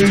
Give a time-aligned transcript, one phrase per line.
[0.00, 0.08] What's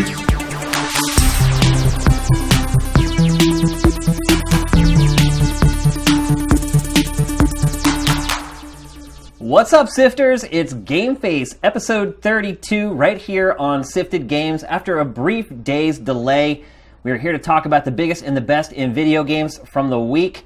[9.73, 10.43] up, Sifters?
[10.51, 14.63] It's Game Face, episode 32, right here on Sifted Games.
[14.63, 16.63] After a brief day's delay,
[17.01, 19.89] we are here to talk about the biggest and the best in video games from
[19.89, 20.45] the week.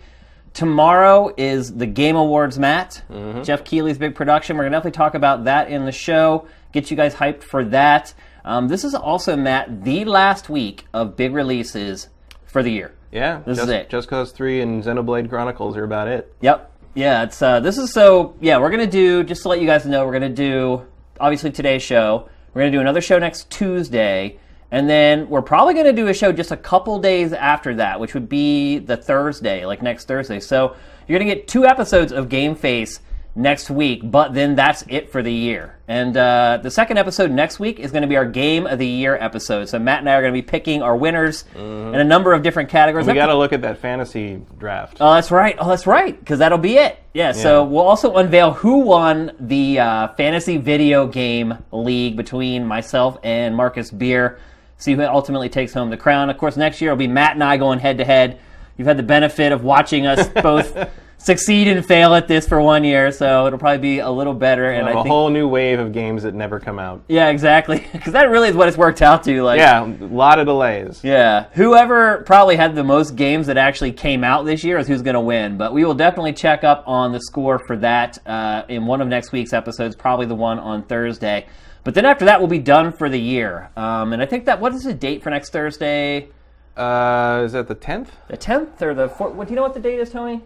[0.53, 3.03] Tomorrow is the Game Awards, Matt.
[3.11, 3.41] Mm-hmm.
[3.41, 4.55] Geoff Keighley's big production.
[4.55, 7.65] We're going to definitely talk about that in the show, get you guys hyped for
[7.65, 8.13] that.
[8.45, 12.09] Um, this is also, Matt, the last week of big releases
[12.45, 12.93] for the year.
[13.11, 13.89] Yeah, This is it.
[13.89, 16.33] Just Cause 3 and Xenoblade Chronicles are about it.
[16.41, 16.71] Yep.
[16.95, 19.83] Yeah, it's uh this is so yeah, we're gonna do just to let you guys
[19.85, 20.83] know, we're gonna do
[21.19, 22.29] obviously today's show.
[22.53, 24.39] We're gonna do another show next Tuesday,
[24.69, 28.13] and then we're probably gonna do a show just a couple days after that, which
[28.13, 30.39] would be the Thursday, like next Thursday.
[30.39, 30.75] So
[31.07, 32.99] you're gonna get two episodes of Game Face
[33.35, 35.79] next week, but then that's it for the year.
[35.87, 38.87] And uh, the second episode next week is going to be our Game of the
[38.87, 39.65] Year episode.
[39.69, 42.43] So Matt and I are going to be picking our winners in a number of
[42.43, 43.07] different categories.
[43.07, 44.97] We got to look at that fantasy draft.
[45.01, 45.55] Oh, that's right.
[45.59, 46.17] Oh, that's right.
[46.17, 46.99] Because that'll be it.
[47.13, 47.31] Yeah.
[47.31, 53.55] So we'll also unveil who won the uh, fantasy video game league between myself and
[53.55, 54.39] Marcus Beer.
[54.77, 56.29] See who ultimately takes home the crown.
[56.29, 58.39] Of course, next year it'll be Matt and I going head to head.
[58.77, 60.75] You've had the benefit of watching us both
[61.23, 64.69] succeed and fail at this for one year, so it'll probably be a little better.
[64.69, 67.03] And a I think, a whole new wave of games that never come out.
[67.07, 67.87] yeah, exactly.
[67.93, 69.43] Because that really is what it's worked out to.
[69.43, 71.01] Like, Yeah, a lot of delays.
[71.03, 75.01] yeah, whoever probably had the most games that actually came out this year is who's
[75.01, 75.57] going to win.
[75.57, 79.07] But we will definitely check up on the score for that uh, in one of
[79.07, 81.45] next week's episodes, probably the one on Thursday.
[81.85, 83.69] But then after that, we'll be done for the year.
[83.77, 86.29] Um, and I think that what is the date for next Thursday?
[86.75, 88.07] Uh, is that the 10th?
[88.27, 89.33] The tenth or the fourth?
[89.35, 90.41] What do you know what the date is, Tony?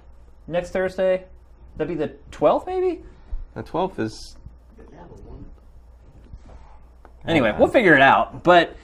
[0.47, 1.25] Next Thursday?
[1.75, 3.03] That'd be the twelfth, maybe.
[3.53, 4.37] The 12th is.
[7.27, 8.43] Anyway, we'll figure it out.
[8.43, 8.77] But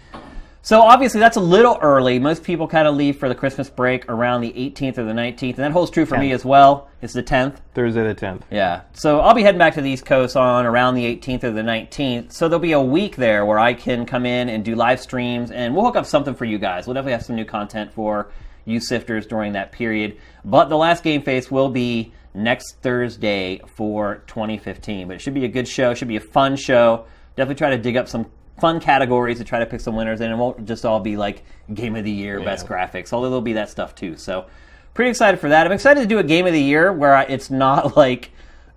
[0.63, 2.19] so obviously that's a little early.
[2.19, 5.55] Most people kind of leave for the Christmas break around the 18th or the 19th,
[5.55, 6.89] and that holds true for me as well.
[7.01, 7.57] It's the 10th.
[7.73, 8.41] Thursday the 10th.
[8.49, 8.81] Yeah.
[8.93, 11.61] So I'll be heading back to the East Coast on around the 18th or the
[11.61, 12.33] 19th.
[12.33, 15.51] So there'll be a week there where I can come in and do live streams,
[15.51, 16.87] and we'll hook up something for you guys.
[16.87, 18.31] We'll definitely have some new content for
[18.65, 20.17] you sifters during that period.
[20.45, 25.07] But the last game face will be next Thursday for 2015.
[25.07, 25.93] But it should be a good show.
[25.93, 27.05] Should be a fun show.
[27.35, 28.25] Definitely try to dig up some
[28.59, 31.43] fun categories to try to pick some winners, and it won't just all be like
[31.73, 33.13] game of the year, best graphics.
[33.13, 34.15] Although there'll be that stuff too.
[34.17, 34.45] So
[34.93, 35.65] pretty excited for that.
[35.65, 38.31] I'm excited to do a game of the year where I, it's not like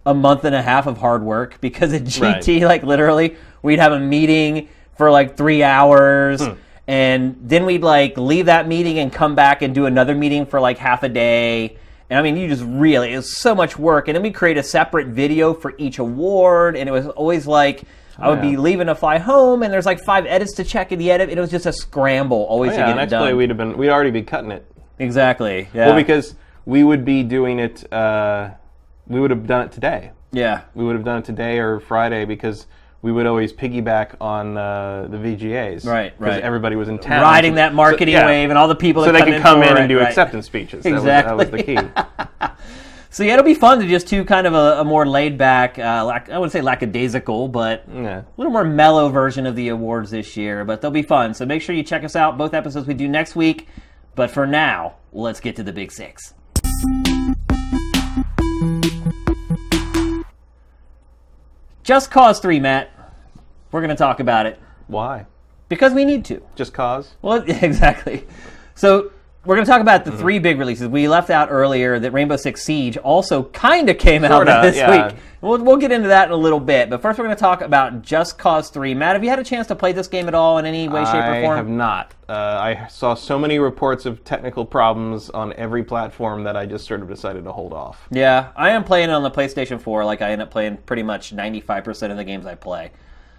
[0.04, 3.92] a month and a half of hard work because at GT, like literally, we'd have
[3.92, 6.44] a meeting for like three hours.
[6.44, 6.52] Hmm.
[6.88, 10.60] And then we'd like leave that meeting and come back and do another meeting for
[10.60, 11.76] like half a day.
[12.08, 14.06] And I mean, you just really, it was so much work.
[14.06, 16.76] And then we create a separate video for each award.
[16.76, 17.82] And it was always like,
[18.18, 20.98] I would be leaving to fly home, and there's like five edits to check in
[20.98, 21.28] the edit.
[21.28, 23.22] And it was just a scramble always Oh, to yeah, get it next done.
[23.22, 23.76] play we'd have been.
[23.76, 24.64] We'd already be cutting it.
[24.98, 25.68] exactly.
[25.74, 25.88] Yeah.
[25.88, 27.92] Well, because we would be doing it.
[27.92, 28.50] Uh,
[29.06, 30.12] we would have done it today.
[30.32, 30.62] yeah.
[30.74, 32.66] We would have done it today or Friday because
[33.02, 35.86] we would always piggyback on uh, the VGAs.
[35.86, 36.42] Right, Because right.
[36.42, 37.22] everybody was in town.
[37.22, 38.26] riding that marketing so- yeah.
[38.26, 40.08] wave and all the people So that they could come for in and do right.
[40.08, 40.82] acceptance speeches.
[40.84, 41.78] That was- That was, the key.
[43.08, 45.78] So yeah, it'll be fun to just do kind of a, a more laid back,
[45.78, 48.18] uh, lack, I wouldn't say lackadaisical, but Yeah.
[48.18, 50.66] a little more mellow version of the awards this year.
[50.66, 51.32] But they'll be fun.
[51.32, 52.36] So make sure you check us out.
[52.36, 53.68] Both episodes we do next week.
[54.16, 56.34] But for now, let's get to the big six.
[61.86, 62.90] Just Cause 3, Matt.
[63.70, 64.58] We're going to talk about it
[64.88, 65.26] Why?
[65.68, 66.42] because we need to.
[66.56, 67.14] Just cause?
[67.22, 68.26] Well, exactly.
[68.74, 69.12] So
[69.46, 70.88] we're going to talk about the three big releases.
[70.88, 74.76] We left out earlier that Rainbow Six Siege also kind of came out Sorta, this
[74.76, 75.08] yeah.
[75.08, 75.16] week.
[75.40, 76.90] We'll, we'll get into that in a little bit.
[76.90, 78.94] But first, we're going to talk about Just Cause 3.
[78.94, 81.04] Matt, have you had a chance to play this game at all in any way,
[81.04, 81.52] shape, I or form?
[81.52, 82.14] I have not.
[82.28, 86.86] Uh, I saw so many reports of technical problems on every platform that I just
[86.86, 88.08] sort of decided to hold off.
[88.10, 90.04] Yeah, I am playing it on the PlayStation 4.
[90.04, 92.90] Like I end up playing pretty much 95% of the games I play.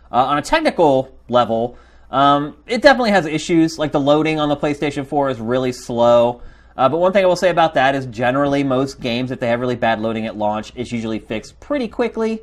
[0.10, 1.78] Uh, on a technical level,
[2.12, 3.78] um, it definitely has issues.
[3.78, 6.42] Like the loading on the PlayStation 4 is really slow.
[6.78, 9.48] Uh, but one thing I will say about that is generally most games, if they
[9.48, 12.40] have really bad loading at launch, it's usually fixed pretty quickly.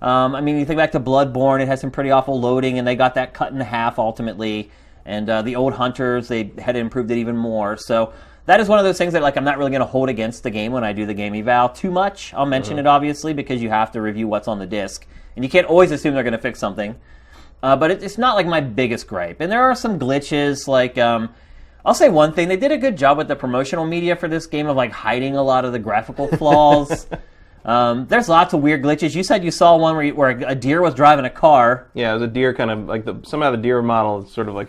[0.00, 2.86] Um, I mean, you think back to Bloodborne, it had some pretty awful loading, and
[2.86, 4.70] they got that cut in half ultimately.
[5.04, 7.76] And uh, the old Hunters, they had improved it even more.
[7.76, 8.12] So
[8.46, 10.44] that is one of those things that like I'm not really going to hold against
[10.44, 12.32] the game when I do the game eval too much.
[12.34, 15.50] I'll mention it obviously because you have to review what's on the disc, and you
[15.50, 16.94] can't always assume they're going to fix something.
[17.62, 19.40] Uh, but it, it's not like my biggest gripe.
[19.40, 20.66] And there are some glitches.
[20.66, 21.32] Like, um,
[21.84, 24.46] I'll say one thing: they did a good job with the promotional media for this
[24.46, 27.06] game of like hiding a lot of the graphical flaws.
[27.64, 29.14] Um, there's lots of weird glitches.
[29.14, 31.86] You said you saw one where, you, where a deer was driving a car.
[31.94, 34.54] Yeah, it was a deer kind of like the somehow the deer model sort of
[34.54, 34.68] like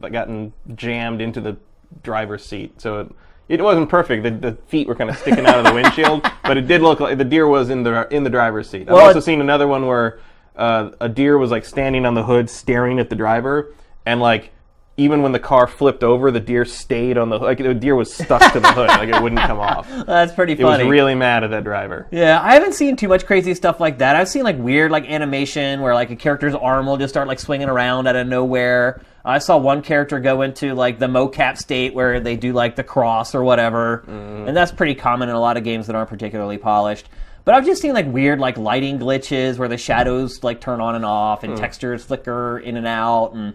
[0.00, 1.56] gotten jammed into the
[2.02, 3.12] driver's seat, so it
[3.48, 4.22] it wasn't perfect.
[4.22, 7.00] The, the feet were kind of sticking out of the windshield, but it did look
[7.00, 8.82] like the deer was in the in the driver's seat.
[8.88, 10.18] I've Well, also seen another one where
[10.56, 13.74] uh, a deer was like standing on the hood, staring at the driver,
[14.06, 14.50] and like
[14.96, 18.14] even when the car flipped over, the deer stayed on the like the deer was
[18.14, 19.88] stuck to the hood, like it wouldn't come off.
[20.06, 20.82] That's pretty funny.
[20.82, 22.06] It was really mad at that driver.
[22.12, 24.14] Yeah, I haven't seen too much crazy stuff like that.
[24.14, 27.40] I've seen like weird like animation where like a character's arm will just start like
[27.40, 29.00] swinging around out of nowhere.
[29.24, 32.84] I saw one character go into like the mocap state where they do like the
[32.84, 36.58] cross or whatever, and that's pretty common in a lot of games that aren't particularly
[36.58, 37.08] polished.
[37.44, 40.94] But I've just seen like weird like lighting glitches where the shadows like turn on
[40.94, 41.58] and off and hmm.
[41.58, 43.54] textures flicker in and out and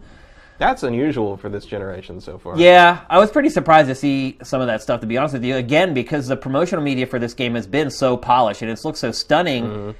[0.59, 2.57] That's unusual for this generation so far.
[2.57, 5.01] yeah, I was pretty surprised to see some of that stuff.
[5.01, 7.89] To be honest with you, again because the promotional media for this game has been
[7.89, 9.65] so polished and it's looked so stunning.
[9.65, 9.91] Hmm.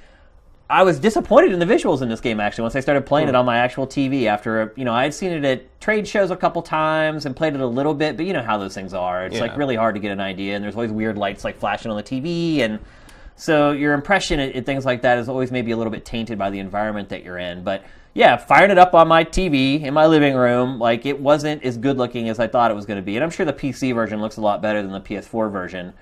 [0.71, 3.31] I was disappointed in the visuals in this game actually once I started playing it
[3.31, 3.37] hmm.
[3.37, 4.25] on my actual TV.
[4.25, 7.55] After you know I had seen it at trade shows a couple times and played
[7.55, 9.25] it a little bit, but you know how those things are.
[9.25, 11.89] It's like really hard to get an idea, and there's always weird lights like flashing
[11.89, 12.77] on the TV, and
[13.39, 16.49] so your impression at things like that is always maybe a little bit tainted by
[16.49, 17.63] the environment that you're in.
[17.63, 21.63] But yeah, firing it up on my TV in my living room, like it wasn't
[21.63, 23.53] as good looking as I thought it was going to be, and I'm sure the
[23.53, 25.93] PC version looks a lot better than the PS4 version.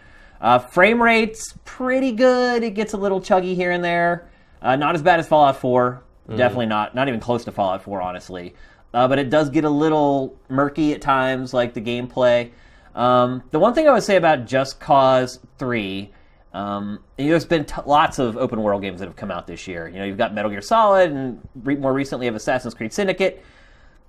[0.42, 2.64] Uh, frame rate's pretty good.
[2.64, 4.28] It gets a little chuggy here and there.
[4.60, 6.02] Uh, not as bad as Fallout 4.
[6.36, 6.96] Definitely not.
[6.96, 8.56] Not even close to Fallout 4, honestly.
[8.94, 12.52] Uh, but it does get a little murky at times, like the gameplay.
[12.96, 16.12] Um, the one thing I would say about Just Cause 3,
[16.54, 19.48] um, you know, there's been t- lots of open world games that have come out
[19.48, 19.88] this year.
[19.88, 22.94] You know, you've got Metal Gear Solid, and re- more recently, you have Assassin's Creed
[22.94, 23.44] Syndicate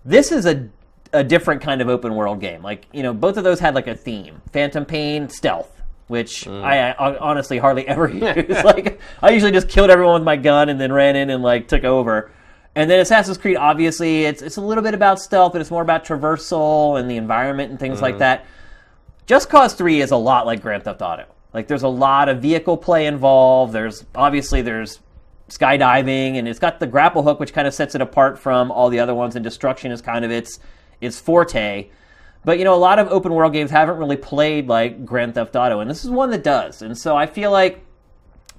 [0.04, 0.68] this is a
[1.12, 2.62] a different kind of open world game.
[2.62, 6.90] Like you know, both of those had like a theme: Phantom Pain, stealth, which I,
[6.90, 8.64] I honestly hardly ever use.
[8.64, 11.68] like I usually just killed everyone with my gun and then ran in and like
[11.68, 12.30] took over.
[12.74, 15.82] And then Assassin's Creed, obviously, it's it's a little bit about stealth, but it's more
[15.82, 18.46] about traversal and the environment and things like that.
[19.26, 21.26] Just Cause 3 is a lot like Grand Theft Auto.
[21.52, 23.72] Like there's a lot of vehicle play involved.
[23.72, 25.00] There's obviously there's
[25.48, 28.90] skydiving and it's got the grapple hook which kind of sets it apart from all
[28.90, 30.58] the other ones and destruction is kind of its
[31.00, 31.88] its forte.
[32.44, 35.56] But you know a lot of open world games haven't really played like Grand Theft
[35.56, 36.82] Auto and this is one that does.
[36.82, 37.84] And so I feel like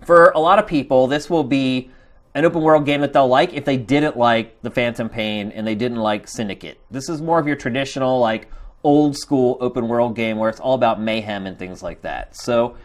[0.04, 1.92] for a lot of people this will be
[2.34, 5.66] an open world game that they'll like if they didn't like the Phantom Pain and
[5.66, 6.80] they didn't like Syndicate.
[6.90, 8.50] This is more of your traditional like
[8.84, 12.36] old school open world game where it's all about mayhem and things like that.
[12.36, 12.76] So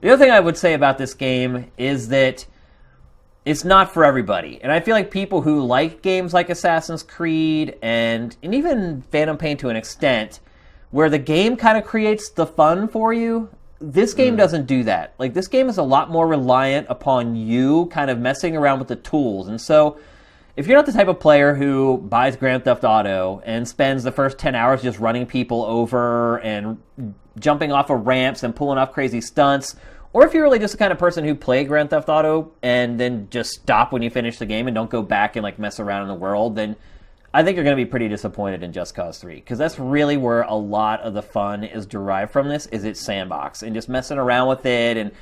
[0.00, 2.44] the other thing I would say about this game is that
[3.44, 4.60] it's not for everybody.
[4.62, 9.36] And I feel like people who like games like Assassin's Creed and, and even Phantom
[9.36, 10.40] Pain to an extent,
[10.90, 13.48] where the game kind of creates the fun for you,
[13.80, 14.38] this game mm.
[14.38, 15.14] doesn't do that.
[15.18, 18.88] Like, this game is a lot more reliant upon you kind of messing around with
[18.88, 19.48] the tools.
[19.48, 19.98] And so,
[20.56, 24.12] if you're not the type of player who buys Grand Theft Auto and spends the
[24.12, 26.82] first 10 hours just running people over and
[27.38, 29.76] jumping off of ramps and pulling off crazy stunts,
[30.12, 33.00] or if you're really just the kind of person who play Grand Theft Auto and
[33.00, 35.80] then just stop when you finish the game and don't go back and like mess
[35.80, 36.76] around in the world, then
[37.32, 40.18] I think you're going to be pretty disappointed in Just Cause 3 because that's really
[40.18, 43.88] where a lot of the fun is derived from this is its sandbox and just
[43.88, 45.12] messing around with it and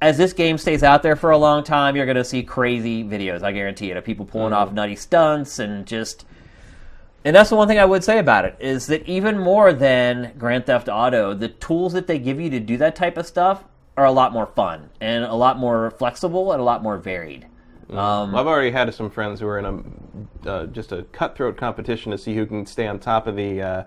[0.00, 3.04] as this game stays out there for a long time, you're going to see crazy
[3.04, 3.42] videos.
[3.42, 6.24] I guarantee it of people pulling off nutty stunts and just.
[7.22, 10.32] And that's the one thing I would say about it is that even more than
[10.38, 13.64] Grand Theft Auto, the tools that they give you to do that type of stuff
[13.98, 17.46] are a lot more fun and a lot more flexible and a lot more varied.
[17.90, 22.10] Um, I've already had some friends who are in a uh, just a cutthroat competition
[22.12, 23.84] to see who can stay on top of the uh,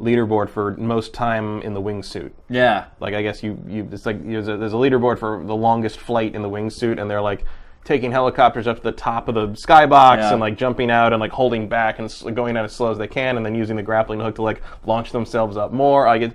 [0.00, 2.30] leaderboard for most time in the wingsuit.
[2.48, 5.54] yeah, Like I guess you you it's like there's a, there's a leaderboard for the
[5.56, 7.44] longest flight in the wingsuit, and they're like
[7.84, 10.32] taking helicopters up to the top of the skybox Yeah.
[10.32, 13.08] and like jumping out and like holding back and going out as slow as they
[13.08, 16.06] can, and then using the grappling hook to like launch themselves up more.
[16.06, 16.32] I get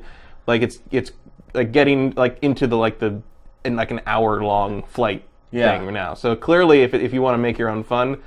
[0.47, 1.11] like it's it's
[1.53, 3.21] like getting like into the like the
[3.63, 5.77] in like an hour long flight Yeah.
[5.77, 6.13] thing now.
[6.13, 8.17] So clearly, if if you want to make your own fun.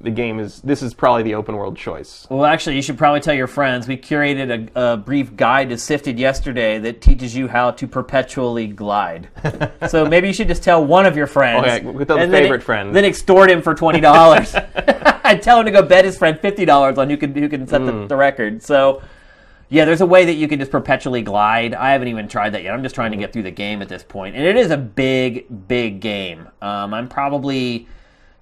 [0.00, 0.60] The game is.
[0.62, 2.26] This is probably the open world choice.
[2.30, 3.88] Well, actually, you should probably tell your friends.
[3.88, 8.68] We curated a, a brief guide to Sifted yesterday that teaches you how to perpetually
[8.68, 9.28] glide.
[9.88, 11.66] so maybe you should just tell one of your friends.
[11.66, 12.94] Okay, we'll tell the and then favorite friend.
[12.94, 14.54] Then extort him for twenty dollars.
[15.24, 17.66] I'd tell him to go bet his friend fifty dollars on who can who can
[17.66, 17.86] set Hmm.
[17.86, 18.62] the, the record.
[18.62, 19.02] So.
[19.70, 21.74] Yeah, there's a way that you can just perpetually glide.
[21.74, 22.72] I haven't even tried that yet.
[22.72, 24.78] I'm just trying to get through the game at this point, and it is a
[24.78, 26.48] big, big game.
[26.62, 27.86] Um, I'm probably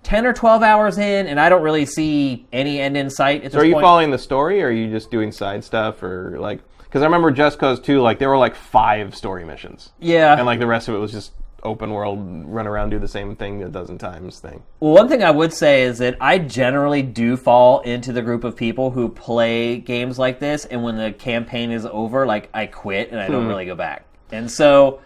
[0.07, 3.51] ten or twelve hours in, and I don't really see any end in sight at
[3.51, 3.85] So are you point.
[3.85, 6.61] following the story, or are you just doing side stuff, or like?
[6.79, 10.37] Because I remember Just Cause 2, like there were like five story missions, Yeah.
[10.37, 11.33] and like the rest of it was just
[11.65, 14.63] open world, run around, do the same thing a dozen times thing.
[14.79, 18.45] Well, one thing I would say is that I generally do fall into the group
[18.45, 22.67] of people who play games like this, and when the campaign is over, like I
[22.67, 23.49] quit and I don't hmm.
[23.49, 24.05] really go back.
[24.31, 25.01] And so,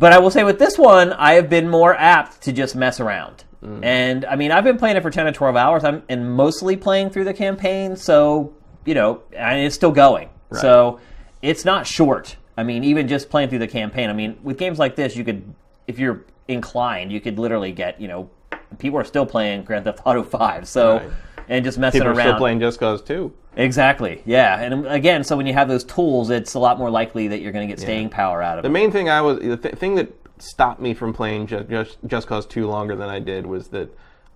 [0.00, 2.98] but I will say with this one, I have been more apt to just mess
[2.98, 3.44] around.
[3.62, 5.82] And I mean, I've been playing it for ten or twelve hours.
[5.84, 10.28] I'm and mostly playing through the campaign, so you know, and it's still going.
[10.52, 11.00] So
[11.42, 12.36] it's not short.
[12.56, 14.08] I mean, even just playing through the campaign.
[14.08, 15.42] I mean, with games like this, you could,
[15.86, 18.30] if you're inclined, you could literally get, you know,
[18.78, 20.66] people are still playing Grand Theft Auto Five.
[20.66, 21.10] So, Right.
[21.48, 22.26] and just messing People are around.
[22.28, 23.30] still playing Just Cause 2.
[23.56, 24.22] Exactly.
[24.24, 24.60] Yeah.
[24.60, 27.40] And um, again, so when you have those tools, it's a lot more likely that
[27.40, 28.70] you're going to get staying power out of The it.
[28.70, 31.98] The main thing I was the th- thing that stopped me from playing just, just
[32.06, 33.88] Just Cause Two longer than I did was that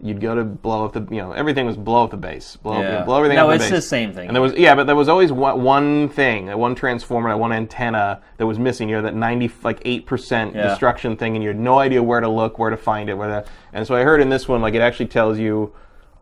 [0.02, 2.72] you'd go to blow up the you know everything was blow up the base, blow,
[2.72, 3.04] up- Yeah.
[3.04, 4.28] blow everything No, up the it's the same thing.
[4.28, 8.22] And there was yeah, but there was always one, one thing, one transformer, one antenna
[8.38, 8.88] that was missing.
[8.88, 12.20] You know that ninety like eight percent destruction thing, and you had no idea where
[12.20, 13.44] to look, where to find it, where to.
[13.74, 15.72] And so I heard in this one like it actually tells you.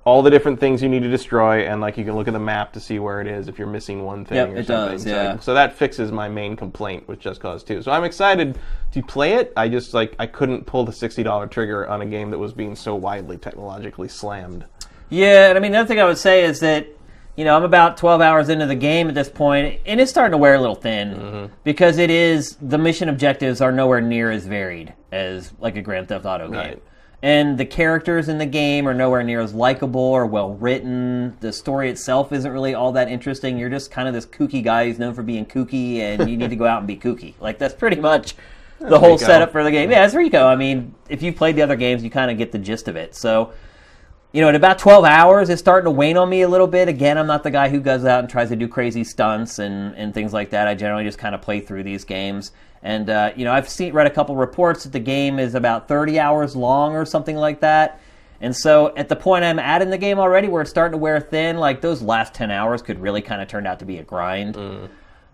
[0.04, 2.38] All the different things you need to destroy, and like you can look at the
[2.40, 4.92] map to see where it is if you're missing one thing Yep, or it something.
[4.94, 5.38] does, So- yeah.
[5.38, 7.82] so that fixes my main complaint with Just Cause 2.
[7.82, 8.56] So I'm excited
[8.92, 9.52] to play it.
[9.54, 12.54] I just like I couldn't pull the sixty dollar trigger on a game that was
[12.54, 14.64] being so widely technologically slammed.
[15.10, 16.86] Yeah, and I mean, another thing I would say is that,
[17.36, 20.32] you know, I'm about 12 hours into the game at this point, and it's starting
[20.32, 21.52] to wear a little thin Mm-hmm.
[21.64, 26.08] because it is, the mission objectives are nowhere near as varied as like a Grand
[26.08, 26.56] Theft Auto game.
[26.56, 26.82] Right.
[27.20, 31.36] And the characters in the game are nowhere near as likable or well written.
[31.40, 33.58] The story itself isn't really all that interesting.
[33.58, 36.50] You're just kind of this kooky guy who's known for being kooky, and you need
[36.50, 37.34] to go out and be kooky.
[37.40, 38.36] Like, that's pretty much
[38.78, 39.26] the whole Rico.
[39.26, 39.90] setup for the game.
[39.90, 40.46] Yeah, it's Rico.
[40.46, 42.94] I mean, if you've played the other games, you kind of get the gist of
[42.94, 43.16] it.
[43.16, 43.52] So,
[44.32, 46.86] you know, at about 12 hours, it's starting to wane on me a little bit.
[46.86, 49.94] Again, I'm not the guy who goes out and tries to do crazy stunts and,
[49.96, 50.68] and things like that.
[50.68, 52.52] I generally just kind of play through these games.
[52.82, 55.88] And, uh, you know, I've seen, read a couple reports that the game is about
[55.88, 58.00] 30 hours long or something like that.
[58.40, 60.98] And so at the point I'm at in the game already where it's starting to
[60.98, 63.98] wear thin, like those last 10 hours could really kind of turn out to be
[63.98, 64.56] a grind.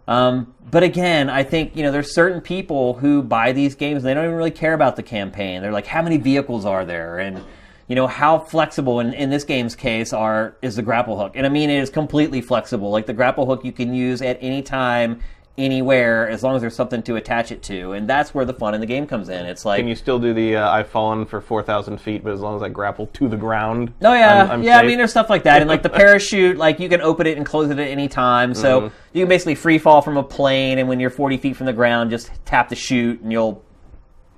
[0.07, 4.07] Um, but again, I think you know there's certain people who buy these games and
[4.07, 5.63] they don't even really care about the campaign.
[5.63, 7.43] They're like, how many vehicles are there, and
[7.89, 9.01] you know how flexible.
[9.01, 11.89] In, in this game's case, are is the grapple hook, and I mean it is
[11.89, 12.91] completely flexible.
[12.91, 15.21] Like the grapple hook, you can use at any time,
[15.57, 18.75] anywhere, as long as there's something to attach it to, and that's where the fun
[18.75, 19.47] in the game comes in.
[19.47, 22.33] It's like Can you still do the uh, I've fallen for four thousand feet, but
[22.33, 23.93] as long as I grapple to the ground?
[24.03, 24.79] Oh yeah, I'm, I'm yeah.
[24.79, 27.37] I mean, there's stuff like that, and like the parachute, like you can open it
[27.37, 28.53] and close it at any time.
[28.55, 28.95] So Mm-hmm.
[29.13, 31.73] you can basically free fall from a plane, and when you're 40 feet from the
[31.73, 33.63] ground, just tap the chute, and you'll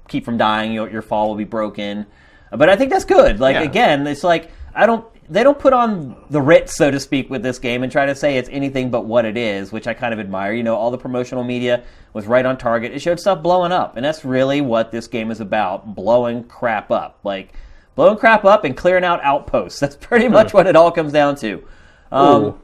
[0.09, 0.73] keep from dying.
[0.73, 2.07] Your your fall will be broken.
[2.53, 3.41] But I think that's good.
[3.41, 3.63] Like Yeah.
[3.63, 5.05] again, it's like I don't.
[5.29, 8.15] They don't put on the Ritz, so to speak, with this game and try to
[8.15, 10.53] say it's anything but what it is, which I kind of admire.
[10.53, 12.93] You know, all the promotional media was right on target.
[12.93, 16.91] It showed stuff blowing up, and that's really what this game is about: blowing crap
[16.91, 17.19] up.
[17.25, 17.55] Like
[17.97, 19.81] blowing crap up and clearing out outposts.
[19.81, 21.67] That's pretty much what it all comes down to.
[22.13, 22.61] Um,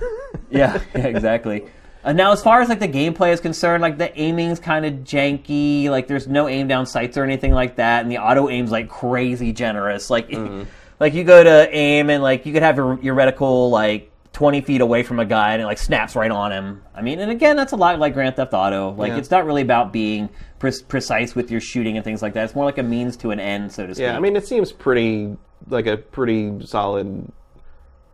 [0.50, 1.66] yeah, yeah, exactly.
[2.04, 4.94] Uh, now, as far as like the gameplay is concerned, like the aiming's kind of
[5.04, 5.90] janky.
[5.90, 8.88] Like there's no aim down sights or anything like that, and the auto aim's like
[8.88, 10.08] crazy generous.
[10.08, 10.32] Like,
[11.00, 14.60] like you go to aim and like you could have your, your reticle like 20
[14.60, 16.82] feet away from a guy and it like snaps right on him.
[16.94, 18.92] I mean, and again, that's a lot like Grand Theft Auto.
[18.92, 19.18] Like Yeah.
[19.18, 20.28] it's not really about being
[20.58, 22.44] pre- precise with your shooting and things like that.
[22.44, 24.02] It's more like a means to an end, so to speak.
[24.04, 25.36] Yeah, I mean, it seems pretty
[25.68, 27.32] like a pretty solid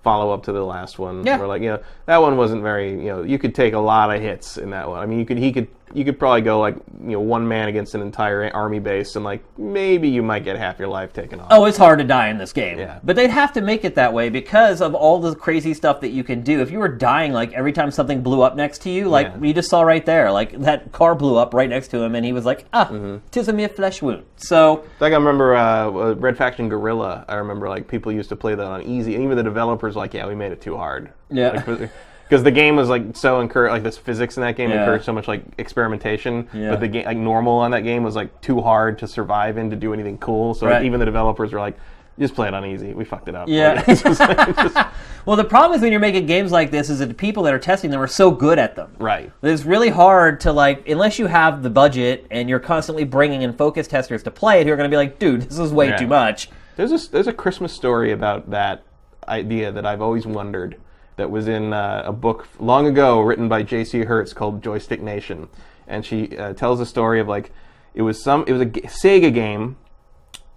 [0.02, 1.24] follow up to the last one.
[1.26, 1.38] Yeah.
[1.38, 4.14] Where like you know that one wasn't very you know you could take a lot
[4.14, 5.00] of hits in that one.
[5.00, 7.68] I mean, you could he could you could probably go like you know one man
[7.68, 11.38] against an entire army base and like maybe you might get half your life taken
[11.40, 11.48] off.
[11.50, 12.78] Oh, it's hard to die in this game.
[12.78, 12.98] Yeah.
[13.04, 16.08] But they'd have to make it that way because of all the crazy stuff that
[16.08, 16.60] you can do.
[16.60, 19.36] If you were dying like every time something blew up next to you, like Yeah.
[19.36, 22.24] we just saw right there, like that car blew up right next to him and
[22.24, 23.16] he was like, ah, Mm-hmm.
[23.30, 24.24] tis a mere flesh wound.
[24.36, 27.24] So, Like I remember uh, uh, Red Faction Guerrilla.
[27.28, 30.00] I remember like people used to play that on easy, and even the developers were
[30.02, 31.12] like, yeah, we made it too hard.
[31.30, 31.88] Yeah.
[32.28, 34.80] Because the game was like so encouraged, like this physics in that game Yeah.
[34.80, 36.48] encouraged so much like experimentation.
[36.52, 36.70] Yeah.
[36.70, 39.70] But the game, like normal on that game, was like too hard to survive in
[39.70, 40.54] to do anything cool.
[40.54, 40.84] So Right.
[40.84, 41.76] even the developers were like,
[42.18, 42.94] just play it on easy.
[42.94, 43.48] We fucked it up.
[43.48, 43.74] Yeah.
[43.74, 44.86] Like, it's just- it's just-
[45.26, 47.52] well, the problem is when you're making games like this is that the people that
[47.52, 48.92] are testing them are so good at them.
[48.98, 49.30] right.
[49.42, 53.52] It's really hard to like, unless you have the budget and you're constantly bringing in
[53.52, 55.88] focus testers to play it, who are going to be like, dude, this is way
[55.88, 55.96] Yeah.
[55.96, 56.50] too much.
[56.76, 58.82] There's a there's a Christmas story about that
[59.28, 60.76] idea that I've always wondered.
[61.16, 64.00] That was in uh, a book long ago written by J.C.
[64.00, 65.48] Herz called Joystick Nation,
[65.86, 67.52] and she uh, tells a story of like
[67.94, 69.76] it was some it was a g- Sega game.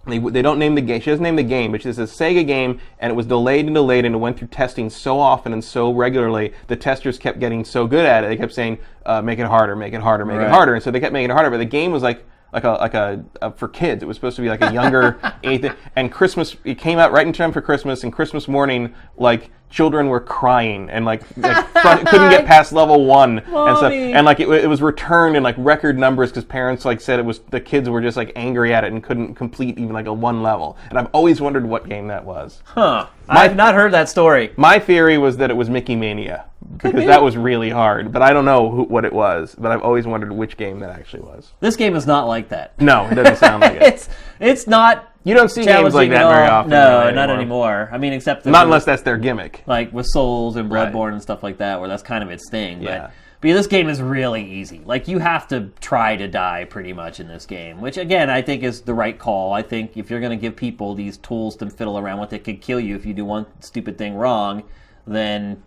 [0.06, 1.00] They, they don't name the game.
[1.00, 3.66] She doesn't name the game, but she says a Sega game, and it was delayed
[3.66, 6.54] and delayed, and it went through testing so often and so regularly.
[6.66, 8.28] The testers kept getting so good at it.
[8.28, 10.46] They kept saying, uh, "Make it harder, make it harder, make Right.
[10.46, 11.50] it harder," and so they kept making it harder.
[11.50, 14.02] But the game was like like a like a, a for kids.
[14.02, 15.70] It was supposed to be like a younger eighth.
[15.94, 18.02] And Christmas, it came out right in time for Christmas.
[18.02, 23.04] And Christmas morning, like children were crying and like, like front, couldn't get past level
[23.04, 23.92] one and stuff.
[23.92, 27.24] And like it, it was returned in like record numbers because parents like said it
[27.24, 30.12] was the kids were just like angry at it and couldn't complete even like a
[30.12, 30.76] one level.
[30.90, 32.62] And I've always wondered what game that was.
[32.64, 33.06] Huh.
[33.28, 34.52] I've not heard that story.
[34.56, 36.46] My theory was that it was Mickey Mania
[36.76, 39.54] because that was really hard, but I don't know who, what it was.
[39.56, 41.52] But I've always wondered which game that actually was.
[41.60, 42.80] This game is not like that.
[42.80, 43.82] No, it doesn't sound like it.
[43.88, 44.08] It's
[44.40, 46.70] it's not You don't see games like that at very often.
[46.70, 47.88] No, really, not anymore.
[47.92, 49.62] I mean, except Not unless that's their gimmick.
[49.66, 50.92] like with Souls and Right.
[50.92, 52.82] Bloodborne and stuff like that, where that's kind of its thing.
[52.82, 52.98] Yeah.
[53.02, 54.80] But but this game is really easy.
[54.84, 58.42] Like you have to try to die pretty much in this game, which again I
[58.42, 59.52] think is the right call.
[59.52, 62.42] I think if you're going to give people these tools to fiddle around with that
[62.42, 64.64] could kill you if you do one stupid thing wrong,
[65.06, 65.62] then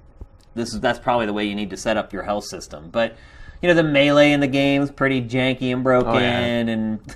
[0.56, 2.90] this is that's probably the way you need to set up your health system.
[2.92, 3.16] But
[3.62, 6.40] you know the melee in the game is pretty janky and broken, Oh, yeah.
[6.40, 7.00] and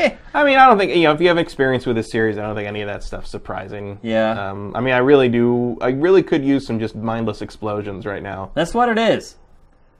[0.34, 2.42] I mean, I don't think you know if you have experience with this series, I
[2.42, 3.98] don't think any of that stuff's surprising.
[4.02, 4.50] Yeah.
[4.50, 5.78] Um, I mean, I really do.
[5.80, 9.36] I really could use some just mindless explosions right now, that's what it is.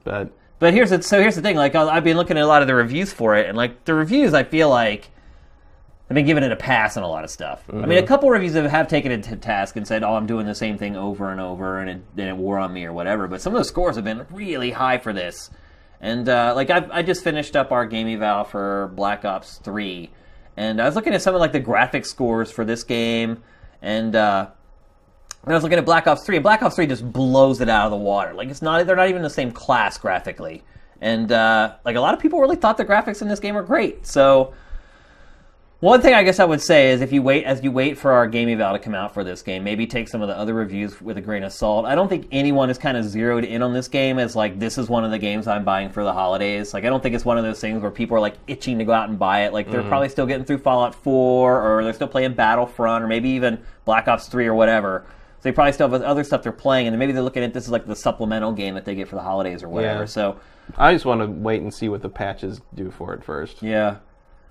[0.04, 1.57] but But here's the, so here's the thing.
[1.57, 3.95] Like I've been looking at a lot of the reviews for it, and like the
[3.95, 5.11] reviews, I feel like
[6.11, 7.62] I've been giving it a pass on a lot of stuff.
[7.73, 10.26] I mean, a couple reviews have, have taken it to task and said, "Oh, I'm
[10.26, 12.92] doing the same thing over and over, and it, and it wore on me or
[12.92, 15.50] whatever." But some of the scores have been really high for this,
[16.00, 20.11] and uh, like I, I just finished up our game eval for Black Ops Three,
[20.57, 23.42] and I was looking at some of like the graphic scores for this game,
[23.83, 24.14] and.
[24.14, 24.50] Uh,
[25.42, 27.87] I was looking at Black Ops 3, and Black Ops 3 just blows it out
[27.87, 28.35] of the water.
[28.35, 30.62] Like it's not they're not even the same class graphically.
[31.00, 33.62] And uh, like a lot of people really thought the graphics in this game are
[33.62, 34.07] great.
[34.07, 34.52] So
[35.80, 38.12] one thing I guess I would say is if you wait as you wait for
[38.12, 40.52] our game eval to come out for this game, maybe take some of the other
[40.52, 41.87] reviews with a grain of salt.
[41.87, 44.76] I don't think anyone is kind of zeroed in on this game as like this
[44.76, 46.75] is one of the games I'm buying for the holidays.
[46.75, 48.84] Like I don't think it's one of those things where people are like itching to
[48.84, 49.54] go out and buy it.
[49.54, 49.88] Like they're mm-hmm.
[49.88, 54.06] probably still getting through Fallout 4 or they're still playing Battlefront or maybe even Black
[54.06, 55.06] Ops 3 or whatever.
[55.38, 57.54] So they probably still have other stuff they're playing, and then maybe they're looking at
[57.54, 60.00] this as like the supplemental game that they get for the holidays or whatever.
[60.00, 60.04] Yeah.
[60.04, 60.38] So
[60.76, 63.62] I just want to wait and see what the patches do for it first.
[63.62, 63.97] yeah.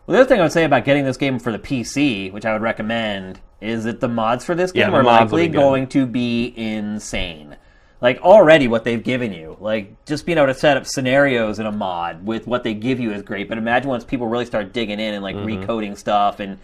[0.09, 2.43] Well, the other thing I would say about getting this game for the PC, which
[2.43, 6.07] I would recommend, is that the mods for this game the are likely going to
[6.07, 7.55] be insane.
[8.01, 11.67] Like already, what they've given you, like just being able to set up scenarios in
[11.67, 13.47] a mod with what they give you is great.
[13.47, 15.69] But imagine once people really start digging in and like Mm-hmm.
[15.69, 16.57] recoding stuff and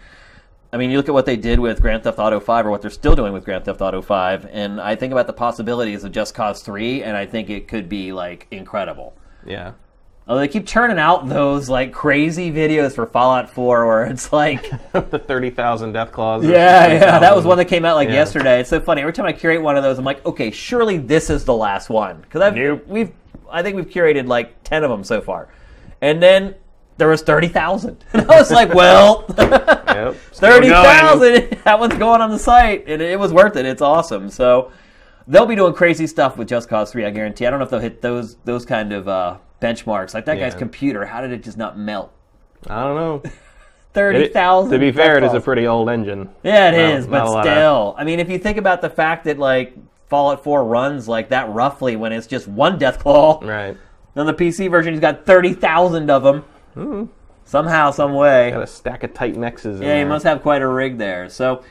[0.72, 2.82] I mean, you look at what they did with Grand Theft Auto 5 or what
[2.82, 6.10] they're still doing with Grand Theft Auto 5, and I think about the possibilities of
[6.10, 9.14] Just Cause 3, and I think it could be, like, incredible.
[9.46, 9.74] Yeah.
[10.28, 14.68] Although they keep turning out those, like, crazy videos for Fallout 4 where it's like,
[14.92, 16.42] the thirty thousand Deathclaws.
[16.42, 18.14] yeah, yeah, that was one that came out, like, Yeah.
[18.16, 18.58] yesterday.
[18.60, 19.02] It's so funny.
[19.02, 21.90] Every time I curate one of those, I'm like, okay, surely this is the last
[21.90, 22.20] one.
[22.22, 22.84] Because I've, Nope.
[22.88, 23.12] we've,
[23.48, 25.48] I think we've curated, like, 10 of them so far.
[26.00, 26.56] And then
[26.98, 28.04] there was 30,000.
[28.12, 29.24] And I was like, well...
[29.96, 30.16] Yep.
[30.32, 30.84] Still Thirty going.
[30.84, 31.58] thousand.
[31.64, 33.64] That one's going on the site, and it was worth it.
[33.64, 34.28] It's awesome.
[34.28, 34.70] So
[35.28, 37.04] they'll be doing crazy stuff with Just Cause Three.
[37.04, 37.46] I guarantee.
[37.46, 40.14] I don't know if they'll hit those those kind of uh, benchmarks.
[40.14, 41.04] Like that guy's computer.
[41.06, 42.12] How did it just not melt?
[42.68, 43.22] I don't know.
[43.92, 44.72] Thirty thousand.
[44.72, 46.28] To be fair, it is a pretty old engine.
[46.42, 47.06] yeah, it Not- is.
[47.06, 49.74] But lot of- still, I mean, if you think about the fact that like
[50.08, 53.76] Fallout Four runs like that roughly when it's just one death Deathclaw, Right.
[54.14, 57.10] on the PC version, he's got thirty thousand of them.
[57.44, 58.50] Somehow, some way.
[58.50, 59.76] Got a stack of Titan X's.
[59.80, 60.06] in Yeah, there.
[60.06, 61.28] must have quite a rig there.
[61.28, 61.62] So,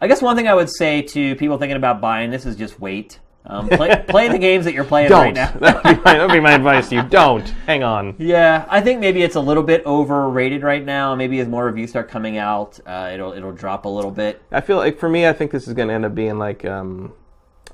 [0.00, 2.80] I guess one thing I would say to people thinking about buying this is just
[2.80, 3.20] wait.
[3.46, 5.22] Um, play, play the games that you're playing Don't.
[5.22, 5.50] right now.
[5.60, 7.02] that, would be my, that would be my advice to you.
[7.02, 7.46] Don't.
[7.66, 8.16] Hang on.
[8.18, 11.14] Yeah, I think maybe it's a little bit overrated right now.
[11.14, 14.40] Maybe as more reviews start coming out, uh, it'll it'll drop a little bit.
[14.50, 16.64] I feel like for me, I think this is going to end up being like,
[16.64, 17.12] um,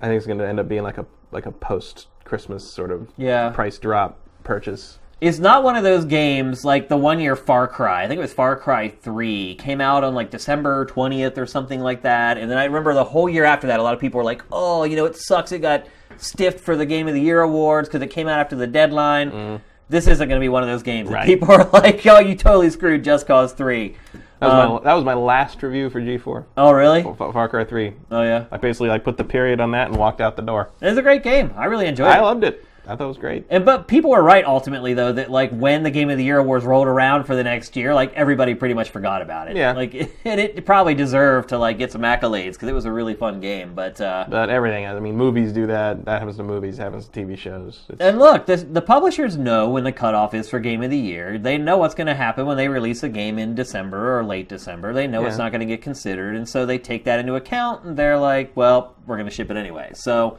[0.01, 2.91] I think it's going to end up being like a like a post Christmas sort
[2.91, 3.51] of Yeah.
[3.51, 4.99] price drop purchase.
[5.21, 8.05] It's not one of those games like the one year Far Cry.
[8.05, 9.55] I think it was Far Cry 3.
[9.57, 12.39] Came out on like December 20th or something like that.
[12.39, 14.43] And then I remember the whole year after that, a lot of people were like,
[14.51, 15.53] oh, you know, it sucks.
[15.53, 18.57] It got stiffed for the Game of the Year awards because it came out after
[18.57, 19.61] the deadline.
[19.91, 21.11] This isn't going to be one of those games.
[21.11, 21.27] Right.
[21.27, 23.97] People are like, oh, you totally screwed Just Cause 3.
[24.39, 26.45] That was, Um, my, that was my last review for G4.
[26.57, 27.03] oh, really?
[27.03, 27.93] Far Far Cry 3.
[28.11, 28.47] Oh, yeah.
[28.51, 30.71] I basically like put the period on that and walked out the door.
[30.81, 31.53] It's a great game.
[31.57, 32.19] I really enjoyed I it.
[32.19, 32.65] I loved it.
[32.91, 33.47] I thought it was great.
[33.51, 36.39] And but people were right ultimately though that like when the Game of the Year
[36.39, 39.57] awards rolled around for the next year, like everybody pretty much forgot about it.
[39.57, 39.73] Yeah.
[39.73, 43.15] Like and it probably deserved to like get some accolades because it was a really
[43.15, 43.75] fun game.
[43.75, 46.05] But uh, But everything, I mean, movies do that.
[46.05, 47.85] That happens to movies, happens to TV shows.
[47.89, 50.99] It's, and look, this, the publishers know when the cutoff is for Game of the
[50.99, 51.39] Year.
[51.39, 54.49] They know what's going to happen when they release a game in December or late
[54.49, 54.93] December.
[54.93, 57.85] They know it's not going to get considered, and so they take that into account.
[57.85, 60.39] And they're like, "Well, we're going to ship it anyway." So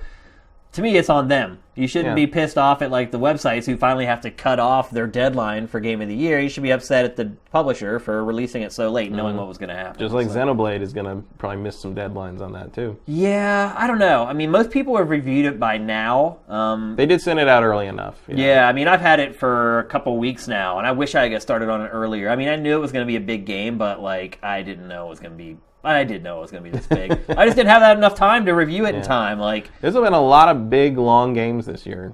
[0.74, 1.60] to me, it's on them.
[1.76, 2.26] You shouldn't Yeah.
[2.26, 5.68] be pissed off at like the websites who finally have to cut off their deadline
[5.68, 6.40] for Game of the Year.
[6.40, 9.58] You should be upset at the publisher for releasing it so late, knowing what was
[9.58, 9.94] going to happen.
[9.94, 10.02] Mm-hmm.
[10.02, 12.98] Just like So- Xenoblade is gonna probably miss some deadlines on that too.
[13.08, 14.26] Yeah, I don't know.
[14.26, 16.38] I mean, most people have reviewed it by now.
[16.50, 18.22] Um, They did send it out early enough.
[18.28, 18.36] know.
[18.36, 21.24] yeah, I mean, I've had it for a couple weeks now, and I wish I
[21.24, 22.30] had got started on it earlier.
[22.30, 24.62] I mean, I knew it was going to be a big game, but like, I
[24.62, 25.58] didn't know it was going to be.
[25.84, 27.12] I did know it was going to be this big.
[27.38, 29.40] I just didn't have that enough time to review it in time.
[29.40, 32.14] Like, There's been a lot of big, long games this year.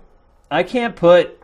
[0.49, 1.41] I can't put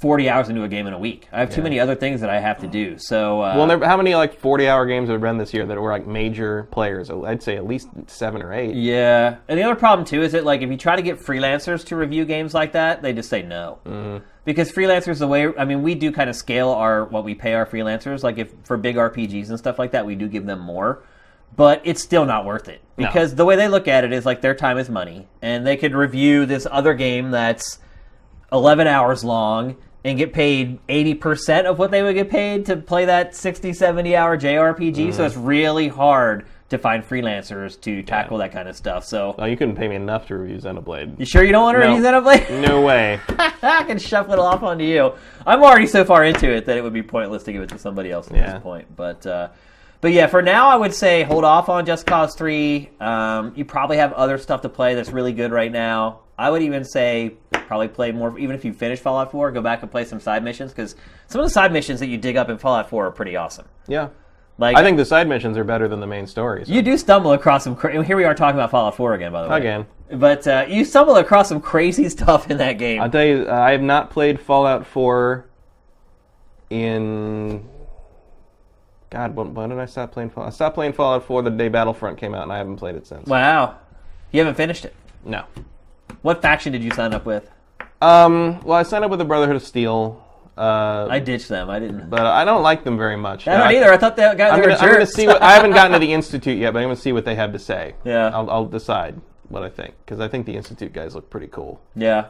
[0.00, 1.26] 40 hours into a game in a week.
[1.32, 1.64] I have too Yeah.
[1.64, 2.96] many other things that I have to do.
[2.98, 5.90] So, uh, Well, there, how many like 40-hour games have been this year that were
[5.90, 7.10] like major players?
[7.10, 8.74] I'd say at least seven or eight.
[8.74, 9.36] yeah.
[9.48, 11.96] And the other problem too is that like if you try to get freelancers to
[11.96, 13.78] review games like that, they just say no.
[13.86, 14.24] Mm-hmm.
[14.44, 17.54] Because freelancers, the way I mean, we do kind of scale our what we pay
[17.54, 18.22] our freelancers.
[18.22, 21.02] Like if for big RPGs and stuff like that, we do give them more.
[21.56, 23.06] But it's still not worth it No.
[23.06, 25.76] because the way they look at it is like their time is money, and they
[25.76, 27.78] could review this other game that's
[28.52, 33.06] 11 hours long and get paid 80% of what they would get paid to play
[33.06, 38.52] that 60 70 hour JRPG so it's really hard to find freelancers to tackle that
[38.52, 41.18] kind of stuff so Oh, you couldn't pay me enough to review Xenoblade.
[41.18, 41.94] you sure you don't want to No.
[41.94, 42.60] review Xenoblade?
[42.68, 43.20] No way.
[43.28, 45.12] I can shuffle it off onto you.
[45.46, 47.78] I'm already so far into it that it would be pointless to give it to
[47.78, 48.52] somebody else at Yeah.
[48.54, 48.94] this point.
[48.96, 49.48] But uh,
[50.00, 52.90] but yeah, for now, I would say hold off on Just Cause Three.
[53.00, 56.20] Um, you probably have other stuff to play that's really good right now.
[56.38, 58.38] I would even say probably play more.
[58.38, 60.94] Even if you finish Fallout 4, go back and play some side missions because
[61.26, 63.66] some of the side missions that you dig up in Fallout 4 are pretty awesome.
[63.88, 64.08] Yeah.
[64.58, 66.68] Like I think the side missions are better than the main stories.
[66.68, 67.76] you do stumble across some.
[67.76, 69.58] Cra- here we are talking about Fallout 4 again, by the way.
[69.58, 69.86] Again.
[70.12, 73.00] But uh, you stumble across some crazy stuff in that game.
[73.02, 75.44] I'll tell you, uh, I have not played Fallout 4
[76.70, 77.68] in.
[79.10, 80.52] God, when, when did I stop playing Fallout?
[80.52, 83.06] I stopped playing Fallout 4 the day Battlefront came out, and I haven't played it
[83.06, 83.26] since.
[83.28, 83.76] wow,
[84.32, 84.94] you haven't finished it.
[85.24, 85.44] No.
[86.26, 87.48] What faction did you sign up with?
[88.02, 90.24] Um, well, I signed up with the Brotherhood of Steel,
[90.58, 91.70] uh, I ditched them.
[91.70, 92.10] I didn't.
[92.10, 93.46] but I don't like them very much.
[93.46, 93.92] I don't either.
[93.92, 96.58] I thought that got I'm I'm gonna see what I haven't gotten to the institute
[96.58, 97.94] yet, but I'm gonna see what they have to say.
[98.04, 98.30] Yeah.
[98.34, 101.80] I'll, I'll decide what I think because I think the institute guys look pretty cool,
[101.94, 102.26] yeah,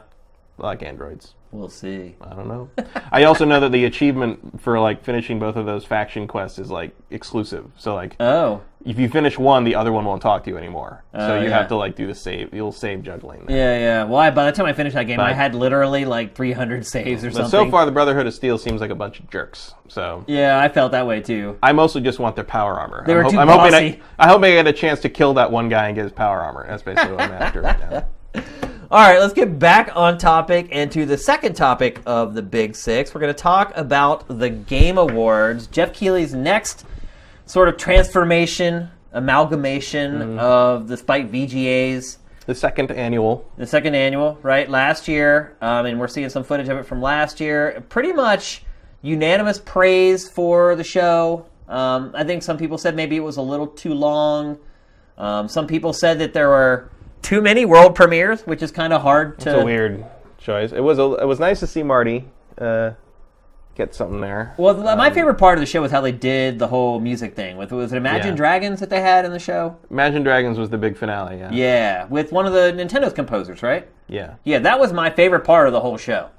[0.59, 1.33] I like androids.
[1.51, 2.15] We'll see.
[2.21, 2.69] I don't know.
[3.11, 6.69] I also know that the achievement for like finishing both of those faction quests is
[6.69, 7.71] like exclusive.
[7.77, 11.03] So like Oh, if you finish one, the other one won't talk to you anymore.
[11.13, 11.57] Oh, so Oh, you yeah.
[11.57, 12.53] have to like do the save.
[12.53, 13.45] You'll save juggling.
[13.45, 13.57] There.
[13.57, 14.03] yeah, yeah.
[14.05, 17.23] Well, I, by the time I finished that game, I had literally like 300 saves
[17.23, 17.49] or But something.
[17.51, 19.73] so far, the Brotherhood of Steel seems like a bunch of jerks.
[19.89, 21.57] So yeah, I felt that way too.
[21.63, 23.03] I mostly just want their power armor.
[23.05, 24.01] They I'm, were too I'm hoping bossy.
[24.19, 26.11] I, I hope I get a chance to kill that one guy and get his
[26.13, 26.65] power armor.
[26.67, 28.07] That's basically what I'm after right now.
[28.89, 32.73] All right, let's get back on topic and to the second topic of the Big
[32.73, 33.13] Six.
[33.13, 35.67] We're going to talk about the Game Awards.
[35.67, 36.85] Geoff Keighley's next
[37.45, 40.39] sort of transformation, amalgamation Mm-hmm.
[40.39, 42.17] of the Spike VGAs.
[42.45, 43.45] The second annual.
[43.57, 44.69] the second annual, right?
[44.69, 47.83] Last year, um, and we're seeing some footage of it from last year.
[47.89, 48.63] Pretty much
[49.01, 51.45] unanimous praise for the show.
[51.67, 54.57] Um, I think some people said maybe it was a little too long.
[55.17, 56.89] Um, some people said that there were
[57.27, 59.49] too many world premieres, which is kind of hard to.
[59.49, 60.05] It's a weird
[60.37, 60.71] choice.
[60.71, 62.25] It was a, it was nice to see Marty
[62.57, 62.91] uh,
[63.75, 64.55] get something there.
[64.57, 67.57] Well, my favorite part of the show was how they did the whole music thing.
[67.57, 68.35] With was it Imagine Yeah.
[68.35, 69.75] Dragons that they had in the show?
[69.91, 71.37] Imagine Dragons was the big finale.
[71.37, 71.51] Yeah.
[71.51, 73.89] Yeah, with one of the Nintendo's composers, right?
[74.07, 74.35] Yeah.
[74.45, 76.29] Yeah, that was my favorite part of the whole show.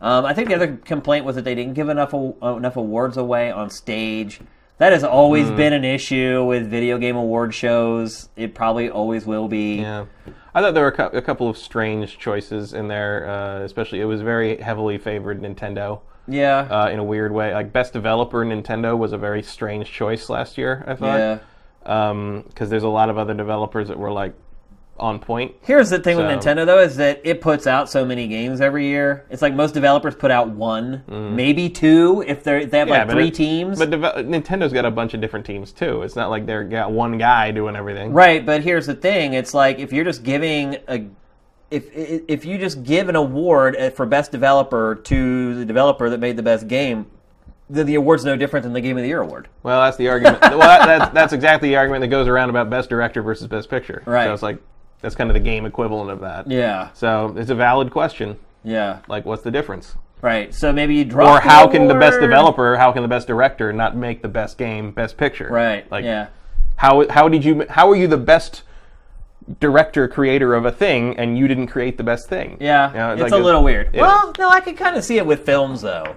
[0.00, 3.52] Um, I think the other complaint was that they didn't give enough enough awards away
[3.52, 4.40] on stage.
[4.78, 5.56] That has always Hmm.
[5.56, 8.28] been an issue with video game award shows.
[8.36, 9.76] It probably always will be.
[9.76, 10.04] Yeah.
[10.54, 13.26] I thought there were a couple of strange choices in there.
[13.28, 16.66] Uh, especially, it was very heavily favored Nintendo Yeah.
[16.70, 17.54] uh, in a weird way.
[17.54, 20.84] Like best developer Nintendo was a very strange choice last year.
[20.86, 21.18] I thought.
[21.18, 21.38] yeah.
[22.48, 24.34] because there's a lot of other developers that were like
[24.98, 25.54] on point.
[25.62, 28.86] Here's the thing with Nintendo though is that it puts out so many games every
[28.86, 29.26] year.
[29.30, 33.10] It's like most developers put out one, maybe two if they they have like Mm-hmm.
[33.10, 33.78] three it- teams.
[33.78, 36.02] But Nintendo's got a bunch of different teams too.
[36.02, 38.12] It's not like they're got one guy doing everything.
[38.12, 41.04] Right, but here's the thing: it's like if you're just giving a,
[41.70, 46.18] if if you just give an award uh, for best developer to the developer that
[46.20, 47.06] made the best game,
[47.68, 49.48] then the award's no different than the Game of the Year award.
[49.64, 50.40] Well, that's the argument.
[50.42, 53.68] well, that, that's that's exactly the argument that goes around about best director versus best
[53.68, 54.02] picture.
[54.06, 54.24] Right.
[54.26, 54.58] So it's like
[55.00, 56.50] that's kind of the game equivalent of that.
[56.50, 58.38] Yeah, So it's a valid question.
[58.64, 59.94] yeah, Like, what's the difference?
[60.22, 60.52] right.
[60.54, 61.28] So maybe you drop.
[61.38, 64.58] Or how can the best developer, how can the best director not make the best
[64.58, 65.48] game, best picture?
[65.50, 65.88] Right.
[65.90, 66.28] Like, yeah.
[66.76, 68.62] how how did you how are you the best
[69.60, 72.56] director creator of a thing and you didn't create the best thing?
[72.60, 73.94] Yeah, You know, it's like a little weird.
[73.94, 76.16] Well, no, I can kind of see it with films though.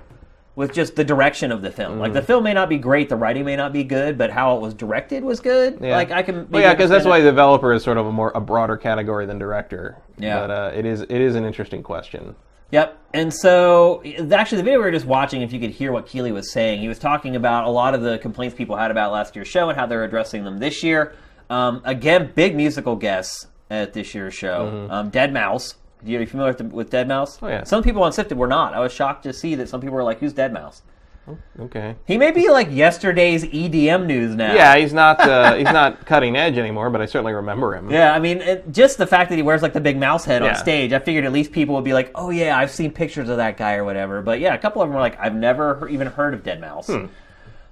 [0.59, 1.99] With just the direction of the film.
[1.99, 4.57] Like the film may not be great, the writing may not be good, but how
[4.57, 5.79] it was directed was good.
[5.79, 5.95] Yeah.
[5.95, 6.49] Like I can.
[6.49, 7.31] Well, yeah, because that's understand why it.
[7.31, 9.95] developer is sort of a more a broader category than director.
[10.17, 10.37] Yeah.
[10.41, 12.35] But uh, it is it is an interesting question.
[12.71, 12.99] Yep.
[13.13, 16.33] And so, actually, the video we were just watching, if you could hear what Keighley
[16.33, 19.37] was saying, he was talking about a lot of the complaints people had about last
[19.37, 21.15] year's show and how they're addressing them this year.
[21.49, 24.89] Um, again, big musical guests at this year's show.
[24.91, 25.75] Um, Deadmau5.
[26.03, 27.39] Are you familiar with, the, with Dead Mouse?
[27.41, 27.63] Oh, yeah.
[27.63, 28.73] Some people on Sifted were not.
[28.73, 30.81] I was shocked to see that some people were like, "Who's Deadmau5?"
[31.59, 31.95] Okay.
[32.05, 34.53] He may be like yesterday's EDM news now.
[34.53, 37.89] Yeah, he's not uh, he's not cutting edge anymore, but I certainly remember him.
[37.89, 40.41] Yeah, I mean, it, just the fact that he wears like the big mouse head
[40.41, 43.29] on stage, I figured at least people would be like, "Oh yeah, I've seen pictures
[43.29, 45.87] of that guy or whatever." But yeah, a couple of them were like, "I've never
[45.89, 47.13] even heard of Deadmau5." Hmm.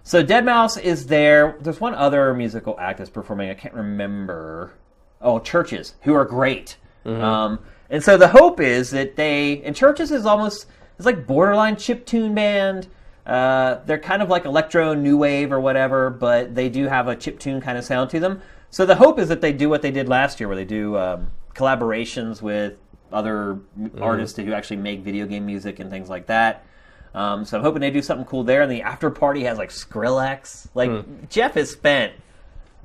[0.04, 1.58] So Deadmau5 is there.
[1.62, 3.50] There's one other musical act that's performing.
[3.50, 4.74] I can't remember.
[5.20, 6.78] Oh, CHVRCHES, who are great.
[7.06, 7.24] Mm-hmm.
[7.24, 11.76] Um, and so the hope is that they and CHVRCHES is almost it's like borderline
[11.76, 12.88] chip tune band.
[13.26, 17.16] Uh, they're kind of like electro new wave or whatever, but they do have a
[17.16, 18.42] chip tune kind of sound to them.
[18.70, 20.98] So the hope is that they do what they did last year, where they do
[20.98, 22.78] um, collaborations with
[23.12, 26.66] other m artists who actually make video game music and things like that.
[27.14, 28.62] Um, so I'm hoping they do something cool there.
[28.62, 30.68] And the after party has like Skrillex.
[30.74, 32.14] Like Geoff has spent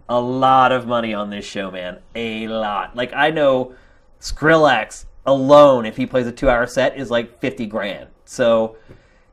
[0.08, 1.98] a lot of money on this show, man.
[2.14, 2.96] A lot.
[2.96, 3.74] Like I know
[4.22, 8.08] Skrillex alone, if he plays a two-hour set, is like fifty grand.
[8.24, 8.76] So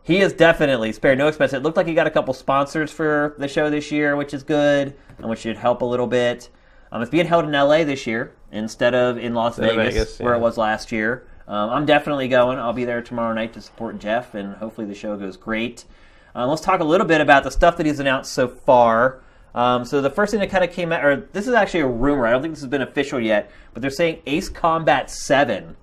[0.02, 1.54] he is definitely spared no expense.
[1.54, 4.42] It looked like he got a couple sponsors for the show this year, which is
[4.44, 6.50] good and which should help a little bit.
[6.92, 10.34] Um, it's being held in LA this year instead of in Las Vegas, Vegas, where
[10.34, 11.28] it was last year.
[11.48, 12.58] Um, I'm definitely going.
[12.58, 15.86] I'll be there tomorrow night to support Geoff, and hopefully the show goes great.
[16.34, 19.22] Um, let's talk a little bit about the stuff that he's announced so far.
[19.56, 21.88] Um, so the first thing that kind of came out, or this is actually a
[21.88, 22.28] rumor.
[22.28, 25.76] I don't think this has been official yet, but they're saying Ace Combat Seven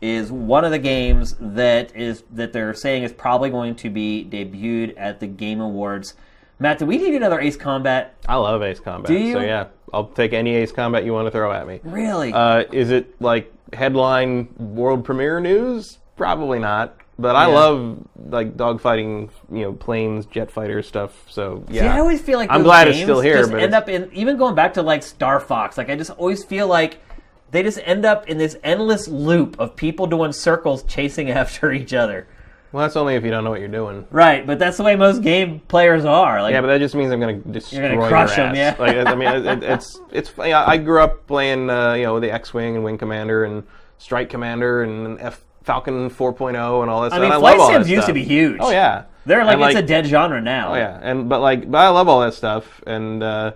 [0.00, 4.26] is one of the games that is that they're saying is probably going to be
[4.30, 6.14] debuted at the Game Awards.
[6.58, 8.14] Matt, do we need another Ace Combat?
[8.28, 9.08] I love Ace Combat.
[9.08, 9.32] Do you?
[9.32, 11.80] So yeah, I'll take any Ace Combat you want to throw at me.
[11.82, 12.32] Really?
[12.32, 15.98] Uh, is it like headline world premiere news?
[16.16, 16.96] Probably not.
[17.18, 17.54] But I Yeah.
[17.54, 17.98] love
[18.28, 21.12] like dogfighting, you know, planes, jet fighter stuff.
[21.28, 23.50] So yeah, See, I always feel like I'm those glad it's games still here, Just
[23.52, 25.78] but end it's- up in even going back to like Star Fox.
[25.78, 26.98] Like I just always feel like
[27.52, 31.94] they just end up in this endless loop of people doing circles chasing after each
[31.94, 32.26] other.
[32.72, 34.04] well, that's only if you don't know what you're doing.
[34.10, 36.42] Right, but that's the way most game players are.
[36.42, 38.76] Like Yeah, but that just means I'm going to destroy gonna crush your 'em, ass.
[38.76, 38.84] yeah.
[38.84, 40.32] Like, I mean, it, it's it's.
[40.36, 43.62] Yeah, I grew up playing, uh, you know, the X-wing and Wing Commander and
[43.98, 47.12] Strike Commander and F Falcon 4.0 and all that stuff.
[47.12, 47.20] I stuff.
[47.20, 48.58] mean, and flight love all that sims used to be huge.
[48.60, 50.72] Oh yeah, They're like And, it's a dead genre now.
[50.72, 53.52] Oh yeah, and but like, but I love all that stuff, and uh,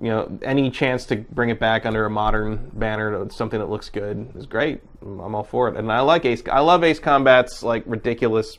[0.00, 3.90] you know, any chance to bring it back under a modern banner, something that looks
[3.90, 4.80] good, is great.
[5.02, 6.42] I'm all for it, and I like Ace.
[6.50, 8.58] I love Ace Combat's like ridiculous,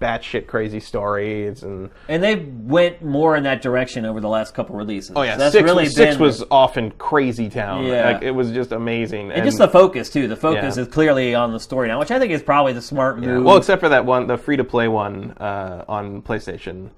[0.00, 4.76] batshit crazy stories, and And they went more in that direction over the last couple
[4.76, 5.12] releases.
[5.14, 7.84] oh yeah, that's six, really six been, was often crazy town.
[7.86, 8.12] Yeah.
[8.12, 10.26] like, it was just amazing, and just the focus too.
[10.28, 10.82] The focus Yeah.
[10.82, 13.44] is clearly on the story now, which I think is probably the smart move.
[13.44, 16.90] Well, except for that one, the free to play one uh, on PlayStation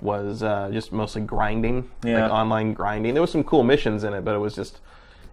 [0.00, 2.22] was uh, just mostly grinding, Yeah.
[2.24, 3.14] like online grinding.
[3.14, 4.80] There was some cool missions in it, but it was just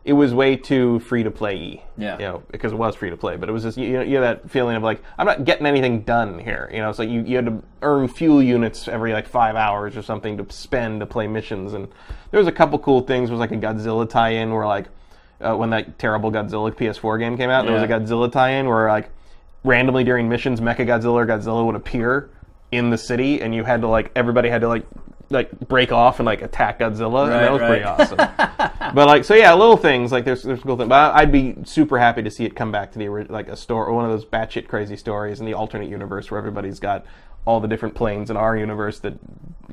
[0.05, 1.81] it was way too free to play.
[1.97, 2.15] Yeah.
[2.17, 4.17] you know, because it was free to play, but it was just you know you
[4.17, 6.69] have that feeling of like I'm not getting anything done here.
[6.73, 9.95] You know, it's like you, you had to earn fuel units every like five hours
[9.97, 11.87] or something to spend to play missions, and
[12.31, 13.29] there was a couple cool things.
[13.29, 14.87] There was like a Godzilla tie-in where like
[15.41, 18.87] uh, when that terrible Godzilla PS4 game came out, there was a Godzilla tie-in where
[18.89, 19.09] like
[19.65, 22.29] randomly during missions, Mecha Godzilla or Godzilla would appear
[22.75, 24.85] in the city, and you had to like everybody had to like
[25.29, 28.17] like break off and like attack Godzilla, and that was pretty awesome.
[28.95, 30.89] but like so, yeah, little things like there's there's cool things.
[30.89, 33.87] But I'd be super happy to see it come back to the like a story,
[33.87, 37.05] or one of those batshit crazy stories in the alternate universe where everybody's got
[37.45, 38.99] all the different planes in our universe.
[38.99, 39.15] That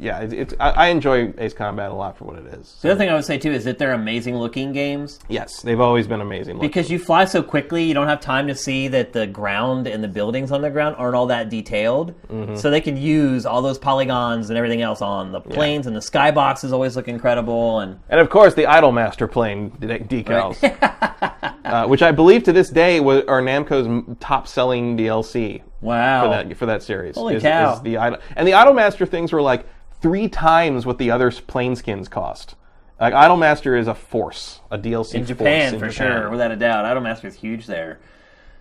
[0.01, 2.79] yeah, it's, it's I, I enjoy Ace Combat a lot for what it is.
[2.81, 5.19] the other thing I would say too is that they're amazing looking games.
[5.29, 6.55] yes, they've always been amazing.
[6.55, 6.69] looking.
[6.69, 10.03] Because you fly so quickly, you don't have time to see that the ground and
[10.03, 12.15] the buildings on the ground aren't all that detailed.
[12.29, 12.57] Mm-hmm.
[12.57, 16.01] So they can use all those polygons and everything else on the planes, and the
[16.01, 17.81] skyboxes always look incredible.
[17.81, 20.63] And And of course, the Idolmaster plane de- decals,
[21.65, 26.57] uh, which I believe to this day was, are Namco's top-selling DLC wow, for that
[26.57, 27.17] for that series.
[27.17, 27.75] Holy is, cow.
[27.75, 29.67] is the Idol- and the Idolmaster things were like
[30.01, 32.55] three times what the other plane skins cost.
[33.01, 36.13] Like Idolmaster is a force, a DLC in Japan in for Japan.
[36.23, 36.85] sure, without a doubt.
[36.85, 37.99] Idolmaster is huge there.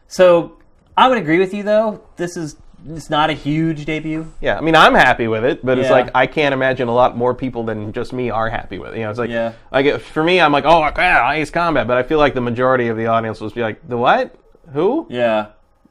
[0.07, 0.57] So
[0.97, 2.01] I would agree with you though.
[2.15, 2.55] This is
[2.87, 4.31] it's not a huge debut.
[4.39, 5.95] Yeah, I mean, I'm happy with it, but it's Yeah.
[5.95, 8.99] like I can't imagine a lot more people than just me are happy with it.
[8.99, 9.51] You know, it's like, Yeah.
[9.69, 12.87] like for me, I'm like, oh, yeah, Ace Combat, but I feel like the majority
[12.87, 14.33] of the audience will be like, the what?
[14.71, 15.07] Who?
[15.09, 15.47] Yeah.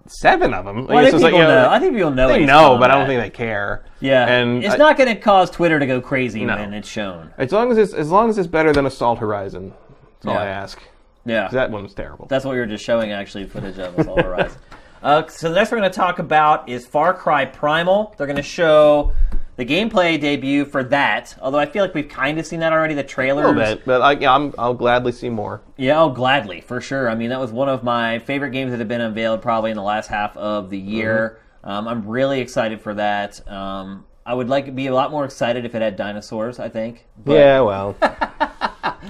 [0.09, 0.87] Seven of them.
[0.87, 1.69] Well, I, think people know.
[1.71, 2.29] I think people know.
[2.29, 3.85] They know, but I don't think they care.
[4.01, 6.57] Yeah, and it's I- not going to cause Twitter to go crazy No.
[6.57, 7.33] when it's shown.
[7.39, 9.73] As long as it's as long as it's better than Assault Horizon.
[10.21, 10.83] That's all I ask.
[11.25, 12.27] Yeah, That one was terrible.
[12.27, 14.59] That's what we were just showing, actually, footage of Assault Horizon.
[15.01, 18.13] Uh, so the next we're going to talk about is Far Cry Primal.
[18.19, 19.13] They're going to show
[19.59, 21.37] the gameplay debut for that.
[21.43, 22.95] Although I feel like we've kind of seen that already.
[22.95, 25.61] The trailer, a little bit, but I, yeah, I'm, I'll gladly see more.
[25.77, 27.11] Yeah, oh, gladly, for sure.
[27.11, 29.77] I mean, that was one of my favorite games that have been unveiled probably in
[29.77, 31.41] the last half of the year.
[31.65, 33.47] Um, I'm really excited for that.
[33.51, 36.69] Um, I would like to be a lot more excited if it had dinosaurs, I
[36.69, 37.07] think.
[37.25, 37.97] But yeah, well,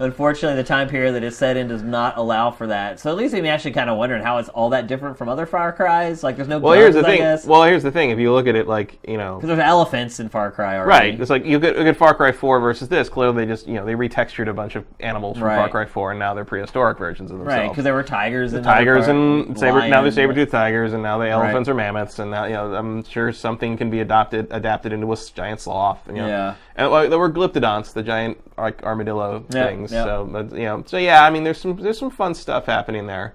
[0.00, 3.00] Unfortunately, the time period that it's set in does not allow for that.
[3.00, 5.44] So at least I'm actually kind of wondering how it's all that different from other
[5.46, 6.22] Far Cry's.
[6.22, 7.50] Like, there's no well, guns, here's the thing.
[7.50, 8.10] Well, here's the thing.
[8.10, 11.10] If you look at it, like you know, 'Cause there's elephants in Far Cry already.
[11.10, 11.20] Right.
[11.20, 13.08] It's like you get, look at Far Cry 4 versus this.
[13.08, 15.56] Clearly, they just you know they retextured a bunch of animals from Right.
[15.56, 17.58] Far Cry 4, and now they're prehistoric versions of themselves.
[17.60, 21.18] Right, because there were tigers and tigers and saber, now they're saber-toothed tigers, and now
[21.18, 24.92] the elephants are mammoths, and now you know I'm sure something can be adopted adapted
[24.92, 26.00] into a giant sloth.
[26.06, 26.54] You know, Yeah.
[26.76, 29.87] and like, there were glyptodonts, the giant like armadillo Yeah, things.
[29.92, 30.04] Yeah.
[30.04, 33.06] So but, you know, so yeah, I mean, there's some there's some fun stuff happening
[33.06, 33.34] there,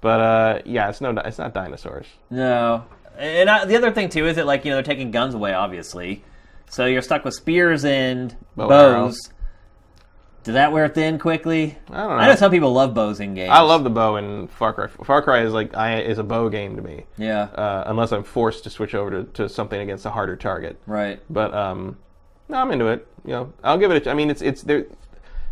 [0.00, 2.06] but uh, yeah, it's no it's not dinosaurs.
[2.30, 2.84] No.
[3.18, 5.54] And I, the other thing, too, is that, like, you know, they're taking guns away,
[5.54, 6.22] obviously.
[6.68, 9.30] So you're stuck with spears and Bow bows.
[10.44, 11.78] Does that wear thin quickly?
[11.90, 12.16] I don't know.
[12.16, 13.50] I know some people love bows in games.
[13.50, 14.88] I love the bow in Far Cry.
[15.04, 17.06] Far Cry is like I is a bow game to me.
[17.16, 20.80] Yeah, uh, unless I'm forced to switch over to, to something against a harder target.
[20.86, 21.20] right.
[21.28, 21.96] But um,
[22.48, 23.08] no, I'm into it.
[23.24, 24.06] You know, I'll give it.
[24.06, 24.86] A, I mean, it's it's there.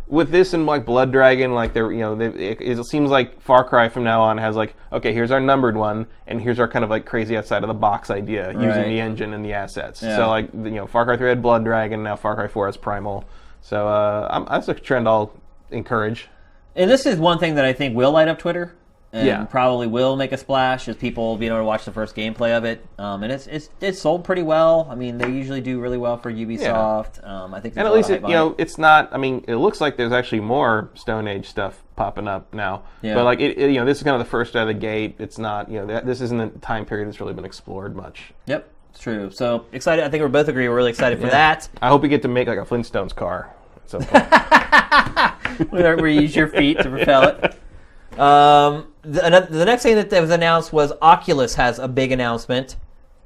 [0.06, 3.40] With this and like Blood Dragon, like they're you know, they, it, it seems like
[3.40, 6.68] Far Cry from now on has like okay, here's our numbered one, and here's our
[6.68, 8.62] kind of like crazy outside of the box idea Right.
[8.66, 10.02] using the engine and the assets.
[10.02, 10.16] Yeah.
[10.16, 12.76] So like you know, Far Cry 3 had Blood Dragon, now Far Cry 4 has
[12.76, 13.24] Primal.
[13.62, 15.32] So uh, I'm, that's a trend I'll
[15.70, 16.28] encourage.
[16.76, 18.74] And this is one thing that I think will light up Twitter.
[19.16, 19.44] And Yeah.
[19.44, 22.64] probably will make a splash as people being able to watch the first gameplay of
[22.64, 22.85] it.
[22.98, 24.88] Um, and it's, it's it's sold pretty well.
[24.90, 27.24] I mean, they usually do really well for Ubisoft.
[27.24, 29.09] Um, I think And at least it, you know, it's not.
[29.12, 32.83] I mean, it looks like there's actually more Stone Age stuff popping up now.
[33.03, 33.14] Yeah.
[33.14, 34.74] But like, it, it- you know, this is kind of the first out of the
[34.74, 35.14] gate.
[35.20, 38.33] It's not, you know, that, this isn't a time period that's really been explored much.
[38.46, 39.31] Yep, it's true.
[39.31, 40.05] So excited.
[40.05, 40.68] I think we both agree.
[40.68, 41.68] We're really excited for that.
[41.81, 45.70] I hope we get to make like a Flintstones car at some point.
[45.70, 48.18] where, where you use your feet to propel it.
[48.18, 52.76] Um, the, another, the next thing that was announced was Oculus has a big announcement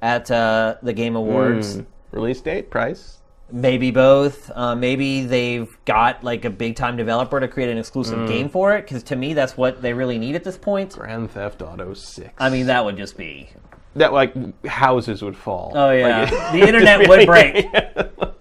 [0.01, 1.75] at uh, the Game Awards.
[1.75, 1.81] Hmm.
[2.11, 3.17] Release date, price.
[3.51, 4.51] Maybe both.
[4.55, 8.75] Uh, maybe they've got like a big time developer to create an exclusive game for
[8.75, 8.83] it.
[8.83, 10.93] Because to me, that's what they really need at this point.
[10.93, 12.29] Grand Theft Auto Six.
[12.37, 13.49] I mean, that would just be.
[13.95, 15.71] that like houses would fall.
[15.75, 17.65] Oh yeah, Like, it- the internet would break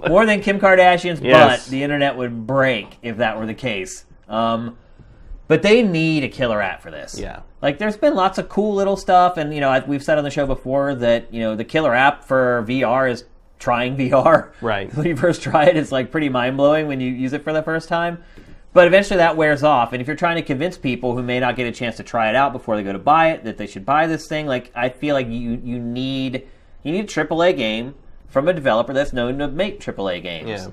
[0.08, 1.64] more than Kim Kardashian's Yes.
[1.64, 1.70] butt.
[1.70, 4.04] The internet would break if that were the case.
[4.28, 4.76] Um,
[5.48, 7.18] but they need a killer app for this.
[7.18, 7.40] Yeah.
[7.60, 10.24] Like, there's been lots of cool little stuff, and you know, I- we've said on
[10.24, 13.24] the show before that you know the killer app for VR is
[13.58, 14.52] trying VR.
[14.60, 14.94] Right.
[14.94, 17.52] When you first try it, it's like pretty mind blowing when you use it for
[17.52, 18.22] the first time.
[18.74, 21.56] But eventually that wears off, and if you're trying to convince people who may not
[21.56, 23.66] get a chance to try it out before they go to buy it that they
[23.66, 26.46] should buy this thing, like I feel like you you need
[26.84, 27.94] you need a AAA game
[28.28, 30.48] from a developer that's known to make AAA games.
[30.50, 30.68] Yeah.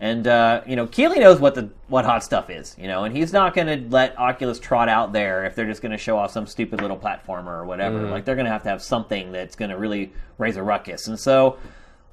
[0.00, 3.16] And uh, you know, Keighley knows what the what hot stuff is, you know, and
[3.16, 6.18] he's not going to let Oculus trot out there if they're just going to show
[6.18, 8.02] off some stupid little platformer or whatever.
[8.08, 11.08] Like they're going to have to have something that's going to really raise a ruckus.
[11.08, 11.58] And so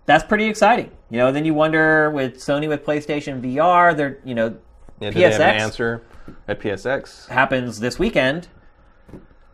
[0.05, 0.91] that's pretty exciting.
[1.09, 4.57] You know, then you wonder with Sony with PlayStation VR, they're you know,
[4.99, 6.01] Yeah, have an PSX answer
[6.47, 7.27] at PSX?
[7.27, 8.47] happens this weekend.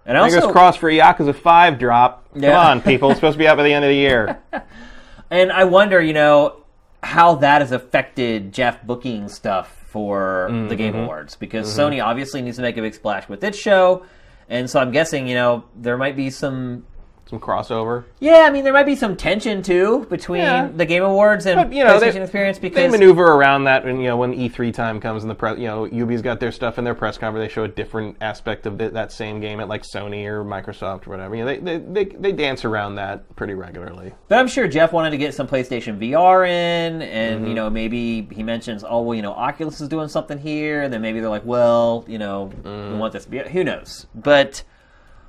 [0.06, 2.28] And I Fingers also, crossed for Yakuza Five drop.
[2.34, 3.12] Come on, people!
[3.12, 4.42] It's supposed to be out by the end of the year.
[5.30, 6.61] and I wonder, you know,
[7.04, 11.04] how that has affected Geoff booking stuff for Mm, the Game mm-hmm.
[11.04, 14.06] Awards because Sony obviously needs to make a big splash with its show,
[14.50, 16.86] and so I'm guessing, you know, there might be some.
[17.32, 18.04] Some crossover.
[18.20, 20.68] Yeah, I mean, there might be some tension too between Yeah.
[20.76, 24.02] the Game Awards and But, you know, PlayStation they- Experience They maneuver around that, and
[24.02, 26.78] you know, when E3 time comes and the press, you know, Ubi's got their stuff
[26.78, 27.48] in their press conference.
[27.48, 31.08] They show a different aspect of th- that same game at like Sony or Microsoft
[31.08, 31.34] or whatever.
[31.34, 34.12] You know, they, they they they dance around that pretty regularly.
[34.28, 37.48] But I'm sure Geoff wanted to get some PlayStation VR in, and Mm-hmm.
[37.48, 40.94] you know maybe he mentions, oh well, you know Oculus is doing something here, and
[40.94, 42.92] then maybe they're like, well, you know, Mm.
[42.92, 43.38] we want this to be.
[43.40, 44.06] Who knows?
[44.14, 44.64] But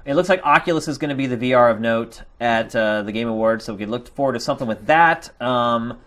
[0.04, 3.12] it looks like Oculus is going to be the VR of note at uh, the
[3.12, 5.30] Game Awards, so we can look forward to something with that.
[5.40, 5.98] Um,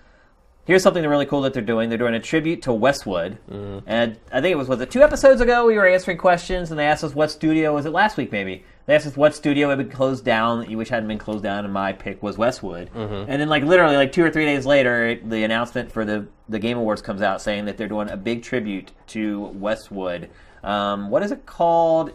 [0.66, 1.89] here's something really cool that they're doing.
[1.89, 3.38] They're doing a tribute to Westwood,
[3.86, 6.80] and I think it was was it two episodes ago we were answering questions, and
[6.80, 8.64] they asked us what studio was it last week maybe.
[8.88, 11.41] They asked us what studio had been closed down that you wish hadn't been closed
[11.43, 12.89] down, and my pick was Westwood.
[13.28, 16.28] And then like literally like two or three days later, it- the announcement for the
[16.50, 20.30] the Game Awards comes out saying that they're doing a big tribute to Westwood.
[20.64, 22.12] Um, what is it called?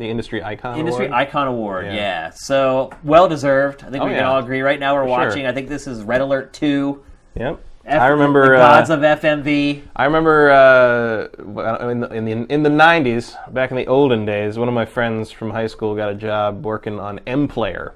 [0.00, 0.78] The industry icon.
[0.78, 1.20] Industry Award?
[1.20, 1.92] Icon Award, yeah.
[1.94, 2.30] Yeah.
[2.30, 3.84] So well deserved.
[3.84, 4.30] I think Oh, we can yeah.
[4.30, 4.62] all agree.
[4.62, 5.18] Right now we're For sure.
[5.28, 5.46] watching.
[5.46, 7.04] I think this is Red Alert Two.
[7.36, 7.60] Yep.
[7.84, 8.48] F- I remember.
[8.48, 9.82] the uh, gods of FMV.
[9.94, 14.58] I remember uh, in the in the in the '90s, back in the olden days,
[14.58, 17.92] one of my friends from high school got a job working on Mplayer,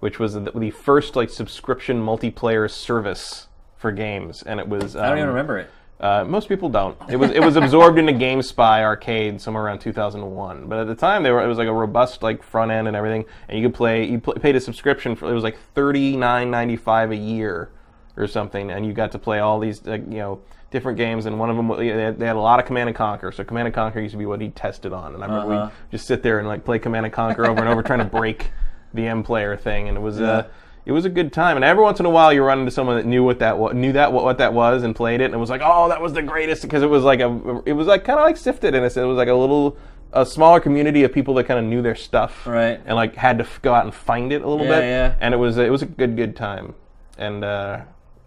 [0.00, 4.96] which was the, the first like subscription multiplayer service for games, and it was.
[4.96, 5.70] Um, I don't even remember it.
[5.98, 6.96] Uh, most people don't.
[7.08, 10.66] It was it was absorbed into GameSpy Arcade somewhere around 2001.
[10.68, 12.94] But at the time, they were it was like a robust like front end and
[12.96, 14.04] everything, and you could play.
[14.04, 17.70] You pl- paid a subscription for it was like 39.95 a year
[18.16, 20.40] or something, and you got to play all these like, you know
[20.70, 21.24] different games.
[21.26, 23.32] And one of them they had, they had a lot of Command and Conquer.
[23.32, 25.70] So Command and Conquer used to be what he tested on, and I remember Uh-huh.
[25.90, 28.04] we just sit there and like play Command and Conquer over and over, trying to
[28.04, 28.50] break
[28.92, 30.20] the Mplayer thing, and it was.
[30.20, 30.46] Uh,
[30.86, 32.96] it was a good time, and every once in a while you run into someone
[32.96, 35.34] that knew what that wa- knew that what, what that was and played it, and
[35.34, 37.86] it was like, "Oh, that was the greatest," because it was like a, it was
[37.86, 39.02] like kind of like sifted in a sense.
[39.02, 39.76] It was like a little,
[40.12, 42.80] a smaller community of people that kind of knew their stuff, Right.
[42.86, 45.14] And like had to f- go out and find it a little Yeah, bit, yeah.
[45.20, 46.74] And it was it was a good good time,
[47.18, 47.80] and uh,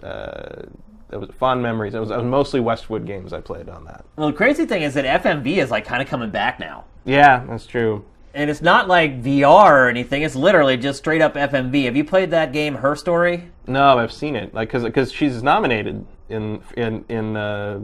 [0.04, 0.64] uh,
[1.12, 1.96] it was fond memories.
[1.96, 4.06] It was, it was mostly Westwood games I played on that.
[4.16, 6.84] Well, the crazy thing is that FMV is like kind of coming back now.
[7.06, 8.06] Yeah, that's true.
[8.34, 10.22] And it's not like VR or anything.
[10.22, 11.86] It's literally just straight up FMV.
[11.86, 13.50] Have you played that game, Her Story?
[13.68, 14.54] No, I've seen it.
[14.54, 17.80] Like, cause, 'cause she's nominated in in in uh,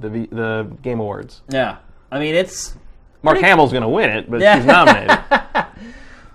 [0.00, 1.42] the the Game Awards.
[1.50, 1.76] Yeah.
[2.10, 2.74] I mean, it's.
[3.22, 4.56] Mark Pretty- Hamill's gonna win it, but Yeah.
[4.56, 5.18] she's nominated.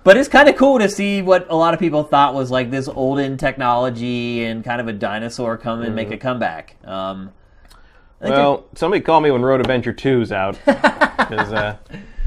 [0.04, 2.70] But it's kind of cool to see what a lot of people thought was like
[2.70, 6.76] this olden technology and kind of a dinosaur come and make a comeback.
[6.86, 7.30] Um,
[8.20, 10.58] well, somebody call me when Road Adventure 2's out.
[10.64, 11.76] 'Cause, uh,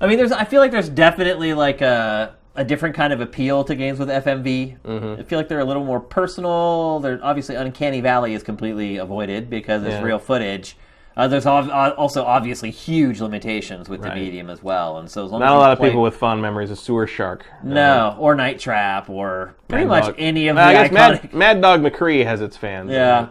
[0.00, 0.32] I mean, there's.
[0.32, 4.08] I feel like there's definitely like a a different kind of appeal to games with
[4.08, 4.78] FMV.
[4.80, 5.20] Mm-hmm.
[5.20, 7.00] I feel like they're a little more personal.
[7.00, 10.02] They're obviously Uncanny Valley is completely avoided because it's Yeah.
[10.02, 10.76] real footage.
[11.16, 15.30] Uh, there's uh, also obviously huge limitations with the medium as well, and so as
[15.32, 17.44] long not a lot of play- people with fond memories of Sewer Shark.
[17.62, 20.14] no or Night Trap or pretty Mad much Dog.
[20.18, 21.34] any of I the guess Mad.
[21.34, 22.90] Mad Dog McCree has its fans.
[22.90, 23.28] Yeah.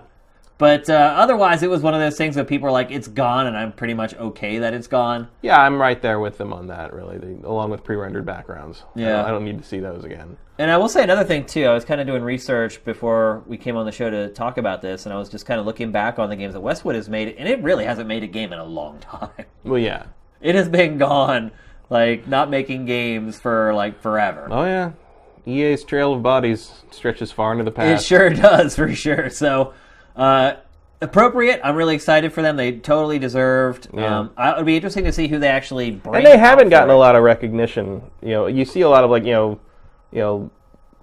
[0.59, 3.47] But uh, otherwise, it was one of those things where people are like, "It's gone,"
[3.47, 5.29] and I'm pretty much okay that it's gone.
[5.41, 8.83] Yeah, I'm right there with them on that, really, the, along with pre-rendered backgrounds.
[8.95, 9.09] I Yeah.
[9.13, 10.35] don't, I don't need to see those again.
[10.57, 11.63] And I will say another thing too.
[11.65, 14.81] I was kind of doing research before we came on the show to talk about
[14.81, 17.07] this, and I was just kind of looking back on the games that Westwood has
[17.07, 19.45] made, and it really hasn't made a game in a long time.
[19.63, 20.07] Well, yeah.
[20.41, 21.51] It has been gone,
[21.89, 24.49] like not making games for like forever.
[24.51, 24.91] Oh, yeah.
[25.47, 28.03] EA's Trail of Bodies stretches far into the past.
[28.03, 29.29] It sure does, for sure.
[29.29, 29.73] So,
[30.19, 30.57] uh,
[31.01, 31.61] appropriate.
[31.63, 32.57] I'm really excited for them.
[32.57, 33.87] They totally deserved.
[33.93, 34.19] Yeah.
[34.19, 36.15] Um, I, it'd be interesting to see who they actually bring.
[36.17, 36.93] and they haven't gotten it.
[36.93, 38.01] a lot of recognition.
[38.21, 39.59] You know, you see a lot of like you know,
[40.11, 40.51] you know,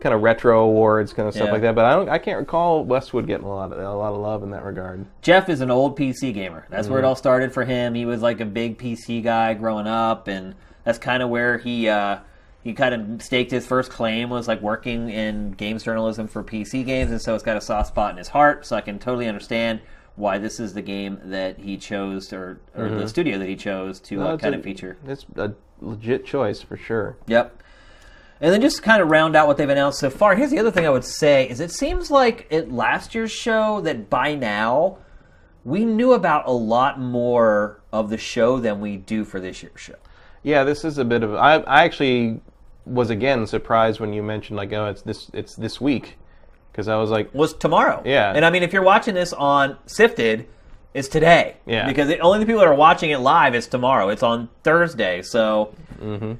[0.00, 1.52] kind of retro awards, kind of stuff Yeah.
[1.52, 1.74] like that.
[1.74, 4.42] But I don't, I can't recall Westwood getting a lot of a lot of love
[4.42, 5.06] in that regard.
[5.22, 6.66] Geoff is an old PC gamer.
[6.70, 6.92] That's Mm-hmm.
[6.92, 7.94] where it all started for him.
[7.94, 10.54] He was like a big PC guy growing up, and
[10.84, 12.18] that's kind of where he uh,
[12.66, 16.84] he kind of staked his first claim was like working in games journalism for PC
[16.84, 18.66] games, and so it's got a soft spot in his heart.
[18.66, 19.78] So I can totally understand
[20.16, 24.00] why this is the game that he chose, or, or the studio that he chose
[24.00, 24.24] to Mm-hmm.
[24.24, 24.96] No, uh, kind a- of feature.
[25.06, 27.16] It's a legit choice for sure.
[27.28, 27.62] Yep.
[28.40, 30.58] And then just to kind of round out what they've announced so far, here's the
[30.58, 34.34] other thing I would say is it seems like at last year's show that by
[34.34, 34.98] now
[35.64, 39.80] we knew about a lot more of the show than we do for this year's
[39.80, 39.94] show.
[40.42, 41.34] Yeah, this is a bit of.
[41.34, 42.40] I, I actually
[42.86, 46.16] was again surprised when you mentioned like, oh, it's this, it's this week,
[46.72, 48.02] because I was like, Was tomorrow.
[48.04, 48.32] Yeah.
[48.34, 50.46] And I mean if you're watching this on Sifted,
[50.94, 51.56] it's today.
[51.66, 51.86] Yeah.
[51.86, 54.08] Because the only the people that are watching it live is tomorrow.
[54.08, 55.22] It's on Thursday.
[55.22, 56.34] So Mm-hmm.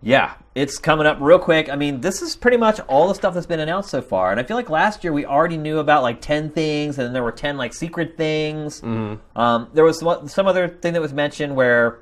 [0.00, 1.68] Yeah, it's coming up real quick.
[1.68, 4.38] I mean, this is pretty much all the stuff that's been announced so far, and
[4.38, 7.24] I feel like last year we already knew about like ten things, and then there
[7.24, 8.80] were ten like secret things.
[8.80, 9.38] Mm-hmm.
[9.38, 11.98] Um, there was some, some other thing that was mentioned where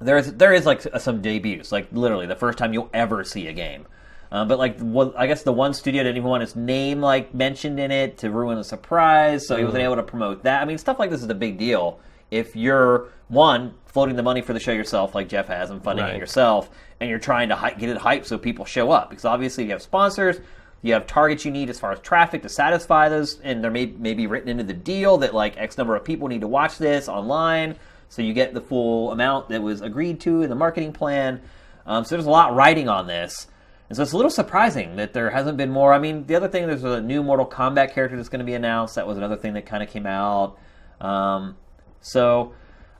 [0.00, 3.48] there is there is like some debuts, like literally the first time you'll ever see
[3.48, 3.86] a game.
[4.30, 4.78] Um, but like,
[5.16, 8.30] I guess the one studio didn't even want its name like mentioned in it to
[8.30, 10.60] ruin the surprise, so he wasn't able to promote that.
[10.60, 11.98] I mean, stuff like this is a big deal
[12.30, 16.04] if you're one floating the money for the show yourself, like Geoff has, and funding
[16.04, 16.18] it Right.
[16.18, 16.68] yourself,
[17.00, 19.08] and you're trying to hy- get it hyped so people show up.
[19.08, 20.36] Because obviously you have sponsors,
[20.82, 23.86] you have targets you need as far as traffic to satisfy those, and there may,
[23.86, 26.76] may be written into the deal that like X number of people need to watch
[26.76, 27.76] this online,
[28.08, 31.40] so you get the full amount that was agreed to in the marketing plan.
[31.86, 33.46] Um, so there's a lot writing on this.
[33.88, 35.94] And so it's a little surprising that there hasn't been more.
[35.94, 38.54] I mean, the other thing, there's a new Mortal Kombat character that's going to be
[38.54, 38.96] announced.
[38.96, 40.58] That was another thing that kind of came out.
[41.00, 41.56] Um,
[42.00, 42.52] so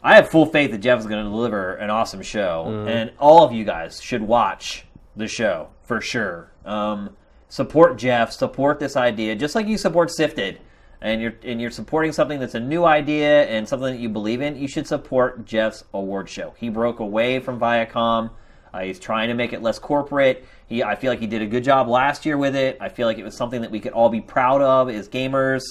[0.03, 3.45] I have full faith that Geoff is going to deliver an awesome show, and all
[3.45, 4.87] of you guys should watch
[5.17, 6.53] the show for sure.
[6.65, 7.17] Um,
[7.49, 10.61] support Geoff, support this idea, just like you support Sifted,
[11.01, 14.41] and you're and you're supporting something that's a new idea and something that you believe
[14.41, 14.57] in.
[14.57, 16.55] You should support Geoff's award show.
[16.59, 18.31] He broke away from Viacom.
[18.73, 20.45] Uh, he's trying to make it less corporate.
[20.67, 22.77] He, I feel like he did a good job last year with it.
[22.81, 25.63] I feel like it was something that we could all be proud of as gamers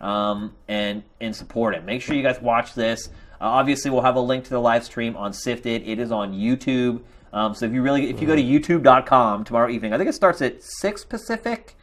[0.00, 1.84] um, and and support it.
[1.84, 3.08] Make sure you guys watch this.
[3.40, 5.82] Uh, obviously, we'll have a link to the live stream on Sifted.
[5.86, 7.02] It is on YouTube.
[7.32, 10.12] Um, so if you really, if you go to YouTube.com tomorrow evening, I think it
[10.12, 11.74] starts at six Pacific,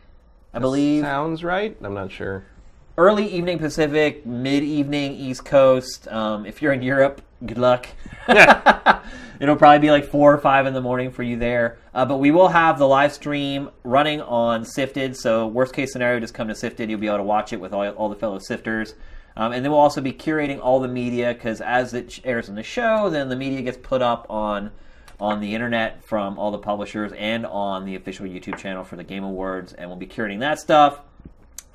[0.54, 1.04] I believe.
[1.04, 1.76] Sounds right.
[1.84, 2.46] I'm not sure.
[2.98, 6.10] Early evening Pacific, mid evening East Coast.
[6.10, 7.88] Um, if you're in Europe, good luck.
[8.28, 11.78] It'll probably be like four or five in the morning for you there.
[11.94, 15.16] Uh, but we will have the live stream running on Sifted.
[15.16, 16.90] So worst case scenario, just come to Sifted.
[16.90, 18.94] You'll be able to watch it with all, all the fellow Sifters.
[19.38, 22.56] Um, and then we'll also be curating all the media because as it airs in
[22.56, 24.70] the show, then the media gets put up on
[25.18, 29.04] on the internet from all the publishers and on the official YouTube channel for the
[29.04, 31.00] Game Awards, and we'll be curating that stuff.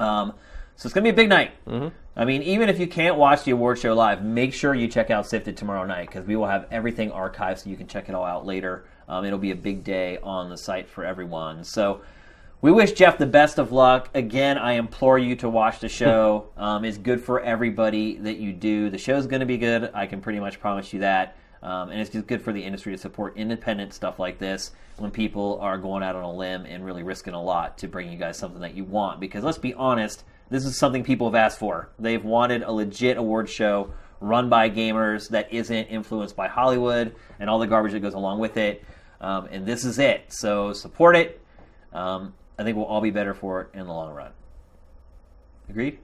[0.01, 0.35] Um,
[0.77, 1.53] so it's gonna be a big night.
[1.67, 1.89] Mm-hmm.
[2.19, 5.11] I mean, even if you can't watch the award show live, make sure you check
[5.11, 8.15] out Sifted tomorrow night because we will have everything archived so you can check it
[8.15, 8.85] all out later.
[9.09, 11.63] Um, it'll be a big day on the site for everyone.
[11.63, 12.01] So
[12.63, 14.09] we wish Geoff the best of luck.
[14.15, 16.49] Again, I implore you to watch the show.
[16.57, 18.89] um, it's good for everybody that you do.
[18.89, 19.91] The show's going to be good.
[19.93, 21.37] I can pretty much promise you that.
[21.63, 25.11] Um, and it's just good for the industry to support independent stuff like this when
[25.11, 28.19] people are going out on a limb and really risking a lot to bring you
[28.19, 29.21] guys something that you want.
[29.21, 31.91] Because let's be honest, this is something people have asked for.
[31.99, 37.51] They've wanted a legit award show run by gamers that isn't influenced by Hollywood and
[37.51, 38.85] all the garbage that goes along with it.
[39.21, 40.25] Um, and this is it.
[40.29, 41.41] So support it.
[41.93, 44.31] Um, I think we'll all be better for it in the long run.
[45.69, 45.99] Agreed?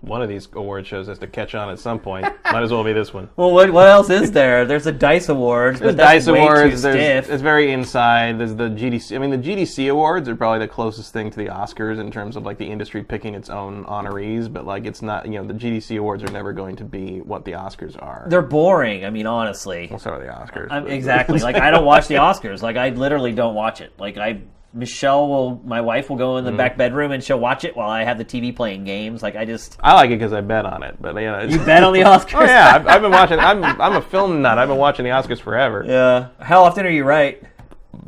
[0.00, 2.24] One of these award shows has to catch on at some point.
[2.44, 3.28] Might as well be this one.
[3.36, 4.64] Well, what, what else is there?
[4.64, 6.76] There's a Dice Awards, There's but Dice Awards.
[6.76, 7.30] too There's, stiff.
[7.32, 8.38] it's very inside.
[8.38, 9.16] There's the GDC.
[9.16, 12.36] I mean, the GDC Awards are probably the closest thing to the Oscars in terms
[12.36, 14.52] of like the industry picking its own honorees.
[14.52, 15.26] But like, it's not.
[15.26, 18.26] You know, the GDC Awards are never going to be what the Oscars are.
[18.28, 19.04] They're boring.
[19.04, 19.88] I mean, honestly.
[19.98, 20.68] so are the Oscars.
[20.70, 21.40] I'm, exactly.
[21.40, 22.62] Like I don't watch the Oscars.
[22.62, 23.92] Like I literally don't watch it.
[23.98, 24.42] Like I,
[24.74, 26.58] Michelle will, my wife will go in the Mm-hmm.
[26.58, 29.22] back bedroom and she'll watch it while I have the TV playing games.
[29.22, 30.96] Like I just I like it because I bet on it.
[31.00, 32.34] But you know, you bet on the Oscars.
[32.40, 33.38] Oh yeah, I've, I've been watching.
[33.38, 34.58] I'm I'm a film nut.
[34.58, 35.84] I've been watching the Oscars forever.
[35.86, 36.28] yeah.
[36.44, 37.42] How often are you right?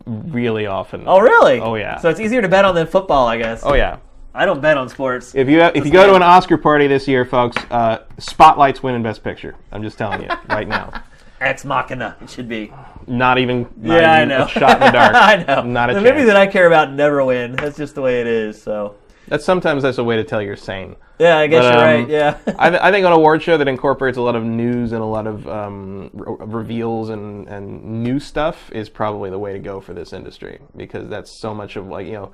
[0.07, 1.05] Really often.
[1.07, 1.61] Oh really?
[1.61, 1.99] Oh, yeah.
[1.99, 3.63] So it's easier to bet on than football, I guess.
[3.65, 3.99] Oh yeah.
[4.35, 5.35] I don't bet on sports.
[5.35, 9.03] If you if you go to an Oscar party this year, folks, uh, Spotlight's winning
[9.03, 9.57] Best Picture.
[9.73, 11.03] I'm just telling you right now.
[11.41, 12.17] Ex Machina.
[12.21, 12.73] It should be.
[13.07, 13.63] Not even.
[13.77, 14.45] Not yeah, I know.
[14.45, 15.15] A shot in the dark.
[15.15, 15.63] I know.
[15.63, 16.11] Not a the chance.
[16.13, 17.57] movies that I care about never win.
[17.57, 18.61] That's just the way it is.
[18.61, 18.97] So.
[19.29, 20.97] That's sometimes that's a way to tell you're sane.
[21.21, 22.09] Yeah, I guess But, you're um, right.
[22.09, 22.39] Yeah.
[22.59, 25.07] I, th- I think an award show that incorporates a lot of news and a
[25.07, 29.81] lot of um, re- reveals and, and new stuff is probably the way to go
[29.81, 32.33] for this industry because that's so much of like you know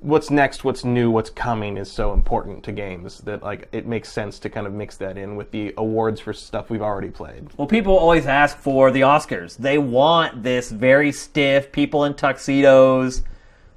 [0.00, 4.10] what's next, what's new, what's coming is so important to games that like it makes
[4.10, 7.48] sense to kind of mix that in with the awards for stuff we've already played.
[7.56, 9.56] Well, people always ask for the Oscars.
[9.56, 13.22] They want this very stiff, people in tuxedos,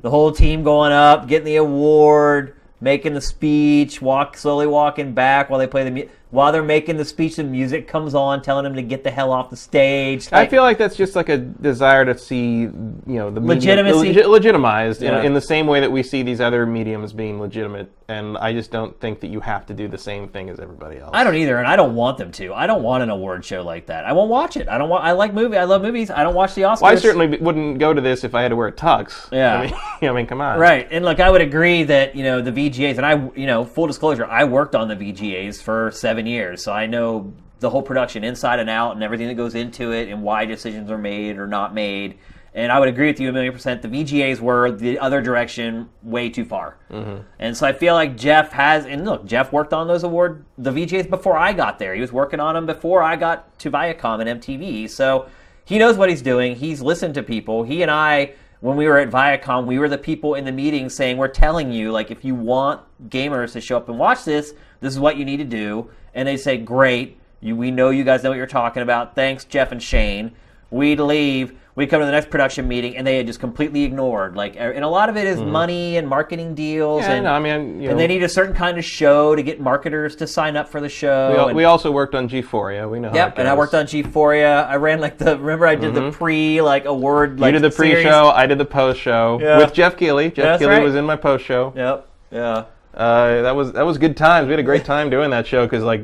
[0.01, 5.49] the whole team going up, getting the award, making the speech, walk slowly walking back
[5.49, 7.35] while they play the mu- while they're making the speech.
[7.37, 10.27] The music comes on, telling them to get the hell off the stage.
[10.31, 14.13] I feel like that's just like a desire to see, you know, the Legitimacy?
[14.13, 15.19] Legi- legitimized Yeah.
[15.19, 17.91] in, in the same way that we see these other mediums being legitimate.
[18.09, 20.97] And I just don't think that you have to do the same thing as everybody
[20.97, 21.11] else.
[21.13, 22.55] I don't either, and I don't want them to.
[22.55, 24.03] I don't want an award show like that.
[24.03, 24.67] I won't watch it.
[24.67, 25.03] I don't want.
[25.03, 25.57] I like movie.
[25.57, 26.09] I love movies.
[26.09, 26.81] I don't watch the Oscars.
[26.81, 29.31] Well, I certainly wouldn't go to this if I had to wear a tux.
[29.31, 29.59] Yeah.
[29.59, 29.73] I mean,
[30.09, 30.57] I mean come on.
[30.57, 33.63] Right, and look, I would agree that you know the VGAs, and I, you know,
[33.63, 37.83] full disclosure, I worked on the VGAs for seven years, so I know the whole
[37.83, 41.37] production inside and out, and everything that goes into it, and why decisions are made
[41.37, 42.17] or not made.
[42.53, 43.81] And I would agree with you a million percent.
[43.81, 46.77] The VGAs were the other direction, way too far.
[46.89, 47.21] Mm-hmm.
[47.37, 50.71] And so I feel like Geoff has, and look, Geoff worked on those award the
[50.71, 51.93] VGAs before I got there.
[51.93, 54.89] He was working on them before I got to Viacom and MTV.
[54.89, 55.27] So
[55.63, 56.55] he knows what he's doing.
[56.55, 57.63] He's listened to people.
[57.63, 60.89] He and I, when we were at Viacom, we were the people in the meeting
[60.89, 64.53] saying, "We're telling you, like, if you want gamers to show up and watch this,
[64.81, 68.03] this is what you need to do." And they say, "Great, you, we know you
[68.03, 69.13] guys know what you're talking about.
[69.13, 70.31] Thanks, Geoff and Shane."
[70.71, 71.57] We'd leave.
[71.79, 74.35] We come to the next production meeting, and they had just completely ignored.
[74.35, 77.09] Like, er, and a lot of it is money and marketing deals, Mm-hmm.
[77.09, 79.33] Yeah, and, no, I mean, you know, and they need a certain kind of show
[79.33, 81.31] to get marketers to sign up for the show.
[81.33, 82.85] we, and- we also worked on G4, yeah.
[82.85, 84.67] We know how Yep, and I worked on G4.
[84.67, 85.37] I ran like the.
[85.37, 87.39] Remember, I did the pre like award.
[87.39, 87.55] Like Mm-hmm.
[87.55, 89.57] You did the pre-show, I did the post-show Yeah.
[89.59, 90.31] with Geoff Keighley.
[90.31, 90.83] Geoff That's Keighley right.
[90.83, 91.71] was in my post-show.
[91.75, 92.07] Yep.
[92.31, 92.65] Yeah.
[92.93, 94.47] Uh, that was that was good times.
[94.47, 96.01] We had a great time doing that show because like,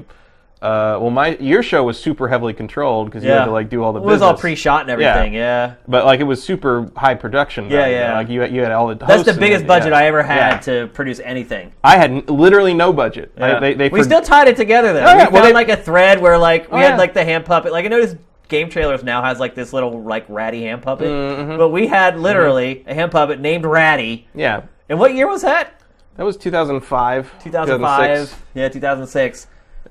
[0.62, 3.40] uh, well, my your show was super heavily controlled because you Yeah.
[3.40, 4.00] had to like do all the.
[4.00, 4.42] It was all business.
[4.42, 5.34] pre-shot and everything.
[5.34, 5.76] Yeah.
[5.88, 7.66] But like it was super high production.
[7.66, 7.96] Yeah, value.
[7.96, 8.14] yeah.
[8.16, 8.96] Like you, you had all the.
[8.96, 9.68] That's hosts the and biggest everything.
[9.68, 9.98] budget Yeah.
[10.00, 10.60] I ever had Yeah.
[10.60, 11.72] to produce anything.
[11.84, 13.32] I had n- literally no budget.
[13.38, 13.60] Yeah.
[13.60, 15.02] they, they we for- still tied it together though.
[15.02, 16.98] Oh, we yeah, found well, they- like a thread where like we Oh, had yeah.
[16.98, 17.72] like the hand puppet.
[17.72, 18.16] Like I noticed
[18.48, 21.58] game trailers now has like this little like ratty hand puppet, Mm-hmm.
[21.58, 24.28] but we had literally a hand puppet named Ratty.
[24.34, 25.80] Yeah, And what year was that?
[26.18, 27.32] that was 2005.
[27.44, 28.08] 2005.
[28.30, 28.42] 2006.
[28.54, 29.48] Yeah, 2006.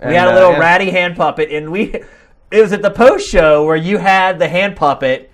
[0.08, 0.58] We had a uh, little yeah.
[0.58, 1.94] ratty hand puppet, and we.
[2.50, 5.30] It was at the post show where you had the hand puppet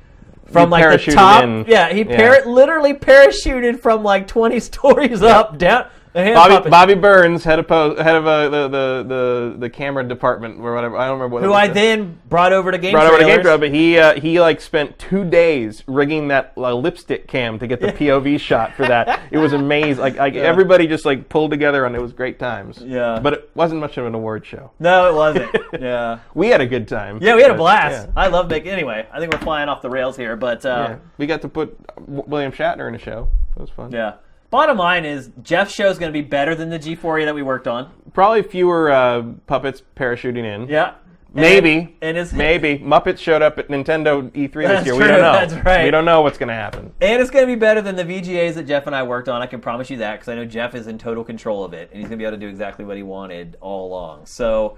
[0.47, 1.45] from He like the top.
[1.45, 1.65] in.
[1.69, 2.17] Yeah, he Yeah.
[2.17, 5.87] Par- literally parachuted from like 20 stories up down.
[6.13, 6.71] Bobby, puppet.
[6.71, 10.75] Bobby Burns, head of po- head of uh, the, the the the camera department or
[10.75, 10.97] whatever.
[10.97, 11.43] I don't remember what.
[11.45, 11.57] who was.
[11.57, 13.25] I then brought over to game brought over to.
[13.25, 17.59] Game Trail, but he uh, he like spent two days rigging that uh, lipstick cam
[17.61, 19.21] to get the POV shot for that.
[19.31, 20.01] It was amazing.
[20.03, 22.79] Like, like everybody just like pulled together and it was great times.
[22.85, 23.21] Yeah.
[23.23, 24.73] but it wasn't much of an award show.
[24.81, 25.55] No, it wasn't.
[25.81, 26.19] yeah.
[26.35, 27.19] We had a good time.
[27.23, 28.09] Yeah, we had a blast.
[28.09, 28.13] yeah.
[28.17, 28.73] I love making.
[28.73, 30.97] Anyway, I think we're flying off the rails here, but uh, Yeah.
[31.19, 33.29] We got to put William Shatner in a show.
[33.55, 33.93] It was fun.
[33.93, 34.15] yeah.
[34.51, 37.43] Bottom line is Geoff's show is going to be better than the G-Phoria that we
[37.43, 37.91] worked on.
[38.13, 40.69] Probably fewer uh, puppets parachuting in.
[40.69, 40.95] Yeah.
[41.33, 41.97] Maybe.
[42.03, 44.95] And his Maybe Muppets showed up at Nintendo E3 this That's year.
[44.97, 45.33] true, We don't know.
[45.33, 45.85] that's right.
[45.85, 46.93] We don't know what's going to happen.
[47.01, 49.41] And it's going to be better than the VGAs that Geoff and I worked on.
[49.41, 51.89] I can promise you that because I know Geoff is in total control of it,
[51.93, 54.27] and he's going to be able to do exactly what he wanted all along.
[54.27, 54.77] So,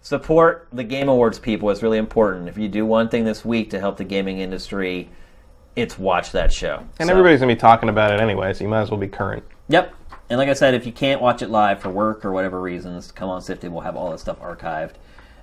[0.00, 1.70] support the Game Awards people.
[1.70, 2.48] It's really important.
[2.48, 5.08] If you do one thing this week to help the gaming industry,
[5.76, 6.82] it's watch that show.
[6.98, 9.00] And So- everybody's going to be talking about it anyway, so you might as well
[9.00, 9.42] be current.
[9.68, 9.94] Yep.
[10.30, 13.12] And like I said, if you can't watch it live for work or whatever reasons,
[13.12, 13.70] come on Sifted.
[13.70, 14.92] We'll have all that stuff archived.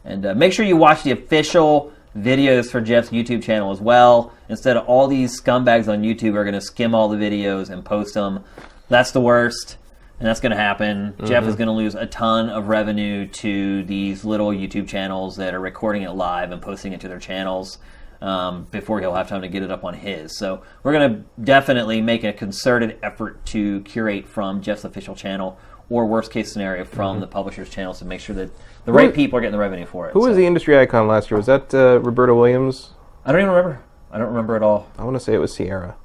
[0.04, 4.34] And uh, make sure you watch the official videos for Geoff's YouTube channel as well.
[4.48, 7.86] Instead of all these scumbags on YouTube are going to skim all the videos and
[7.86, 8.44] post them.
[8.88, 9.78] That's the worst.
[10.20, 11.14] And that's going to happen.
[11.24, 15.54] Geoff is going to lose a ton of revenue to these little YouTube channels that
[15.54, 17.78] are recording it live and posting it to their channels
[18.22, 20.38] um, before he'll have time to get it up on his.
[20.38, 25.58] So we're going to definitely make a concerted effort to curate from Geoff's official channel
[25.90, 28.52] or worst case scenario from the publisher's channels to make sure that
[28.86, 30.14] the right people are getting the revenue for it.
[30.14, 31.38] Who was the industry icon last year?
[31.38, 32.92] Was that uh, Roberta Williams?
[33.26, 33.82] I don't even remember.
[34.12, 34.88] I don't remember at all.
[34.98, 35.96] I want to say it was Sierra.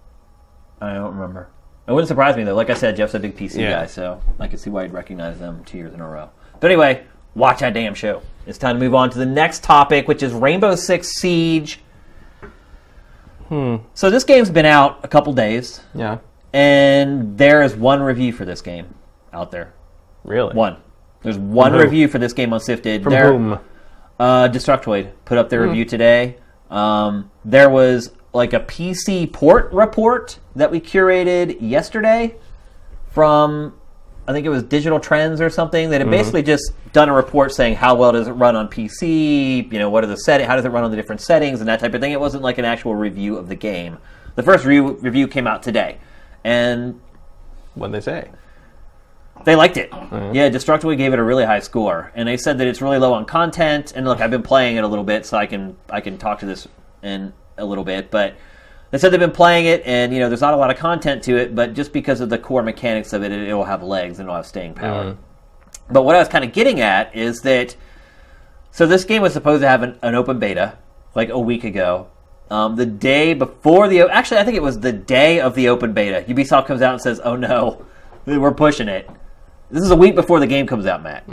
[0.80, 1.48] I don't remember.
[1.86, 2.54] It wouldn't surprise me though.
[2.54, 3.70] Like I said, Geoff's a big PC Yeah.
[3.80, 6.30] guy, so I could see why he'd recognize them two years in a row.
[6.60, 7.04] But anyway,
[7.34, 8.22] watch that damn show.
[8.46, 11.80] It's time to move on to the next topic, which is Rainbow Six Siege.
[13.54, 13.76] Hmm.
[13.94, 16.18] So this game's been out a couple days, Yeah.
[16.52, 18.86] and there is one review for this game
[19.32, 19.72] out there.
[20.24, 20.54] Really?
[20.56, 20.76] One.
[21.22, 23.04] There's one From review for this game on Sifted.
[23.04, 23.58] From There- whom?
[24.18, 26.36] uh, Destructoid put up their review today.
[26.68, 32.34] Um, there was like a PC port report that we curated yesterday
[33.12, 33.74] from,
[34.26, 35.90] I think it was Digital Trends or something.
[35.90, 36.12] That had mm-hmm.
[36.12, 39.70] basically just done a report saying how well does it run on PC.
[39.70, 40.46] You know, what are the setting?
[40.46, 42.12] How does it run on the different settings and that type of thing.
[42.12, 43.98] It wasn't like an actual review of the game.
[44.36, 45.98] The first review, review came out today,
[46.42, 47.00] and
[47.74, 48.30] What'd they say?
[49.44, 49.90] they liked it.
[49.92, 52.98] Oh, yeah, Destructoid gave it a really high score, and they said that it's really
[52.98, 53.92] low on content.
[53.94, 56.40] And look, I've been playing it a little bit, so I can I can talk
[56.40, 56.66] to this
[57.02, 58.10] in a little bit.
[58.10, 58.34] But
[58.94, 61.24] they said they've been playing it, and you know, there's not a lot of content
[61.24, 64.20] to it, but just because of the core mechanics of it, it, will have legs
[64.20, 65.02] and it'll have staying power.
[65.90, 67.74] But what I was kind of getting at is that
[68.70, 70.78] so this game was supposed to have an, an open beta
[71.16, 72.06] like a week ago.
[72.52, 75.92] Um, the day before the actually, I think it was the day of the open
[75.92, 76.24] beta.
[76.32, 77.84] Ubisoft comes out and says, "Oh no,
[78.26, 79.10] we're pushing it."
[79.72, 81.26] This is a week before the game comes out, Matt.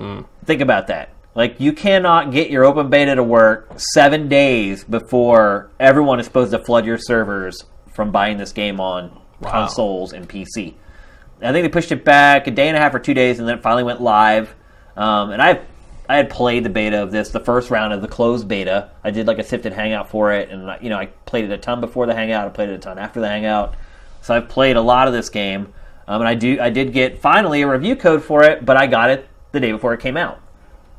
[0.46, 1.10] Think about that.
[1.34, 6.52] Like you cannot get your open beta to work seven days before everyone is supposed
[6.52, 10.74] to flood your servers from buying this game on consoles and PC.
[11.42, 13.48] I think they pushed it back a day and a half or two days, and
[13.48, 14.54] then it finally went live.
[14.96, 15.62] Um, and I,
[16.08, 18.92] I had played the beta of this, the first round of the closed beta.
[19.04, 21.58] I did like a sifted hangout for it, and you know I played it a
[21.58, 22.46] ton before the hangout.
[22.46, 23.76] I played it a ton after the hangout.
[24.22, 25.74] So I've played a lot of this game,
[26.08, 28.86] um, and I do I did get finally a review code for it, but I
[28.86, 30.40] got it the day before it came out,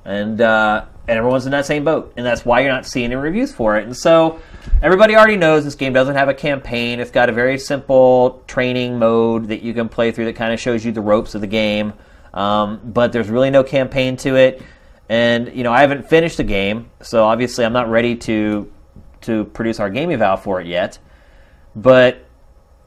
[0.04, 3.16] and uh, and everyone's in that same boat, and that's why you're not seeing any
[3.16, 3.84] reviews for it.
[3.84, 4.40] And so
[4.82, 7.00] everybody already knows this game doesn't have a campaign.
[7.00, 10.60] It's got a very simple training mode that you can play through that kind of
[10.60, 11.92] shows you the ropes of the game,
[12.34, 14.62] um, but there's really no campaign to it.
[15.08, 18.72] And you know I haven't finished the game, so obviously I'm not ready to
[19.22, 20.98] to produce our game eval for it yet.
[21.74, 22.24] But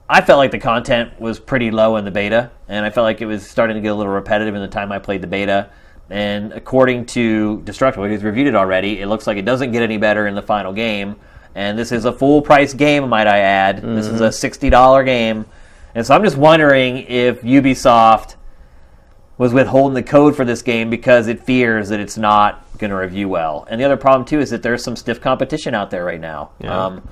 [0.07, 3.22] I felt like the content was pretty low in the beta, and I felt like
[3.22, 5.70] it was starting to get a little repetitive in the time I played the beta.
[6.09, 9.97] And according to Destructoid, who's reviewed it already, it looks like it doesn't get any
[9.97, 11.15] better in the final game.
[11.55, 13.81] And this is a full price game, might I add.
[13.81, 15.45] This is a $60 game.
[15.95, 18.35] And so I'm just wondering if Ubisoft
[19.37, 22.97] was withholding the code for this game because it fears that it's not going to
[22.97, 23.65] review well.
[23.69, 26.51] And the other problem, too, is that there's some stiff competition out there right now.
[26.59, 26.85] Yeah.
[26.85, 27.07] Um,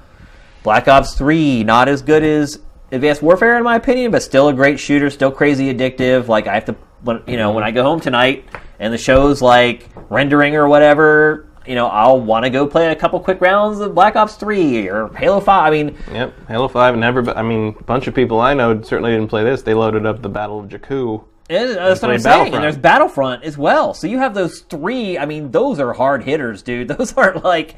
[0.64, 2.60] Black Ops 3, not as good as
[2.92, 6.28] Advanced Warfare in my opinion, but still a great shooter, still crazy addictive.
[6.28, 8.46] Like I have to, when, you know, when I go home tonight
[8.84, 12.96] and the show's like rendering or whatever, you know, I'll want to go play a
[12.96, 15.50] couple quick rounds of Black Ops 3 or Halo 5.
[15.66, 16.98] I mean, Yep, Halo Five.
[16.98, 17.30] Never.
[17.38, 19.62] I mean, a bunch of people I know certainly didn't play this.
[19.62, 21.24] They loaded up the Battle of Jakku.
[21.50, 22.54] it- that's what I'm saying.
[22.54, 23.94] And there's Battlefront as well.
[23.94, 25.18] So you have those three.
[25.18, 26.88] I mean, those are hard hitters, dude.
[26.98, 27.76] Those aren't like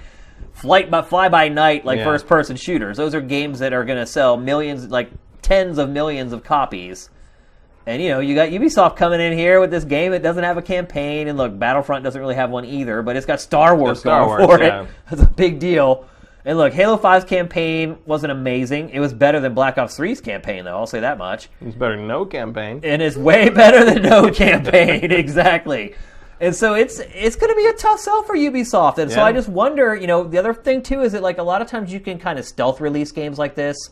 [0.53, 2.05] flight by fly by night like Yeah.
[2.05, 2.97] first person shooters.
[2.97, 7.09] Those are games that are going to sell millions, like tens of millions of copies.
[7.87, 10.57] And you know, you got Ubisoft coming in here with this game that doesn't have
[10.57, 11.27] a campaign.
[11.27, 14.47] And look, Battlefront doesn't really have one either, but it's got Star Wars Star going
[14.47, 14.81] Wars, for yeah.
[14.83, 14.89] it.
[15.09, 16.07] That's a big deal.
[16.45, 18.91] And look, Halo 5's campaign wasn't amazing.
[18.91, 20.77] It was better than Black Ops 3's campaign, though.
[20.77, 21.49] I'll say that much.
[21.59, 22.81] It's better than no campaign.
[22.83, 25.95] And it's way better than no campaign, exactly.
[26.39, 28.97] And so it's it's going to be a tough sell for Ubisoft.
[28.97, 31.43] And so I just wonder, you know, the other thing too is that like a
[31.43, 33.89] lot of times you can kind of stealth release games like this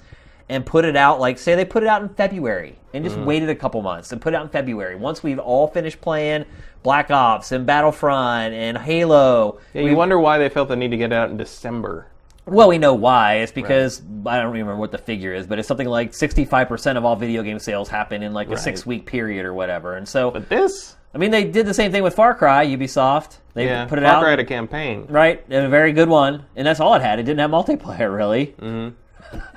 [0.49, 3.15] and put it out like say they put it out in February and Mm-hmm.
[3.15, 4.95] just waited a couple months and put it out in February.
[4.95, 6.45] Once we've all finished playing
[6.83, 9.59] Black Ops and Battlefront and Halo.
[9.73, 12.07] Yeah, you we- wonder why they felt the need to get it out in December.
[12.45, 13.35] well, we know why.
[13.35, 17.05] It's because I don't remember what the figure is, but it's something like 65% of
[17.05, 18.59] all video game sales happen in like a Right.
[18.59, 19.95] six week period or whatever.
[19.95, 23.37] And so, But this, I mean, they did the same thing with Far Cry, Ubisoft.
[23.53, 24.13] They yeah, put it Far out.
[24.15, 25.05] Far Cry had a campaign.
[25.09, 27.17] Right, and a very good one, and that's all it had.
[27.19, 28.53] It didn't have multiplayer, really.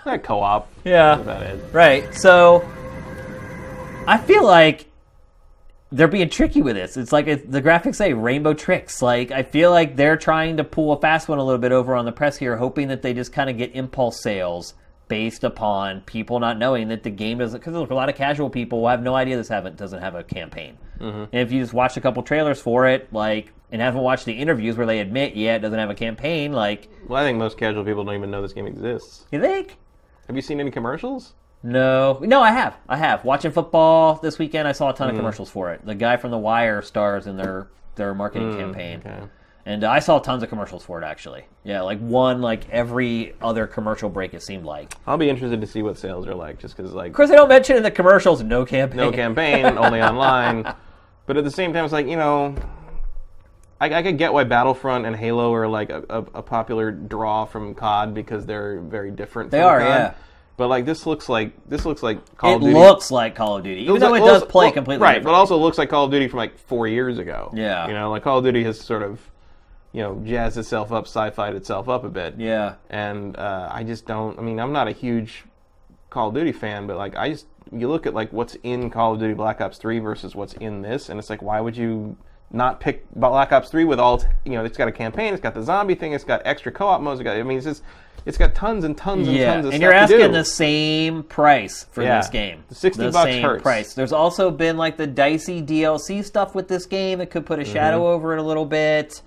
[0.07, 0.69] Not co-op.
[0.85, 2.15] Yeah, That's right.
[2.15, 2.67] So,
[4.07, 4.87] I feel like
[5.93, 6.97] they're being tricky with this.
[6.97, 9.03] It's like it, the graphics say rainbow tricks.
[9.03, 11.95] Like I feel like they're trying to pull a fast one a little bit over
[11.95, 14.75] on the press here, hoping that they just kind of get impulse sales
[15.09, 17.61] based upon people not knowing that the game doesn't.
[17.61, 20.15] Because look, a lot of casual people will have no idea this haven't doesn't have
[20.15, 20.77] a campaign.
[20.99, 21.25] Mm-hmm.
[21.33, 24.33] And if you just watch a couple trailers for it, like and haven't watched the
[24.33, 27.59] interviews where they admit, yeah, it doesn't have a campaign, like Well, I think most
[27.59, 29.27] casual people don't even know this game exists.
[29.33, 29.77] you think.
[30.29, 31.35] Have you seen any commercials?
[31.63, 32.77] No, no, I have.
[32.89, 33.25] I have.
[33.25, 35.13] Watching football this weekend, I saw a ton Mm.
[35.13, 35.85] of commercials for it.
[35.85, 39.23] The guy from The Wire stars in their their marketing campaign, Mm, Okay.
[39.65, 41.05] and I saw tons of commercials for it.
[41.05, 44.35] Actually, yeah, like one like every other commercial break.
[44.35, 44.93] It seemed like.
[45.07, 47.37] I'll be interested to see what sales are like, just because like Of course, they
[47.37, 48.99] don't mention in the commercials no campaign.
[48.99, 50.73] no campaign, only online.
[51.25, 52.55] But at the same time, it's like you know,
[53.81, 57.45] I, I could get why Battlefront and Halo are like a, a, a popular draw
[57.45, 59.51] from COD because they're very different.
[59.51, 59.89] They from are, COD.
[59.89, 60.15] yeah.
[60.57, 62.73] But like this looks like this looks like Call It of Duty.
[62.75, 65.23] looks like Call of Duty, even looks though like- it does play well, completely right,
[65.23, 67.51] but also looks like Call of Duty from like four years ago.
[67.55, 67.87] Yeah.
[67.89, 69.21] you know, like Call of Duty has sort of,
[69.93, 72.37] you know, jazzed itself up, sci-fied itself up a bit.
[72.39, 74.39] yeah, and uh, I just don't.
[74.39, 75.45] I mean, I'm not a huge
[76.09, 79.13] Call of Duty fan, but like I just you look at like what's in Call
[79.13, 82.17] of Duty Black Ops 3 versus what's in this, and it's like why would you
[82.57, 84.65] not pick Black Ops 3 with all you know?
[84.65, 87.21] It's got a campaign, it's got the zombie thing, it's got extra co-op modes.
[87.21, 87.83] It's got, I mean, it's just
[88.25, 90.45] it's got tons and tons and yeah, tons of and stuff And you're asking the
[90.45, 92.19] same price for Yeah.
[92.19, 92.65] this game.
[92.69, 93.63] The 60 the bucks same hurts.
[93.63, 93.95] price.
[93.95, 97.63] There's also been like the dicey DLC stuff with this game that could put a
[97.63, 97.73] Mm-hmm.
[97.73, 99.23] shadow over it a little bit.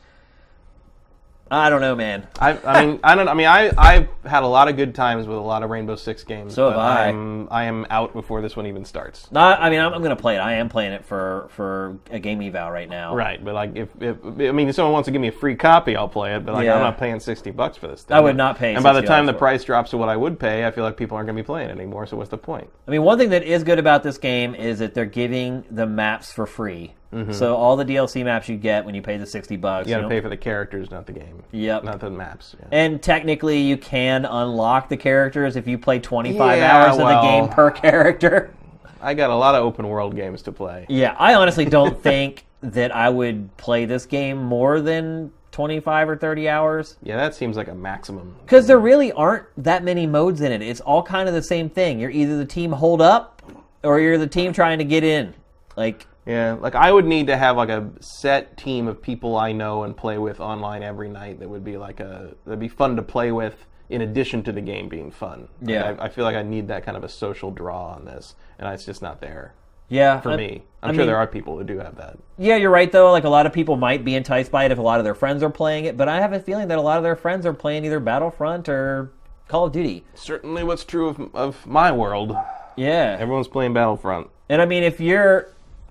[1.51, 2.27] I don't know, man.
[2.39, 3.27] I, I mean, I don't.
[3.27, 5.95] I mean, I I've had a lot of good times with a lot of Rainbow
[5.95, 6.53] Six games.
[6.53, 7.07] So have I.
[7.07, 9.31] I'm, I am out before this one even starts.
[9.31, 10.39] Not, I mean, I'm, I'm going to play it.
[10.39, 13.15] I am playing it for for a game eval right now.
[13.15, 15.55] Right, but like if, if I mean if someone wants to give me a free
[15.55, 16.45] copy, I'll play it.
[16.45, 16.75] But like Yeah.
[16.75, 18.03] I'm not paying sixty bucks for this.
[18.03, 18.15] Thing.
[18.17, 19.39] I would not pay And by the 60 time the for it.
[19.39, 21.45] price drops to what I would pay, I feel like people aren't going to be
[21.45, 22.05] playing it anymore.
[22.05, 22.69] So what's the point?
[22.87, 25.85] I mean, one thing that is good about this game is that they're giving the
[25.87, 26.93] maps for free.
[27.31, 29.83] So all the DLC maps you get when you pay the sixty bucks.
[29.83, 29.89] Mm-hmm.
[29.89, 31.41] You got to know- pay for the characters, not the game.
[31.51, 31.83] Yep.
[31.83, 32.55] Not the maps.
[32.59, 32.67] Yeah.
[32.71, 37.21] And technically, you can unlock the characters if you play 25 Yeah, hours of the
[37.21, 38.53] game per character.
[39.01, 40.85] I got a lot of open world games to play.
[40.89, 46.17] Yeah, I honestly don't think that I would play this game more than 25 or
[46.17, 48.35] 30 hours Yeah, that seems like a maximum.
[48.45, 50.61] because there really aren't that many modes in it.
[50.61, 51.99] It's all kind of the same thing.
[51.99, 53.41] You're either the team hold up
[53.83, 55.33] or you're the team trying to get in.
[55.77, 59.51] Like, Yeah, like I would need to have like a set team of people I
[59.51, 61.39] know and play with online every night.
[61.39, 63.65] That would be like a that'd be fun to play with.
[63.89, 65.95] In addition to the game being fun, Like, Yeah.
[65.99, 68.71] I, I feel like I need that kind of a social draw on this, and
[68.71, 69.55] it's just not there.
[69.87, 70.63] yeah, for I- me.
[70.83, 72.19] I'm I sure mean- there are people who do have that.
[72.37, 73.09] Yeah, you're right though.
[73.11, 75.15] Like a lot of people might be enticed by it if a lot of their
[75.15, 77.47] friends are playing it, but I have a feeling that a lot of their friends
[77.47, 79.11] are playing either Battlefront or
[79.47, 80.03] Call of Duty.
[80.13, 82.35] Certainly, what's true of, of my world.
[82.75, 83.17] Yeah.
[83.19, 84.29] Everyone's playing Battlefront.
[84.49, 85.49] And I mean, if you're,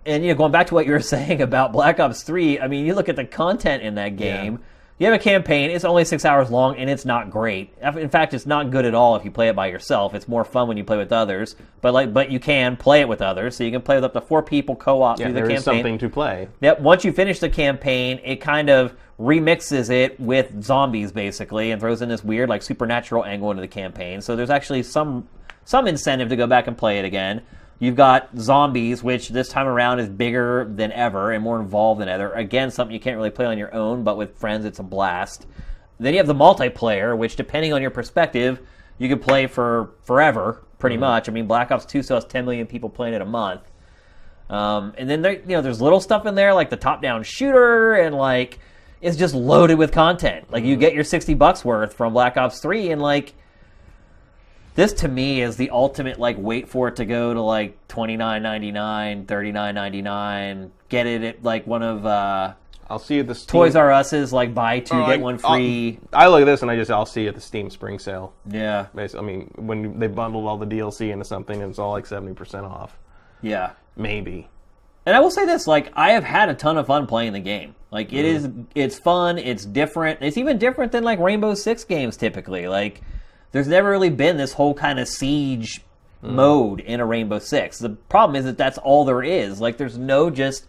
[0.08, 2.66] and you know, going back to what you were saying about Black Ops 3, I
[2.68, 4.54] mean, you look at the content in that game.
[4.54, 4.58] Yeah.
[5.00, 7.72] You have a campaign, it's only six hours long, and it's not great.
[7.80, 10.12] In fact, it's not good at all if you play it by yourself.
[10.12, 11.54] It's more fun when you play with others.
[11.80, 14.12] But like, but you can play it with others, so you can play with up
[14.14, 15.56] to four people co-op Yeah, through the there campaign.
[15.58, 16.48] is something to play.
[16.62, 16.80] Yep.
[16.80, 22.02] Once you finish the campaign, it kind of remixes it with zombies basically, and throws
[22.02, 24.20] in this weird like supernatural angle into the campaign.
[24.20, 25.28] So there's actually some
[25.64, 27.42] some incentive to go back and play it again.
[27.80, 32.08] You've got zombies, which this time around is bigger than ever and more involved than
[32.08, 32.32] ever.
[32.32, 35.46] Again, something you can't really play on your own, but with friends, it's a blast.
[36.00, 38.60] Then you have the multiplayer, which, depending on your perspective,
[38.98, 41.28] you could play for forever, pretty much.
[41.28, 43.62] I mean, Black Ops 2 still has 10 million people playing it a month.
[44.50, 47.94] Um, and then there, you know, there's little stuff in there like the top-down shooter,
[47.94, 48.58] and like
[49.00, 50.50] it's just loaded with content.
[50.50, 53.34] Like you get your 60 bucks worth from Black Ops 3, and like
[54.78, 59.26] this to me is the ultimate like wait for it to go to like 29.99
[59.26, 62.52] 39.99 get it at like one of uh
[62.90, 63.50] I'll see you at the Steam.
[63.52, 66.62] toys r us's like buy two Oh, get one I'll- free I look at this
[66.62, 68.32] and I just I'll see you at the Steam Spring Sale.
[68.48, 72.06] yeah I mean, when they bundled all the DLC into something, and it's all like
[72.06, 72.96] seventy percent off,
[73.42, 74.48] yeah maybe.
[75.06, 77.40] and i will say this like i have had a ton of fun playing the
[77.40, 81.82] game like it is it's fun it's different it's even different than like rainbow six
[81.82, 83.02] games typically like
[83.52, 85.80] there's never really been this whole kind of siege
[86.20, 89.96] mode in a rainbow six the problem is that that's all there is like there's
[89.96, 90.66] no just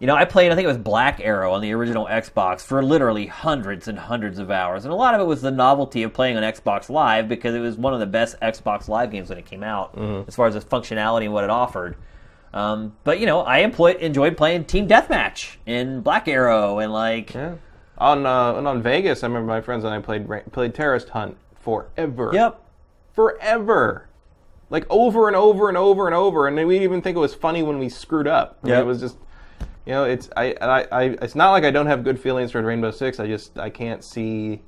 [0.00, 2.82] You know, I played, I think it was Black Arrow on the original Xbox for
[2.82, 4.86] literally hundreds and hundreds of hours.
[4.86, 7.58] And a lot of it was the novelty of playing on Xbox Live because it
[7.60, 9.92] was one of the best Xbox Live games when it came out,
[10.26, 11.96] as far as its functionality and what it offered.
[12.54, 17.34] Um, but, you know, I employ, enjoyed playing Team Deathmatch in Black Arrow and, like,
[17.34, 17.56] Yeah.
[17.98, 21.36] On uh, and on Vegas, I remember my friends and I played played Terrorist Hunt
[21.60, 22.30] forever.
[22.32, 22.60] yep.
[23.12, 24.08] Forever.
[24.70, 27.62] Like over and over and over and over, and we even think it was funny
[27.62, 28.58] when we screwed up.
[28.62, 28.82] I mean, Yep.
[28.82, 29.16] it was just,
[29.84, 32.62] you know, it's I, I, I it's not like I don't have good feelings for
[32.62, 33.18] Rainbow Six.
[33.18, 34.62] I just I can't see,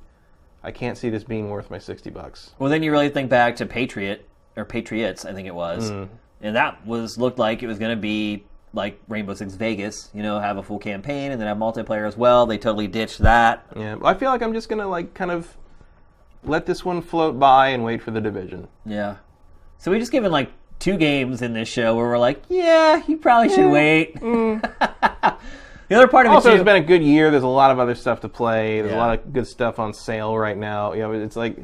[0.61, 2.51] I can't see this being worth my sixty bucks.
[2.59, 4.27] Well, then you really think back to Patriot
[4.57, 6.13] or Patriots, I think it was, mm-hmm.
[6.41, 10.09] and that was looked like it was going to be like Rainbow Six Vegas.
[10.13, 12.45] You know, have a full campaign and then have multiplayer as well.
[12.45, 13.65] They totally ditched that.
[13.73, 15.55] Yeah, I feel like I'm just gonna like kind of
[16.45, 18.67] let this one float by and wait for the division.
[18.85, 19.17] Yeah.
[19.77, 23.17] So we just given like two games in this show where we're like, yeah, you
[23.17, 24.15] probably should wait.
[24.15, 24.61] Mm.
[25.89, 26.65] the other part of the Also, it it's too.
[26.65, 27.31] been a good year.
[27.31, 28.79] There's a lot of other stuff to play.
[28.81, 28.97] There's Yeah.
[28.97, 30.93] a lot of good stuff on sale right now.
[30.93, 31.57] You know, it's like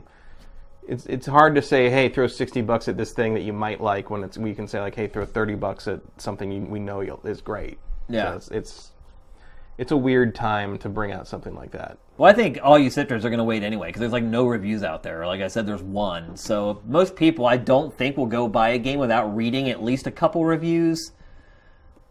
[0.88, 3.80] it's it's hard to say, hey, throw sixty bucks at this thing that you might
[3.82, 6.80] like when it's we can say like, hey, throw thirty bucks at something you, we
[6.80, 7.78] know you'll, is great.
[8.10, 8.32] Yeah.
[8.32, 8.92] So it's, it's
[9.80, 11.98] it's a weird time to bring out something like that.
[12.18, 14.46] Well, I think all you sifters are going to wait anyway because there's like no
[14.46, 15.26] reviews out there.
[15.26, 16.36] Like I said, there's one.
[16.36, 20.06] So most people, I don't think, will go buy a game without reading at least
[20.06, 21.14] a couple reviews.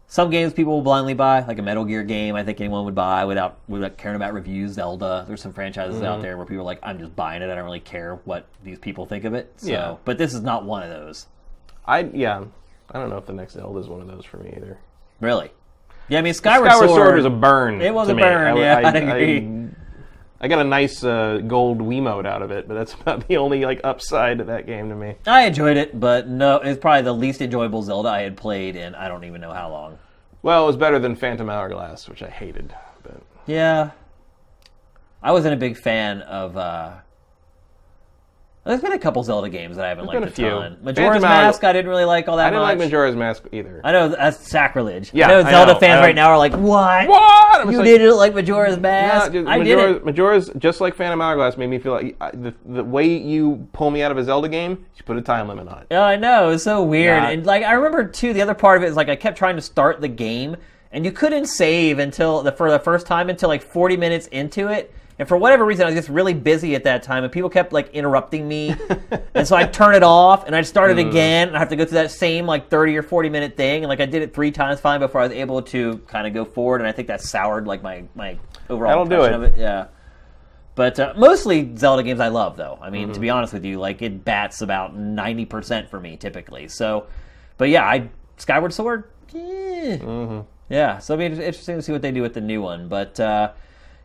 [0.07, 2.33] Some games people will blindly buy, like a Metal Gear game.
[2.33, 4.73] I think anyone would buy without without caring about reviews.
[4.73, 5.25] Zelda.
[5.27, 6.23] There's some franchises out mm-hmm.
[6.23, 7.51] there where people are like, I'm just buying it.
[7.51, 9.53] I don't really care what these people think of it.
[9.57, 9.97] So, Yeah.
[10.05, 11.27] but this is not one of those.
[11.85, 12.45] I yeah,
[12.89, 14.79] I don't know if the next Zelda is one of those for me either.
[15.19, 15.51] Really.
[16.09, 17.81] Yeah, I mean Skyward, Skyward Sword, Sword is a burn.
[17.81, 18.21] It was a me.
[18.21, 19.69] burn, I, yeah, I, I agree.
[20.41, 23.63] I, got a nice uh, gold Wiimote out of it, but that's about the only
[23.65, 25.15] like upside to that game to me.
[25.27, 28.95] I enjoyed it, but no, it's probably the least enjoyable Zelda I had played in
[28.95, 29.99] I don't even know how long.
[30.41, 32.73] Well, it was better than Phantom Hourglass, which I hated.
[33.03, 33.91] But Yeah.
[35.21, 36.93] I wasn't a big fan of uh
[38.65, 40.59] there's been a couple Zelda games that I haven't There's liked been a a few.
[40.61, 40.77] ton.
[40.83, 42.47] Majora's Phantom Mask I didn't really like all that much.
[42.47, 42.77] I didn't much.
[42.79, 43.81] like Majora's Mask either.
[43.83, 45.11] I know that's sacrilege.
[45.13, 45.79] Yeah, I know I Zelda know.
[45.79, 47.07] fans I right now are like, "What?
[47.07, 47.61] What?
[47.61, 50.05] I'm You like, didn't like Majora's "Nah, Mask?" dude, I Majora's, did it.
[50.05, 53.89] Majora's just like Phantom Hourglass made me feel like I, the the way you pull
[53.91, 55.87] me out of a Zelda game, you put a time limit on it.
[55.91, 56.49] Yeah, I know.
[56.49, 57.23] It's so weird.
[57.23, 57.29] Nah.
[57.29, 59.55] And like I remember too, the other part of it is like I kept trying
[59.55, 60.55] to start the game
[60.91, 64.67] and you couldn't save until the for the first time until like 40 minutes into
[64.67, 64.93] it.
[65.19, 67.73] And for whatever reason, I was just really busy at that time, and people kept
[67.73, 68.73] like interrupting me,
[69.35, 71.75] and so I'd turn it off, and I'd start it again, and I have to
[71.75, 74.33] go through that same like 30 or 40 minute thing, and like I did it
[74.33, 77.09] three times fine before I was able to kind of go forward, and I think
[77.09, 78.37] that soured like my my
[78.69, 79.47] overall That'll do impression it.
[79.47, 79.59] of it.
[79.61, 79.87] Yeah.
[80.75, 82.79] But uh, mostly Zelda games I love, though.
[82.81, 83.13] I mean, Mm-hmm.
[83.13, 86.69] to be honest with you, like it bats about ninety percent for me typically.
[86.69, 87.07] So,
[87.57, 89.03] but yeah, I Skyward Sword.
[89.35, 89.97] eh.
[89.97, 90.39] Mm-hmm.
[90.69, 92.87] Yeah, so it'll be interesting to see what they do with the new one.
[92.87, 93.51] But uh,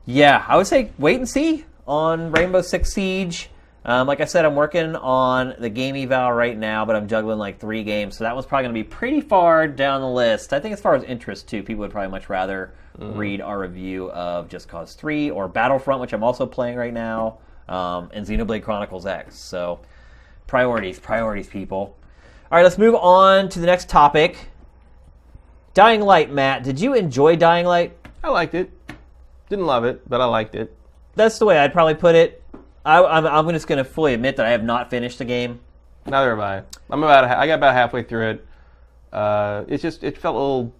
[0.06, 3.50] yeah, I would say wait and see on Rainbow Six Siege.
[3.86, 7.38] Um, like I said, I'm working on the game eval right now, but I'm juggling
[7.38, 10.54] like three games, so that one's probably going to be pretty far down the list.
[10.54, 14.10] I think as far as interest too, people would probably much rather read our review
[14.12, 17.38] of Just Cause 3 or Battlefront, which I'm also playing right now,
[17.68, 19.36] um, and Xenoblade Chronicles X.
[19.36, 19.80] So
[20.46, 21.96] priorities, priorities, people.
[22.50, 24.48] All right, let's move on to the next topic.
[25.74, 26.62] Dying Light, Matt.
[26.62, 27.96] Did you enjoy Dying Light?
[28.22, 28.70] I liked it.
[29.48, 30.76] Didn't love it, but I liked it.
[31.14, 32.42] That's the way I'd probably put it.
[32.84, 35.60] I, I'm, I'm just going to fully admit that I have not finished the game.
[36.06, 36.62] Neither have I.
[36.90, 37.24] I'm about.
[37.24, 38.46] I got about halfway through it.
[39.12, 40.04] Uh, it's just.
[40.04, 40.72] It felt a little.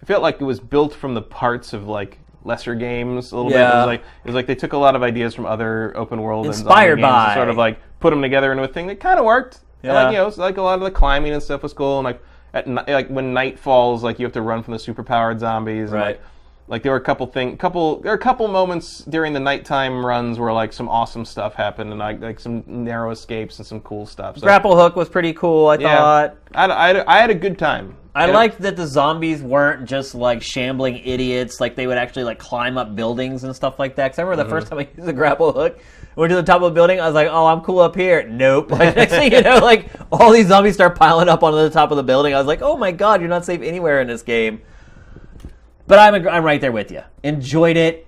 [0.00, 3.50] It felt like it was built from the parts of like lesser games a little
[3.50, 3.56] bit.
[3.58, 3.78] It Yeah.
[3.78, 6.46] was like it was like they took a lot of ideas from other open world
[6.46, 7.34] and Inspired and by.
[7.34, 9.60] sort of like put them together into a thing that kind of worked.
[9.82, 10.04] And, Yeah.
[10.04, 12.04] like you know, it's like a lot of the climbing and stuff was cool, and
[12.04, 12.22] like
[12.54, 15.90] at like when night falls, like you have to run from the superpowered zombies.
[15.90, 16.06] and, Right.
[16.06, 16.20] like,
[16.68, 20.04] like there were a couple thing, couple there are a couple moments during the nighttime
[20.04, 23.80] runs where like some awesome stuff happened and like like some narrow escapes and some
[23.80, 24.36] cool stuff.
[24.38, 25.68] So, Grapple hook was pretty cool.
[25.68, 26.36] I yeah, thought.
[26.54, 27.96] I, I, had, I had a good time.
[28.14, 31.60] I And- liked that the zombies weren't just like shambling idiots.
[31.60, 34.08] Like they would actually like climb up buildings and stuff like that.
[34.08, 34.58] Because I remember the Mm-hmm.
[34.58, 35.78] first time I used the grapple hook,
[36.16, 37.00] went to the top of a building.
[37.00, 38.70] I was like, "Oh, I'm cool up here." Nope.
[38.78, 41.90] Like next thing you know, like all these zombies start piling up onto the top
[41.90, 42.34] of the building.
[42.34, 44.60] I was like, "Oh my god, you're not safe anywhere in this game."
[45.92, 47.02] But I'm I'm right there with you.
[47.22, 48.06] Enjoyed it.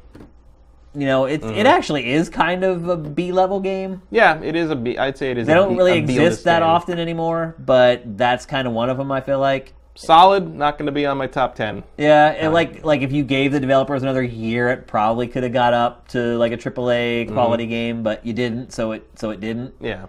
[0.96, 1.54] You know, it Mm-hmm.
[1.58, 4.00] it actually is kind of a B level game.
[4.10, 4.96] Yeah, it is a B.
[4.96, 5.46] I'd say it is.
[5.46, 6.68] They a don't B- really exist that game.
[6.68, 9.10] often anymore, but that's kind of one of them.
[9.12, 9.74] I feel like.
[9.96, 11.84] Solid, not going to be on my top ten.
[11.98, 15.52] Yeah, and like like if you gave the developers another year, it probably could have
[15.52, 19.40] got up to like a AAA quality game, but you didn't, so it so it
[19.40, 19.74] didn't.
[19.80, 20.06] Yeah,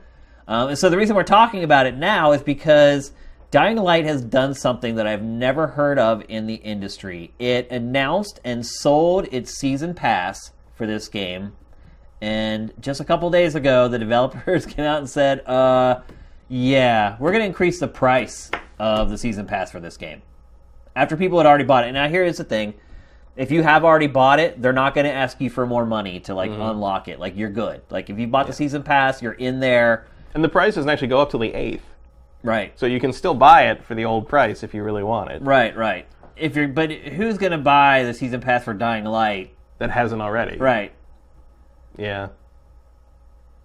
[0.48, 3.12] Um, and so the reason we're talking about it now is because
[3.56, 7.32] Dying Light has done something that I've never heard of in the industry.
[7.40, 11.54] It announced and sold its season pass for this game,
[12.20, 16.02] and just a couple days ago, the developers came out and said, uh,
[16.50, 20.22] "Yeah, we're going to increase the price of the season pass for this game."
[20.94, 21.94] After people had already bought it.
[21.94, 22.74] Now here's the thing.
[23.38, 26.20] If you have already bought it, they're not going to ask you for more money
[26.20, 27.22] to like unlock it.
[27.22, 27.84] Like you're good.
[27.90, 30.08] Like if you bought the season pass, you're in there.
[30.34, 31.86] and the price doesn't actually go up till the eighth,
[32.46, 32.72] Right.
[32.80, 35.42] so you can still buy it for the old price if you really want it.
[35.42, 36.08] Right, right.
[36.38, 39.56] If you're but who's going to buy the season pass for Dying Light?
[39.80, 40.58] That hasn't already.
[40.58, 40.94] Right.
[41.98, 42.28] Yeah,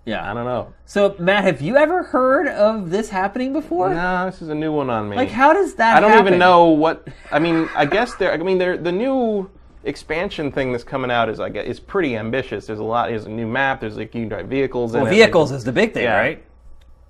[0.04, 0.28] Yeah.
[0.30, 0.72] I don't know.
[0.86, 3.92] So Matt, have you ever heard of this happening before?
[3.92, 5.16] No, this is a new one on me.
[5.16, 6.28] Like how does that I don't happen?
[6.28, 7.08] even know what.
[7.32, 8.32] I mean, I guess there.
[8.32, 8.76] I mean, there.
[8.76, 9.50] The new
[9.84, 12.66] expansion thing that's coming out is like is pretty ambitious.
[12.66, 13.08] There's a lot.
[13.08, 13.80] There's a new map.
[13.80, 14.92] There's like you can drive vehicles.
[14.92, 15.10] Well, it.
[15.10, 16.18] vehicles is the big thing, Yeah.
[16.18, 16.44] right?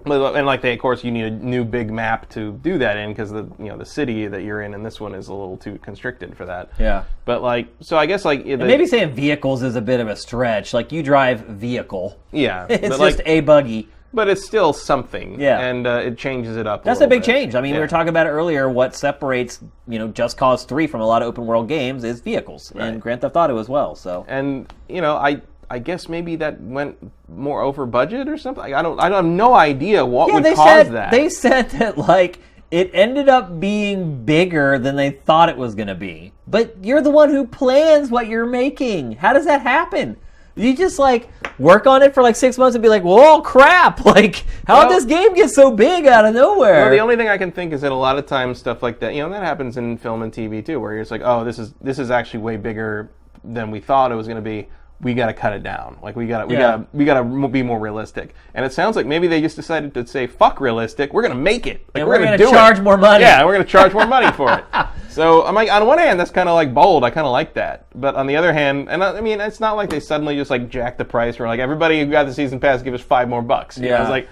[0.04, 2.96] But- and like they, of course, you need a new big map to do that
[2.96, 5.34] in because the you know the city that you're in, and this one is a
[5.34, 6.70] little too constricted for that.
[6.78, 7.04] Yeah.
[7.24, 10.16] But like, so I guess like the, Maybe saying vehicles is a bit of a
[10.16, 10.72] stretch.
[10.74, 12.18] Like you drive vehicle.
[12.32, 13.88] yeah, It's just like, a buggy.
[14.14, 15.38] but it's still something.
[15.40, 15.60] Yeah.
[15.60, 16.82] and uh, it changes it up.
[16.82, 17.32] That's a little big bit.
[17.32, 17.54] change.
[17.54, 18.68] I mean, we were talking about it earlier.
[18.68, 22.20] What separates, you know, Just Cause 3 from a lot of open world games is
[22.20, 23.94] vehicles, and Grand Theft Auto as well.
[23.94, 25.40] So and you know i
[25.70, 26.96] i guess maybe that went
[27.28, 30.44] more over budget or something i don't i don't have no idea what yeah, would
[30.44, 32.38] they cause said that they said that like
[32.70, 36.32] it ended up being bigger than they thought it was going to be.
[36.46, 39.12] But you're the one who plans what you're making.
[39.12, 40.16] How does that happen?
[40.56, 44.04] You just like work on it for like six months and be like, "Whoa, crap!
[44.04, 47.16] Like, how Well- did this game get so big out of nowhere?" well, the only
[47.16, 49.30] thing I can think is that a lot of times stuff like that, you know,
[49.30, 51.98] that happens in film and TV too, where you're just like, oh, this is this
[51.98, 53.10] is actually way bigger
[53.44, 54.68] than we thought it was going to be.
[55.02, 55.96] We got to cut it down.
[56.02, 56.60] Like we got to we Yeah.
[56.60, 58.34] got to we got to be more realistic.
[58.54, 61.12] And it sounds like maybe they just decided to say, fuck realistic.
[61.14, 61.80] We're going to make it.
[61.94, 62.52] Like And we're gonna gonna do it.
[62.52, 63.24] charge more money.
[63.24, 64.64] Yeah, we're going to charge more money for it.
[65.10, 67.02] So I'm like, on one hand, that's kind of like bold.
[67.02, 67.86] I kind of like that.
[67.96, 70.52] But on the other hand, and I, I mean, it's not like they suddenly just
[70.52, 71.40] like jack the price.
[71.40, 73.76] Or like everybody who got the season pass, give us five more bucks.
[73.76, 74.00] You know, Yeah.
[74.02, 74.28] It's like.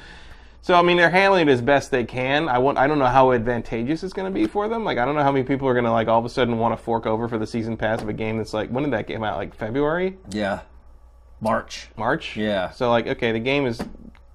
[0.61, 2.49] So I mean, they're handling it as best they can.
[2.49, 2.79] I want.
[2.79, 4.85] I don't know how advantageous it's going to be for them.
[4.85, 6.59] Like, I don't know how many people are going to like all of a sudden
[6.59, 8.93] want to fork over for the season pass of a game that's like, when did
[8.93, 9.37] that game out?
[9.37, 10.61] Like February, yeah,
[11.41, 11.89] March.
[11.97, 12.37] March.
[12.37, 12.71] Yeah.
[12.71, 13.81] So like, okay, the game is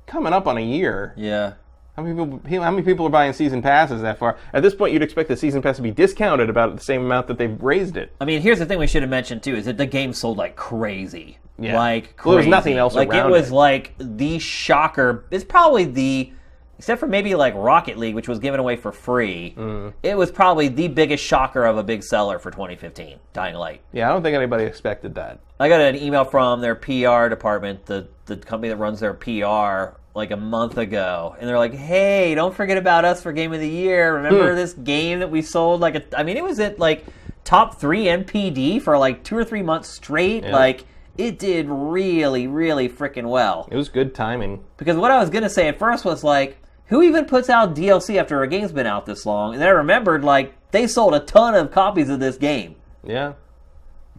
[0.06, 1.14] coming up on a year.
[1.18, 1.54] Yeah.
[1.96, 2.62] How many people?
[2.62, 4.38] How many people are buying season passes that far?
[4.52, 7.28] At this point, you'd expect the season pass to be discounted about the same amount
[7.28, 8.12] that they've raised it.
[8.20, 10.38] I mean, here's the thing we should have mentioned too: is that the game sold
[10.38, 11.38] like crazy.
[11.60, 11.78] Yeah.
[11.78, 12.28] Like crazy.
[12.28, 13.54] Well, there was nothing else Like it was it.
[13.54, 15.26] like the shocker.
[15.30, 16.34] It's probably the,
[16.80, 19.54] except for maybe like Rocket League, which was given away for free.
[19.56, 19.94] Mm.
[20.02, 23.20] It was probably the biggest shocker of a big seller for 2015.
[23.34, 23.82] Dying Light.
[23.92, 25.42] Yeah, I don't think anybody expected that.
[25.60, 29.96] I got an email from their PR department, the the company that runs their PR,
[30.16, 33.60] like a month ago, and they're like, "Hey, don't forget about us for Game of
[33.60, 34.16] the Year.
[34.16, 34.56] Remember Hmm.
[34.56, 35.82] this game that we sold?
[35.82, 37.06] Like, a, I mean, it was at like
[37.44, 40.44] top three NPD for like two or three months straight.
[40.44, 40.52] Yeah.
[40.52, 40.86] Like,
[41.18, 43.68] it did really, really freaking well.
[43.72, 44.64] It was good timing.
[44.78, 46.58] Because what I was gonna say at first was like,
[46.88, 49.54] who even puts out DLC after a game's been out this long?
[49.54, 52.76] And then I remembered like they sold a ton of copies of this game.
[53.04, 53.34] Yeah.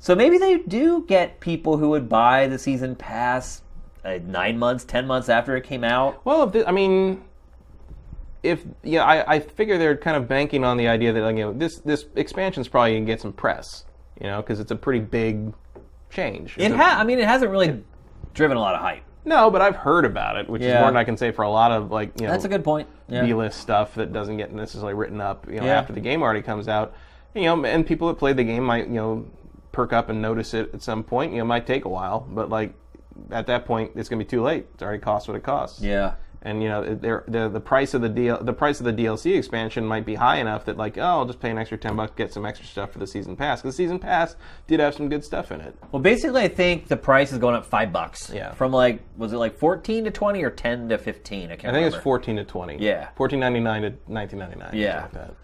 [0.00, 3.62] So maybe they do get people who would buy the season pass
[4.04, 6.24] uh, nine months, ten months after it came out.
[6.24, 7.24] Well, if thi- I mean,
[8.42, 11.44] if yeah, I, I figure they're kind of banking on the idea that like, you
[11.44, 13.84] know this this expansion's probably gonna get some press,
[14.20, 15.52] you know, because it's a pretty big
[16.10, 16.56] change.
[16.58, 17.82] It It's a- ha- I mean, it hasn't really
[18.34, 19.02] driven a lot of hype.
[19.24, 21.50] no, but I've heard about it, which is more than I can say for a
[21.50, 22.88] lot of like you know That's a good point.
[23.08, 23.22] Yeah.
[23.24, 25.78] B-list stuff that doesn't get necessarily written up, you know, Yeah.
[25.78, 26.94] after the game already comes out.
[27.34, 29.26] You know, and people that play the game might you know
[29.72, 31.32] perk up and notice it at some point.
[31.32, 32.74] You know, it might take a while, but like
[33.30, 34.66] at that point, it's gonna be too late.
[34.74, 35.80] It's already cost what it costs.
[35.80, 36.14] yeah.
[36.46, 39.86] And you know, they're, the price of the deal, the price of the DLC expansion
[39.86, 42.34] might be high enough that like, oh, I'll just pay an extra ten bucks, get
[42.34, 43.62] some extra stuff for the season pass.
[43.62, 44.36] Because the season pass
[44.66, 45.74] did have some good stuff in it.
[45.90, 48.30] Well, basically, I think the price is going up five bucks.
[48.30, 48.52] Yeah.
[48.52, 51.44] From like, was it like fourteen to twenty or ten to fifteen?
[51.44, 51.96] I can't I think remember.
[51.96, 52.76] it's fourteen to twenty.
[52.76, 53.08] Yeah.
[53.16, 54.70] fourteen ninety nine to nineteen ninety nine.
[54.74, 55.00] Yeah.
[55.00, 55.34] like that.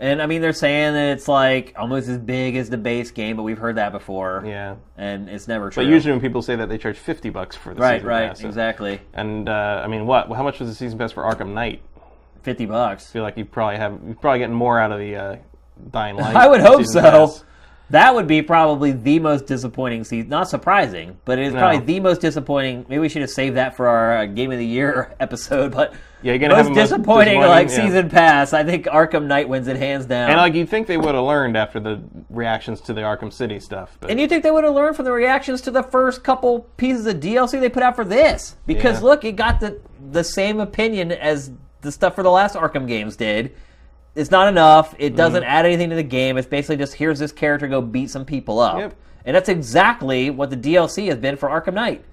[0.00, 3.36] And I mean, they're saying that it's like almost as big as the base game,
[3.36, 4.44] but we've heard that before.
[4.46, 4.76] Yeah.
[4.96, 5.82] And it's never true.
[5.82, 8.28] But usually when people say that, they charge fifty bucks for the right, season right,
[8.28, 8.40] pass.
[8.42, 9.00] Exactly.
[9.12, 10.28] And uh, I mean, what?
[10.28, 11.82] How much was the season pass for Arkham Knight?
[12.42, 13.10] Fifty bucks.
[13.10, 15.36] I feel like you probably have you're probably getting more out of the uh,
[15.90, 16.36] Dying Light.
[16.36, 17.00] I would hope so.
[17.00, 17.44] pass.
[17.90, 20.28] That would be probably the most disappointing season.
[20.28, 21.60] Not surprising, but it is No.
[21.60, 22.84] probably the most disappointing.
[22.88, 25.72] Maybe we should have saved that for our uh, game of the year episode.
[25.72, 27.74] But Yeah, you're gonna have most most disappointing, disappointing, like yeah.
[27.86, 28.52] season pass.
[28.52, 30.28] I think Arkham Knight wins it hands down.
[30.30, 33.58] And like you'd think they would have learned after the reactions to the Arkham City
[33.58, 33.96] stuff.
[34.00, 36.66] But And you think they would have learned from the reactions to the first couple
[36.76, 38.56] pieces of DLC they put out for this?
[38.66, 39.06] Because Yeah.
[39.06, 39.78] look, it got the
[40.12, 43.54] the same opinion as the stuff for the last Arkham games did.
[44.18, 44.94] It's not enough.
[44.98, 45.50] It doesn't Mm-hmm.
[45.50, 46.36] add anything to the game.
[46.36, 48.78] It's basically just here's this character go beat some people up.
[48.78, 48.94] Yep.
[49.24, 52.04] And that's exactly what the DLC has been for Arkham Knight.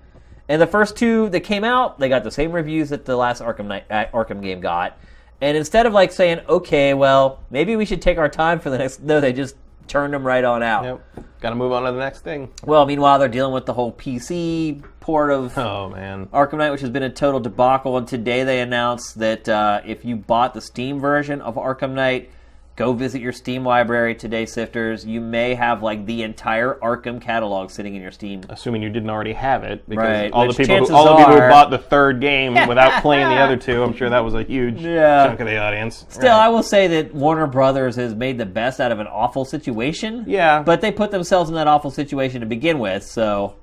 [0.47, 3.41] And the first two that came out, they got the same reviews that the last
[3.41, 4.97] Arkham Knight, uh, Arkham game got.
[5.41, 8.77] And instead of like saying, okay, well, maybe we should take our time for the
[8.77, 9.55] next, no, they just
[9.87, 10.83] turned them right on out.
[10.83, 12.51] yep, got to move on to the next thing.
[12.63, 16.81] Well, meanwhile, they're dealing with the whole PC port of Oh man, Arkham Knight, which
[16.81, 17.95] has been a total debacle.
[17.95, 22.31] And today they announced that uh, if you bought the Steam version of Arkham Knight,
[22.75, 25.05] go visit your Steam library today, Sifters.
[25.05, 28.41] You may have like the entire Arkham catalog sitting in your Steam.
[28.49, 31.33] assuming you didn't already have it, because Right, all the people, who, all the people
[31.39, 34.41] who bought the third game without playing the other two, I'm sure that was a
[34.41, 35.27] huge Yeah.
[35.27, 36.03] chunk of the audience.
[36.09, 36.45] Still, Right.
[36.45, 40.23] I will say that Warner Brothers has made the best out of an awful situation.
[40.27, 40.63] Yeah.
[40.63, 43.53] But they put themselves in that awful situation to begin with, so.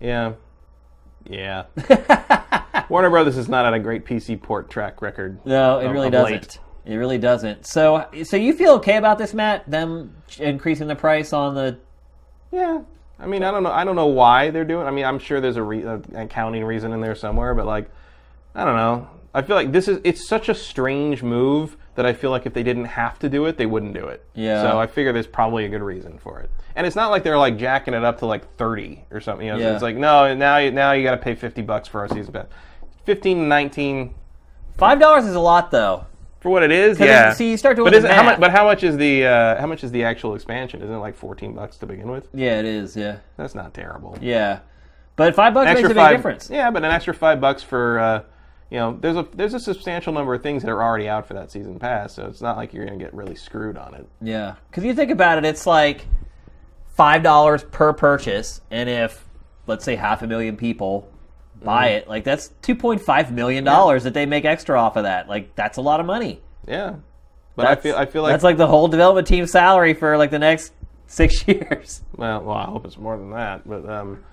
[0.00, 0.34] yeah,
[1.28, 1.64] yeah.
[2.88, 5.44] Warner Brothers has not had a great PC port track record.
[5.46, 6.32] No, it of- really of doesn't.
[6.32, 6.58] late.
[6.86, 7.66] It really doesn't.
[7.66, 9.68] So, so you feel okay about this, Matt?
[9.70, 11.78] Them increasing the price on the
[12.52, 12.82] Yeah,
[13.18, 13.72] I mean, I don't know.
[13.72, 14.86] I don't know why they're doing.
[14.86, 17.90] I mean, I'm sure there's a re- an accounting reason in there somewhere, but like,
[18.54, 19.08] I don't know.
[19.32, 22.52] I feel like this is it's such a strange move that I feel like if
[22.54, 24.24] they didn't have to do it, they wouldn't do it.
[24.34, 24.62] Yeah.
[24.62, 26.50] So I figure there's probably a good reason for it.
[26.76, 29.46] And it's not like they're like jacking it up to like 30 or something.
[29.46, 29.74] You know, Yeah.
[29.74, 32.32] it's like no, now you now you got to pay 50 bucks for our season
[32.32, 32.46] pass.
[33.04, 34.14] 15, 19
[34.76, 36.04] five dollars is a lot though.
[36.40, 37.32] for what it is, Yeah.
[37.32, 38.40] see, you start doing but is how much?
[38.40, 40.82] But how much is the uh, how much is the actual expansion?
[40.82, 42.28] Isn't it like 14 bucks to begin with?
[42.34, 42.96] Yeah, it is.
[42.96, 44.18] Yeah, That's not terrible.
[44.20, 44.58] yeah.
[45.16, 46.50] But five bucks makes a big five, difference.
[46.50, 48.22] Yeah, but an extra five bucks for uh,
[48.70, 51.34] you know, there's a there's a substantial number of things that are already out for
[51.34, 54.06] that season pass, so it's not like you're gonna get really screwed on it.
[54.20, 56.06] Yeah, because you think about it, it's like
[56.94, 59.26] five dollars per purchase, and if
[59.66, 61.10] let's say half a million people
[61.62, 61.96] buy Mm-hmm.
[61.98, 65.28] it, like that's two point five million dollars that they make extra off of that.
[65.28, 66.40] Like that's a lot of money.
[66.66, 66.96] Yeah,
[67.56, 70.30] but I feel I feel like, that's like the whole development team salary for like
[70.30, 70.72] the next
[71.06, 72.02] six years.
[72.16, 74.24] well, well, I hope it's more than that, but um,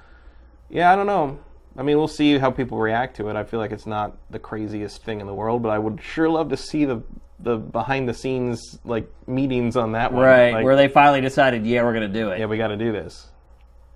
[0.69, 1.37] yeah, I don't know.
[1.77, 3.35] I mean, we'll see how people react to it.
[3.35, 6.29] I feel like it's not the craziest thing in the world, but I would sure
[6.29, 7.01] love to see the
[7.39, 10.23] the behind the scenes like meetings on that one.
[10.23, 12.39] Right, Like, where they finally decided, yeah, we're gonna do it.
[12.39, 13.27] yeah, we got to do this,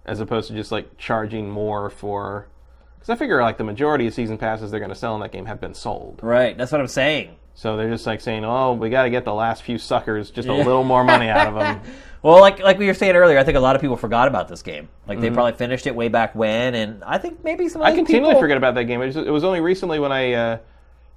[0.05, 2.47] as opposed to just like charging more for.
[2.95, 5.31] Because I figure like the majority of season passes they're going to sell in that
[5.31, 6.21] game have been sold.
[6.23, 7.35] Right, that's what I'm saying.
[7.53, 10.47] So they're just like saying, "Oh, we got to get the last few suckers just
[10.47, 11.81] a little more money out of them."
[12.25, 14.47] Well, like like we were saying earlier, I think a lot of people forgot about
[14.47, 14.89] this game.
[15.07, 17.83] Like they probably finished it way back when, and I think maybe some.
[17.83, 17.93] Mm-hmm.
[17.93, 18.99] I continually people, forget about that game.
[19.03, 20.57] It was, it was only recently when I uh,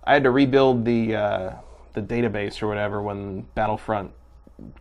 [0.04, 1.52] I had to rebuild the uh,
[1.94, 4.10] the database or whatever when Battlefront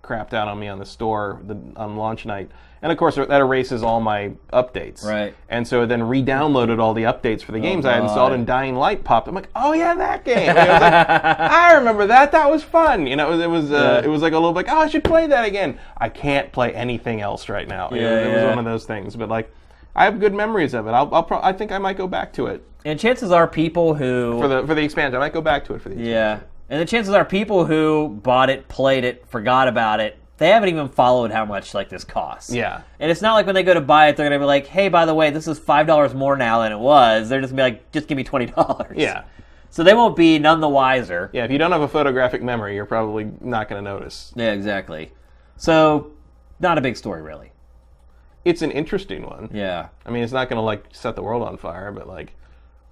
[0.03, 2.49] crapped out on me on the store the, on launch night,
[2.81, 5.03] and of course that erases all my updates.
[5.03, 5.33] Right.
[5.37, 8.45] Oh, And so then re-downloaded all the updates for the games I had installed, and
[8.47, 9.27] Dying Light popped.
[9.27, 10.49] I'm like, oh yeah, that game.
[10.49, 10.93] I, was like,
[11.39, 12.31] I remember that.
[12.31, 13.05] That was fun.
[13.07, 14.07] You know, it was it was, uh, Yeah.
[14.07, 15.77] it was like a little like, oh, I should play that again.
[15.97, 17.89] I can't play anything else right now.
[17.89, 19.51] It Yeah, was- it was one of those things, but like.
[19.95, 20.91] I have good memories of it.
[20.91, 23.95] I'll, I'll pro- I think I might go back to it And chances are, people
[23.95, 25.15] who for the for the expansion.
[25.15, 26.13] I might go back to it for the expansion.
[26.13, 26.39] yeah,
[26.69, 30.17] and the chances are, people who bought it, played it, forgot about it.
[30.37, 32.53] They haven't even followed how much like this costs.
[32.53, 32.81] Yeah.
[32.99, 34.87] And it's not like when they go to buy it, they're gonna be like, "Hey,
[34.87, 37.69] by the way, this is five dollars more now than it was." They're just gonna
[37.69, 39.23] be like, "Just give me twenty dollars." Yeah.
[39.69, 41.29] So they won't be none the wiser.
[41.33, 44.33] Yeah, if you don't have a photographic memory, you're probably not going to notice.
[44.35, 45.11] Yeah, exactly.
[45.57, 46.13] So,
[46.59, 47.51] not a big story, really.
[48.45, 49.49] It's an interesting one.
[49.53, 49.89] Yeah.
[50.05, 52.33] I mean, it's not going to like set the world on fire, but like,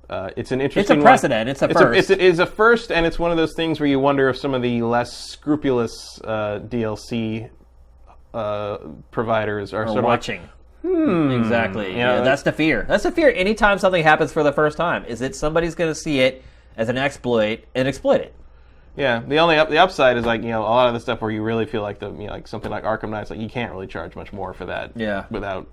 [0.09, 0.81] uh, it's an interesting.
[0.81, 1.03] It's a one.
[1.03, 1.49] precedent.
[1.49, 1.99] It's a first.
[1.99, 4.37] it's, a, it's a first, and it's one of those things where you wonder if
[4.37, 7.49] some of the less scrupulous uh, DLC
[8.33, 8.77] uh,
[9.11, 10.49] providers are Or sort of like, watching.
[10.81, 11.31] Hmm.
[11.31, 11.97] Exactly.
[11.97, 12.85] Yeah, Yeah, that's the fear.
[12.87, 13.29] That's the fear.
[13.29, 16.43] Anytime something happens for the first time, is that somebody's going to see it
[16.77, 18.33] as an exploit and exploit it.
[18.95, 21.21] Yeah, the only up, the upside is like you know a lot of the stuff
[21.21, 23.49] where you really feel like the you know, like something like Arkham Knights like you
[23.49, 24.91] can't really charge much more for that.
[24.95, 25.25] Yeah.
[25.29, 25.67] Without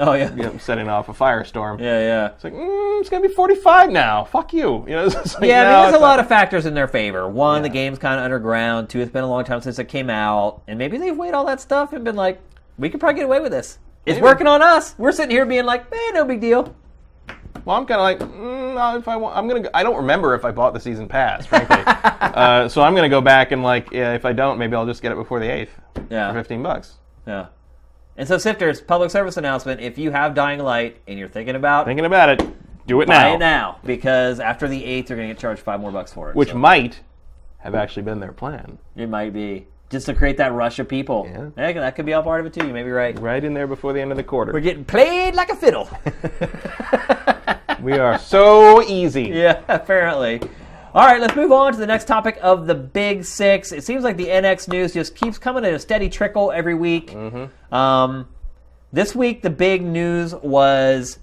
[0.00, 1.80] Oh yeah, you know, setting off a firestorm.
[1.80, 2.26] yeah, yeah.
[2.28, 4.24] It's like mm, it's gonna be forty five now.
[4.24, 4.84] Fuck you.
[4.86, 5.04] You know.
[5.06, 7.28] It's like, Yeah, I mean, there's a lot not- of factors in their favor.
[7.28, 8.88] One, the game's kind of underground.
[8.90, 11.44] Two, it's been a long time since it came out, and maybe they've weighed all
[11.46, 12.40] that stuff and been like,
[12.78, 13.78] we could probably get away with this.
[14.06, 14.22] It's Maybe.
[14.22, 14.94] working on us.
[14.98, 16.74] We're sitting here being like, man, no big deal.
[17.64, 19.60] Well, I'm kind of like, mm, if I want, I'm gonna.
[19.62, 21.82] Go, I don't remember if I bought the season pass, frankly.
[21.86, 25.02] uh, so I'm gonna go back and like, yeah, if I don't, maybe I'll just
[25.02, 25.72] get it before the eighth
[26.08, 26.30] Yeah.
[26.32, 26.94] for fifteen bucks.
[27.26, 27.46] Yeah.
[28.18, 31.86] And so, Sifters, public service announcement: if you have Dying Light and you're thinking about
[31.86, 32.42] Thinking about it,
[32.86, 33.34] do it buy now.
[33.34, 36.28] it now, because after the eighth, you're going to get charged five more bucks for
[36.30, 36.36] it.
[36.36, 37.00] Which So might
[37.58, 41.26] have actually been their plan, it might be just to create that rush of people.
[41.30, 41.50] Yeah.
[41.56, 42.66] Heck, that could be all part of it too.
[42.66, 43.18] You may be right.
[43.20, 44.52] right in there before the end of the quarter.
[44.52, 45.88] We're getting played like a fiddle.
[47.82, 49.28] we are so easy.
[49.32, 50.40] Yeah, apparently.
[50.94, 53.72] All right, let's move on to the next topic of the Big Six.
[53.72, 57.10] It seems like the NX news just keeps coming in a steady trickle every week.
[57.10, 57.74] Mm-hmm.
[57.74, 58.26] Um,
[58.92, 61.18] this week, the big news was,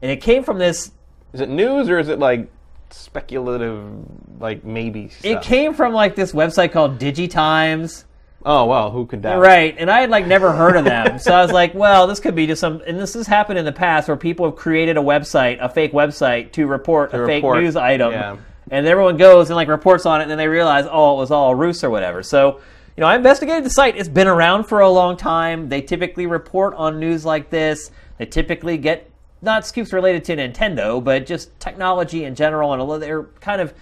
[0.00, 0.92] and it came from this.
[1.32, 2.48] Is it news or is it like
[2.90, 3.90] speculative,
[4.38, 5.24] like maybe stuff?
[5.24, 8.04] It came from like this website called DigiTimes.
[8.46, 9.40] oh well, who could doubt?
[9.40, 12.20] Right, and I had like never heard of them, so I was like, "Well, this
[12.20, 14.96] could be just some." And this has happened in the past where people have created
[14.96, 18.36] a website, a fake website, to report a fake news item, yeah.
[18.70, 21.30] And everyone goes and like reports on it, and then they realize, oh, it was
[21.30, 22.22] all a ruse or whatever.
[22.22, 22.60] So,
[22.96, 23.96] you know, I investigated the site.
[23.96, 25.68] It's been around for a long time.
[25.68, 27.90] They typically report on news like this.
[28.18, 29.10] They typically get
[29.40, 33.74] not scoops related to Nintendo, but just technology in general, and they're kind of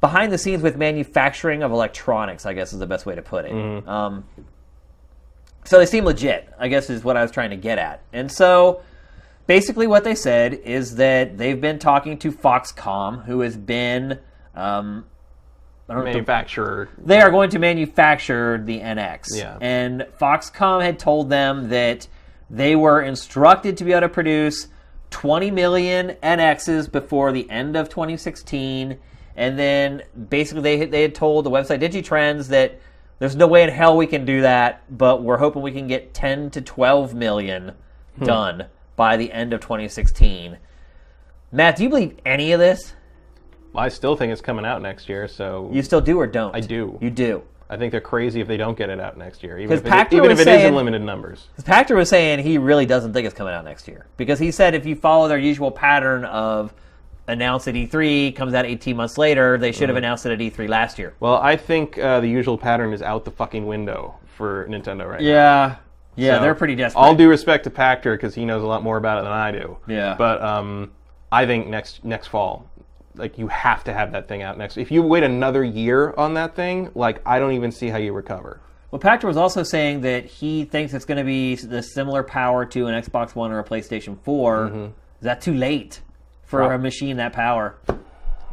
[0.00, 2.44] behind the scenes with manufacturing of electronics.
[2.44, 3.88] I guess is the best way to put it.
[3.88, 4.24] Um,
[5.64, 8.02] so they seem legit, I guess is what I was trying to get at.
[8.12, 8.82] And so
[9.50, 14.12] basically what they said is that they've been talking to Foxconn, who has been
[14.54, 15.04] um,
[15.88, 16.88] I don't know, Manufacturer.
[16.96, 19.24] they are going to manufacture the NX.
[19.34, 19.58] Yeah.
[19.60, 22.06] And Foxconn had told them that
[22.48, 24.68] they were instructed to be able to produce
[25.10, 28.96] 20 million NXs before the end of 2016.
[29.34, 32.80] And then basically they, they had told the website DigiTrends that
[33.18, 36.14] there's no way in hell we can do that, but we're hoping we can get
[36.14, 37.72] 10 to 12 million
[38.16, 38.24] Hmm.
[38.24, 38.66] done
[39.00, 40.58] by the end of 2016.
[41.52, 42.92] Matt, do you believe any of this?
[43.74, 46.54] I still think it's coming out next year, so You still do or don't?
[46.54, 46.98] I do.
[47.00, 47.42] You do.
[47.70, 49.86] I think they're crazy if they don't get it out next year, even 'Cause if
[49.86, 51.48] it, Pachter even was if it is in saying- limited numbers.
[51.62, 54.74] Pachter was saying he really doesn't think it's coming out next year because he said
[54.74, 56.74] if you follow their usual pattern of
[57.26, 60.68] announce at E3, comes out 18 months later, they should have announced it at E3
[60.68, 61.14] last year.
[61.20, 65.22] Well, I think uh, the usual pattern is out the fucking window for Nintendo right
[65.22, 65.26] now.
[65.26, 65.76] Yeah,
[66.16, 67.00] yeah, So, they're pretty desperate.
[67.00, 69.50] All due respect to Pachter because he knows a lot more about it than I
[69.52, 69.78] do.
[69.86, 70.14] Yeah.
[70.18, 70.92] But um,
[71.32, 72.68] I think next next fall,
[73.16, 74.76] like you have to have that thing out next.
[74.76, 78.12] If you wait another year on that thing, like I don't even see how you
[78.12, 78.60] recover.
[78.90, 82.64] well, Pachter was also saying that he thinks it's going to be the similar power
[82.66, 84.66] to an Xbox One or a PlayStation 4.
[84.66, 84.90] Is
[85.22, 86.00] that too late
[86.44, 87.76] for Prob- a machine that power?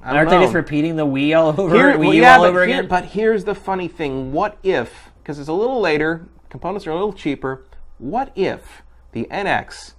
[0.04, 2.66] I Aren't they just repeating the Wii all over Here- Wii well, yeah, all over
[2.66, 2.88] here- again?
[2.88, 5.10] But here's the funny thing: what if?
[5.24, 7.64] Because it's a little later, components are a little cheaper.
[7.98, 9.94] What if the NX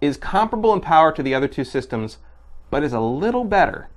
[0.00, 2.18] is comparable in power to the other two systems,
[2.70, 3.88] but is a little better?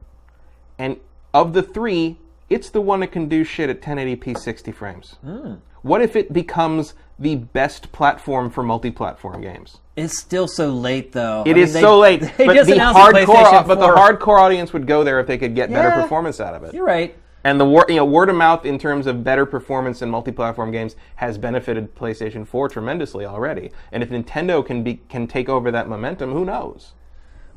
[0.78, 0.98] And
[1.34, 2.18] of the three,
[2.50, 5.16] it's the one that can do shit at 1080p 60 frames.
[5.22, 5.56] Hmm.
[5.82, 9.78] What if it becomes the best platform for multi-platform games?
[9.96, 11.44] It's still so late, though.
[11.46, 13.80] It I is mean, so they- late, They but just the announced hardcore, PlayStation but
[13.80, 16.74] the hardcore audience would go there if they could get better performance out of it.
[16.74, 17.16] You're right.
[17.44, 20.72] And the word, you know, word of mouth in terms of better performance in multi-platform
[20.72, 23.72] games has benefited PlayStation 4 tremendously already.
[23.92, 26.94] And if Nintendo can be can take over that momentum, who knows?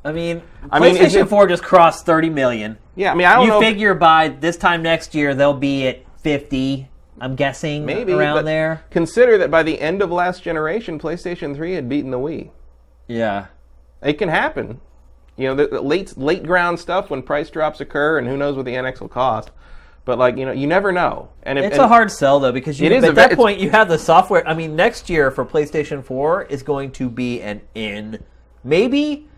[0.05, 2.79] I mean, I mean, PlayStation it- 4 just crossed 30 million.
[2.95, 3.61] Yeah, I mean, I don't You know.
[3.61, 6.89] if- figure by this time next year they'll be at 50.
[7.21, 8.83] I'm guessing maybe around there.
[8.91, 12.51] Consider that by the end of last generation, PlayStation 3 had beaten the Wii.
[13.07, 13.47] Yeah.
[14.03, 14.81] It can happen.
[15.37, 18.57] You know, the, the late late ground stuff when price drops occur, and who knows
[18.57, 19.51] what the NX will cost.
[20.05, 21.29] But like, you know, you never know.
[21.45, 23.37] And if, It's and- a hard sell though because you, It is at a that
[23.37, 24.47] point you have the software.
[24.47, 28.23] I mean, next year for PlayStation 4 is going to be an in.
[28.65, 29.29] Maybe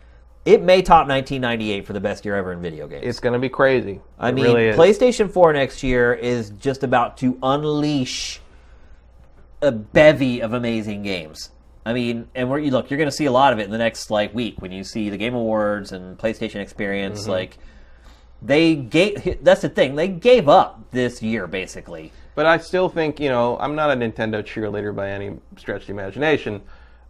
[0.44, 3.04] it may top 1998 for the best year ever in video games.
[3.06, 4.00] It's going to be crazy.
[4.18, 4.76] I It mean, really.
[4.76, 8.40] PlayStation 4 next year is just about to unleash
[9.62, 11.50] a bevy of amazing games.
[11.86, 13.70] I mean, and we're, you look, you're going to see a lot of it in
[13.70, 17.22] the next like week when you see the Game Awards and PlayStation Experience.
[17.22, 17.30] Mm-hmm.
[17.30, 17.58] Like,
[18.42, 19.42] they gave.
[19.42, 19.96] That's the thing.
[19.96, 22.12] They gave up this year basically.
[22.34, 25.86] But I still think, you know, I'm not a Nintendo cheerleader by any stretch of
[25.86, 26.62] the imagination.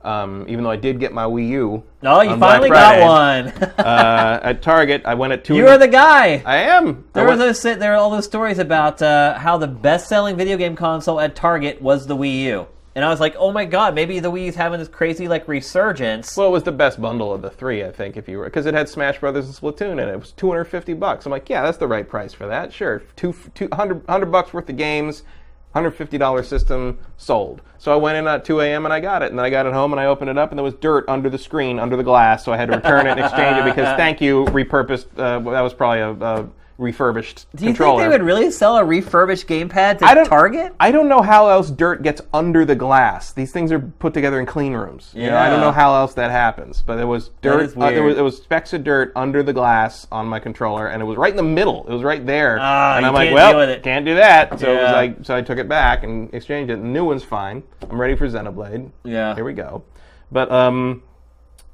[0.03, 1.83] Um, even though I did get my Wii U.
[2.03, 3.49] Oh, you finally got one.
[3.79, 5.55] uh, at Target, I went at two.
[5.57, 6.43] you are the guy.
[6.45, 7.07] I am.
[7.15, 10.59] There were went- those there are all those stories about uh, how the best-selling video
[10.59, 13.95] game console at Target was the Wii U, and I was like, oh my god,
[13.95, 16.37] maybe the Wii U's having this crazy like resurgence.
[16.37, 18.67] Well, it was the best bundle of the three, I think, if you were because
[18.67, 21.27] it had Smash Brothers and Splatoon, and it was 250 bucks.
[21.27, 22.73] I'm like, yeah, that's the right price for that.
[22.73, 25.25] Sure, two, two, 100, 100 bucks worth of games,
[25.75, 27.63] $150 system sold.
[27.79, 28.85] So I went in at 2 a.m.
[28.85, 30.51] and I got it, and then I got it home and I opened it up,
[30.51, 33.07] and there was dirt under the screen, under the glass, so I had to return
[33.07, 35.07] it and exchange it because thank you, repurposed.
[35.19, 38.01] Uh, that was probably a, a refurbished Do you controller.
[38.03, 40.75] think they would really sell a refurbished gamepad to I don't- Target?
[40.81, 43.33] I don't know how else dirt gets under the glass.
[43.33, 45.13] These things are put together in clean rooms.
[45.15, 46.83] You know, I don't know how else that happens.
[46.83, 47.77] But there was dirt.
[47.77, 51.01] uh, there was it was specks of dirt under the glass on my controller, and
[51.01, 51.87] it was right in the middle.
[51.89, 52.59] It was right there.
[52.61, 54.59] Ah, and I'm like, well, it." can't do that.
[54.59, 56.77] So it was like, so I took it back and exchanged it.
[56.77, 57.63] The new one's fine.
[57.89, 58.91] I'm ready for Xenoblade.
[59.05, 59.35] Yeah.
[59.35, 59.85] Here we go.
[60.33, 61.03] But um,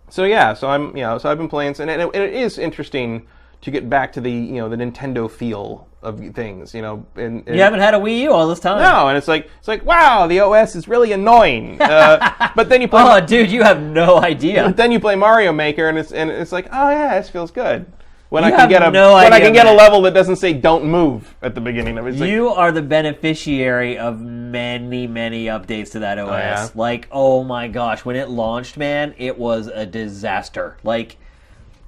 [0.08, 2.58] so yeah, so I'm you know, so I've been playing, and it, and it is
[2.58, 3.26] interesting
[3.62, 6.72] to get back to the you know the Nintendo feel of things.
[6.74, 8.80] You know, and, and You haven't had a Wii U all this time.
[8.80, 11.78] no, and it's like it's like wow, the OS is really annoying.
[11.90, 14.64] Uh, but then you play, Oh, dude, you have no idea.
[14.64, 17.50] but then you play Mario Maker, and it's and it's like oh yeah, this feels
[17.50, 17.84] good.
[18.30, 20.36] When You I can get a no when I can get a level that doesn't
[20.36, 22.14] say "Don't move" at the beginning of it.
[22.14, 26.30] Like, You are the beneficiary of many, many updates to that OS.
[26.30, 26.68] yeah?
[26.76, 30.76] Like, oh my gosh, when it launched, man, it was a disaster.
[30.84, 31.16] Like,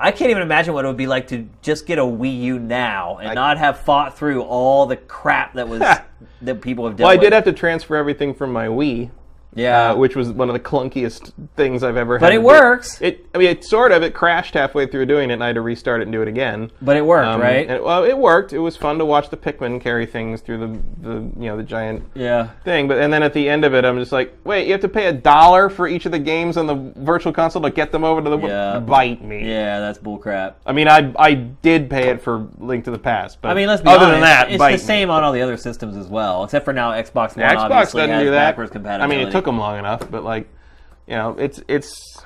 [0.02, 2.58] I can't even imagine what it would be like to just get a Wii U
[2.58, 5.80] now and not have fought through all the crap that was
[6.42, 7.04] that people have done.
[7.04, 9.10] well, I did have to transfer everything from my Wii.
[9.54, 12.20] Yeah, uh, which was one of the clunkiest things I've ever had.
[12.26, 13.00] but it works.
[13.00, 14.02] It, I mean, it sort of.
[14.02, 16.28] It crashed halfway through doing it, and I had to restart it and do it
[16.28, 16.70] again.
[16.80, 17.68] But it worked, Um, right?
[17.68, 18.52] And, well, it worked.
[18.52, 21.62] It was fun to watch the Pikmin carry things through the, the you know the
[21.62, 22.48] giant yeah.
[22.64, 22.88] thing.
[22.88, 24.88] But and then at the end of it, I'm just like, wait, you have to
[24.88, 28.04] pay a dollar for each of the games on the virtual console to get them
[28.04, 28.78] over to the Yeah.
[28.78, 29.48] bite me.
[29.48, 30.54] Yeah, that's bullcrap.
[30.64, 33.68] I mean, I I did pay it for Link to the Past, but I mean,
[33.68, 34.12] let's be other honest.
[34.14, 34.76] than that, it's the me.
[34.78, 37.40] same on all the other systems as well, except for now Xbox One.
[37.40, 38.56] Yeah, Xbox obviously doesn't has do that.
[38.56, 40.48] backwards I mean, it took them long enough, but like,
[41.06, 42.24] you know, it's it's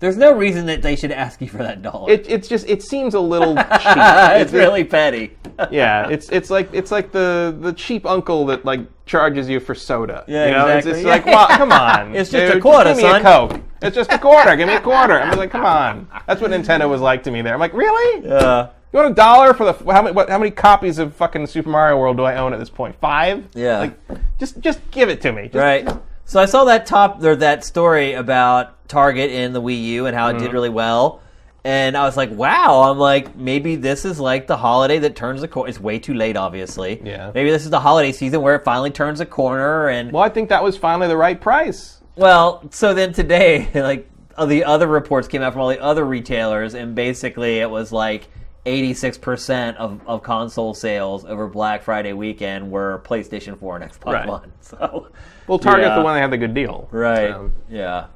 [0.00, 2.10] There's no reason that they should ask you for that dollar.
[2.10, 3.96] it, it's just it seems a little cheap.
[4.42, 5.36] it's really petty.
[5.70, 9.74] yeah, it's it's like it's like the the cheap uncle that like charges you for
[9.74, 10.24] soda.
[10.28, 10.66] Yeah, you know?
[10.68, 11.02] It's exactly.
[11.02, 13.20] just like, well, come on, It's just a dude, quarter, give me son.
[13.20, 13.60] a coke.
[13.82, 14.54] It's just a quarter.
[14.56, 15.18] Give me a quarter.
[15.20, 16.06] I'm like, come on.
[16.26, 17.42] That's what Nintendo was like to me.
[17.42, 18.28] There, I'm like, really?
[18.28, 21.46] Uh, You want a dollar for the how many what, how many copies of fucking
[21.48, 22.94] Super Mario World do I own at this point?
[23.00, 23.44] Five?
[23.54, 23.78] Yeah.
[23.80, 23.98] Like,
[24.38, 25.44] just just give it to me.
[25.44, 25.88] Just- right.
[26.32, 30.16] So I saw that top or that story about Target in the Wii U and
[30.16, 30.44] how it Mm-hmm.
[30.44, 31.20] did really well.
[31.62, 35.42] And I was like, wow, I'm like, maybe this is like the holiday that turns
[35.42, 35.68] the corner.
[35.68, 37.02] It's way too late, obviously.
[37.04, 37.32] Yeah.
[37.34, 39.88] Maybe this is the holiday season where it finally turns a corner.
[39.88, 42.00] And, well, I think that was finally the right price.
[42.16, 44.08] Well, so then today, like,
[44.42, 48.30] the other reports came out from all the other retailers, and basically it was like
[48.66, 54.28] 86% of, of console sales over Black Friday weekend were PlayStation 4 and Xbox Right.
[54.28, 54.52] One.
[54.60, 55.08] So,
[55.48, 55.96] Well, Target's Yeah.
[55.96, 56.88] the one that had the good deal.
[56.92, 57.30] right.
[57.30, 58.06] So- yeah.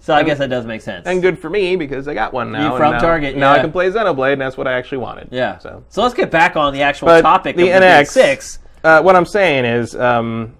[0.00, 1.06] So I guess that does make sense.
[1.06, 2.60] and good for me because I got one now.
[2.60, 4.98] You and from now, Target, Now I can play Xenoblade, and that's what I actually
[4.98, 5.28] wanted.
[5.30, 5.58] Yeah.
[5.58, 8.06] So, So let's get back on the actual but topic the of the NX Big
[8.08, 8.58] Six.
[8.82, 10.56] Uh, what I'm saying is, um,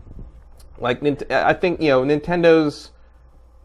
[0.78, 2.93] like, I think you know, Nintendo's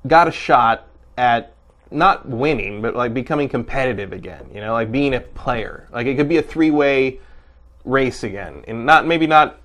[0.08, 1.54] got a shot at
[1.92, 4.50] not winning, but like becoming competitive again.
[4.54, 5.88] You know, like being a player.
[5.92, 7.20] Like it could be a three-way
[7.86, 9.60] race again, and not maybe not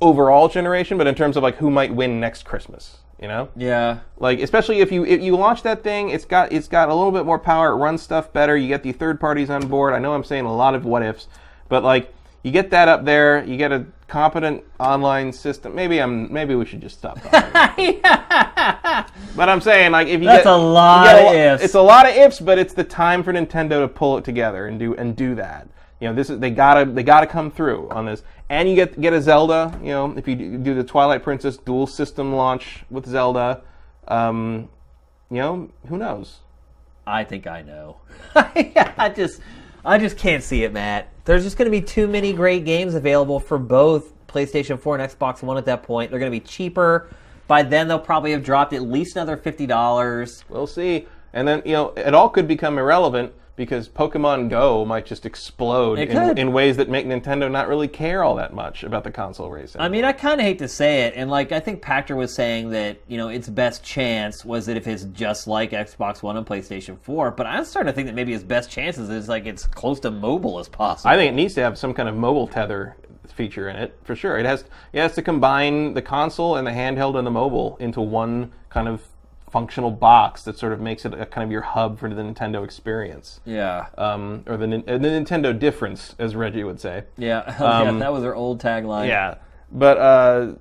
[0.00, 2.98] overall generation, but in terms of like who might win next Christmas.
[3.20, 3.48] You know.
[3.56, 4.00] Yeah.
[4.18, 7.12] Like especially if you if you launch that thing, it's got it's got a little
[7.12, 7.70] bit more power.
[7.70, 8.56] It runs stuff better.
[8.56, 9.94] You get the third parties on board.
[9.94, 11.28] I know I'm saying a lot of what ifs,
[11.68, 13.44] but like you get that up there.
[13.44, 15.74] You get a competent online system.
[15.74, 17.20] Maybe I'm maybe we should just stop.
[17.20, 18.00] Talking.
[18.02, 21.64] but I'm saying like if you That's get a lot get of a, ifs.
[21.64, 24.66] It's a lot of ifs, but it's the time for Nintendo to pull it together
[24.66, 25.68] and do and do that.
[26.00, 29.00] You know, this is they gotta they gotta come through on this, and you get
[29.00, 29.78] get a Zelda.
[29.82, 33.62] You know, if you do do the Twilight Princess dual system launch with Zelda,
[34.08, 34.68] um,
[35.30, 36.40] you know, who knows?
[37.06, 37.98] I think I know.
[38.34, 39.40] I just,
[39.84, 41.08] I just can't see it, Matt.
[41.26, 45.10] There's just going to be too many great games available for both PlayStation 4 and
[45.10, 46.08] Xbox One at that point.
[46.10, 47.10] They're going to be cheaper.
[47.48, 50.44] By then, they'll probably have dropped at least another fifty dollars.
[50.48, 51.06] We'll see.
[51.32, 55.98] And then you know, it all could become irrelevant because Pokemon Go might just explode
[55.98, 59.50] in, in ways that make Nintendo not really care all that much about the console
[59.50, 59.80] racing.
[59.80, 62.34] I mean, I kind of hate to say it, and like I think Pachter was
[62.34, 66.36] saying that you know its best chance was that if it's just like Xbox One
[66.36, 67.30] and PlayStation 4.
[67.30, 70.10] But I'm starting to think that maybe its best chances is like it's close to
[70.10, 71.10] mobile as possible.
[71.10, 72.96] I think it needs to have some kind of mobile tether
[73.32, 74.38] feature in it for sure.
[74.38, 78.00] It has it has to combine the console and the handheld and the mobile into
[78.00, 79.02] one kind of
[79.50, 82.64] functional box that sort of makes it a kind of your hub for the Nintendo
[82.64, 83.86] experience, Yeah.
[83.96, 87.04] um, or the, uh, the Nintendo difference, as Reggie would say.
[87.16, 87.44] Yeah.
[87.60, 87.92] yeah.
[87.98, 89.08] That was their old tagline.
[89.08, 89.36] Yeah,
[89.70, 90.52] but uh,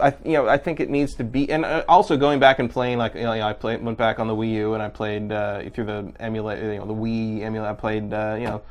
[0.00, 2.68] I you know I think it needs to be, and uh, also going back and
[2.70, 5.30] playing like you know I played went back on the Wii U and I played
[5.32, 8.62] uh, through the emulate you know the Wii emulate I played uh, you know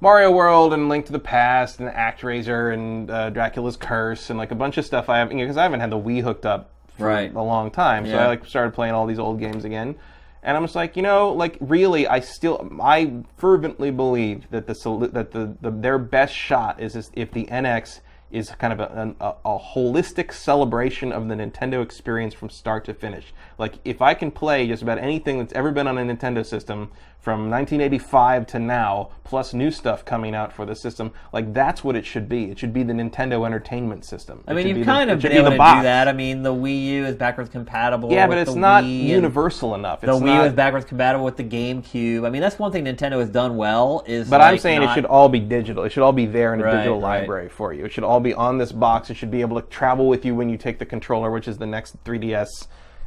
[0.00, 4.50] Mario World and Link to the Past and ActRaiser and uh, Dracula's Curse and like
[4.50, 6.46] a bunch of stuff I have because you know, I haven't had the Wii hooked
[6.46, 7.34] up Right.
[7.34, 8.24] a long time, so Yeah.
[8.24, 9.96] I like started playing all these old games again.
[10.44, 14.74] And I'm just like, you know, like really, I still, I fervently believe that the
[15.12, 18.00] that the, the their best shot is, is if the NX
[18.32, 22.94] is kind of a, a, a holistic celebration of the Nintendo experience from start to
[22.94, 23.32] finish.
[23.58, 26.90] Like, if I can play just about anything that's ever been on a Nintendo system
[27.22, 31.94] from 1985 to now, plus new stuff coming out for the system, like that's what
[31.94, 32.50] it should be.
[32.50, 34.42] It should be the Nintendo Entertainment System.
[34.48, 36.08] I mean, you've kind of been able to do that.
[36.08, 38.10] I mean, the Wii U is backwards compatible.
[38.10, 40.00] Yeah, with but it's the not Wii universal enough.
[40.00, 42.26] The Wii not, U is backwards compatible with the GameCube.
[42.26, 44.02] I mean, that's one thing Nintendo has done well.
[44.04, 45.84] Is But I'm like, saying it should all be digital.
[45.84, 47.20] It should all be there in a Right, digital right.
[47.20, 47.84] library for you.
[47.84, 49.10] It should all be on this box.
[49.10, 51.58] It should be able to travel with you when you take the controller, which is
[51.58, 52.66] the next 3DS,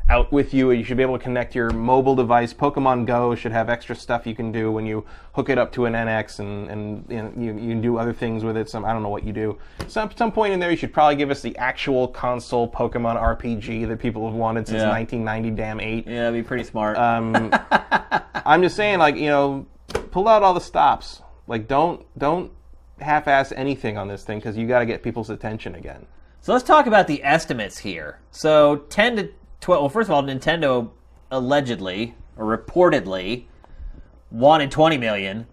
[0.10, 0.72] out with you.
[0.72, 2.54] You should be able to connect your mobile device.
[2.54, 5.86] Pokemon Go should have extra stuff you can do when you hook it up to
[5.86, 8.70] an NX, and and you, you, you can do other things with it.
[8.70, 9.58] Some I don't know what you do.
[9.88, 13.88] Some some point in there, you should probably give us the actual console Pokemon RPG
[13.88, 14.90] that people have wanted since Yeah.
[14.90, 16.08] 1990 damn eight.
[16.08, 16.98] Yeah, it'd be pretty smart.
[16.98, 17.52] Um,
[18.46, 19.66] I'm just saying, like you know,
[20.12, 21.22] pull out all the stops.
[21.48, 22.52] Like don't don't
[23.02, 26.06] half-ass anything on this thing because you got to get people's attention again.
[26.40, 28.20] So let's talk about the estimates here.
[28.32, 29.30] So 10 to
[29.62, 29.82] 12.
[29.82, 30.92] Well, first of all, Nintendo
[31.32, 33.46] allegedly or reportedly
[34.32, 35.48] wanted 20 million.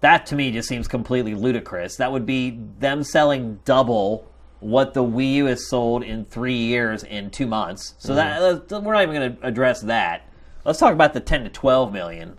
[0.00, 1.96] That to me just seems completely ludicrous.
[1.96, 4.30] That would be them selling double
[4.60, 7.94] what the Wii U has sold in three years in two months.
[7.98, 8.16] So mm-hmm.
[8.16, 10.26] that that we're not even going to address that.
[10.64, 12.38] Let's talk about the 10 to 12 million,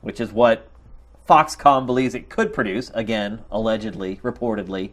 [0.00, 0.68] which is what
[1.28, 2.90] Foxconn believes it could produce.
[2.94, 4.92] Again, allegedly, reportedly.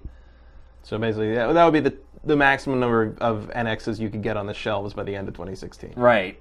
[0.81, 4.37] So basically, that, that would be the the maximum number of NXs you could get
[4.37, 5.93] on the shelves by the end of 2016.
[5.95, 6.39] Right.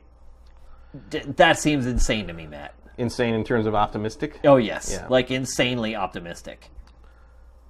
[1.10, 2.74] D- that seems insane to me, Matt.
[2.98, 4.38] Insane in terms of optimistic.
[4.44, 5.06] Oh yes, Yeah.
[5.09, 6.70] like insanely optimistic.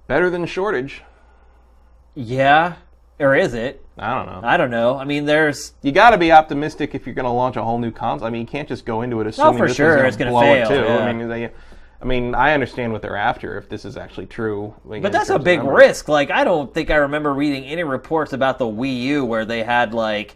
[0.07, 1.01] Better than shortage.
[2.15, 2.75] Yeah,
[3.19, 3.83] or is it?
[3.97, 4.47] I don't know.
[4.47, 4.97] I don't know.
[4.97, 7.77] I mean, there's You got to be optimistic if you're going to launch a whole
[7.79, 8.27] new console.
[8.27, 10.09] I mean, you can't just go into it oh, assuming Oh, for this sure, is
[10.09, 10.81] it's gonna blow fail, it too.
[10.83, 10.97] yeah.
[10.97, 11.51] I mean, they,
[12.03, 14.73] I mean, I understand what they're after if this is actually true.
[14.83, 16.09] like, But that's a big risk.
[16.09, 19.63] Like, I don't think I remember reading any reports about the Wii U where they
[19.63, 20.35] had like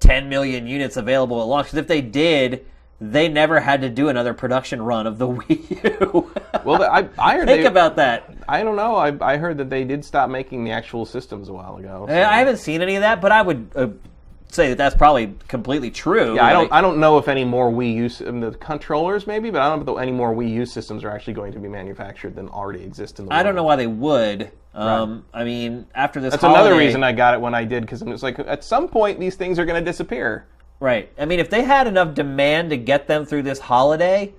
[0.00, 1.68] 10 million units available at launch.
[1.68, 2.66] Because if they did,
[3.00, 6.30] they never had to do another production run of the Wii U.
[6.62, 8.30] Well, I, I heard think they, about that.
[8.46, 8.96] I don't know.
[8.96, 12.04] I, I heard that they did stop making the actual systems a while ago.
[12.06, 13.88] so- I haven't seen any of that, but I would uh,
[14.50, 16.34] say that that's probably completely true.
[16.36, 16.64] Yeah, I don't.
[16.64, 18.08] Like, I don't know if any more Wii U
[18.40, 21.34] the controllers maybe, but I don't know if any more Wii U systems are actually
[21.34, 23.34] going to be manufactured than already exist in the.
[23.34, 24.50] I don't know why they would.
[24.74, 28.02] Um, I mean, after this, That's another reason I got it when I did because
[28.02, 30.46] it's like at some point these things are going to disappear.
[30.80, 31.10] Right.
[31.18, 34.32] I mean, if they had enough demand to get them through this holiday,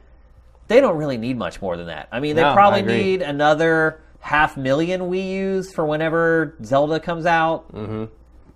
[0.69, 2.07] they don't really need much more than that.
[2.11, 7.26] I mean, they No, probably need another half million Wii U's for whenever Zelda comes
[7.26, 7.73] out.
[7.73, 8.06] Mm-hmm.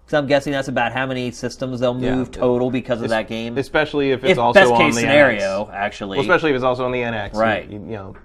[0.08, 2.16] So I'm guessing that's about how many systems they'll Yeah.
[2.16, 3.58] move total because of that game.
[3.58, 5.74] Especially if it's if also best on case the scenario, NX.
[5.74, 6.18] actually.
[6.18, 7.36] Well, especially if it's also on the NX.
[7.36, 7.70] Right.
[7.70, 8.16] You, you know.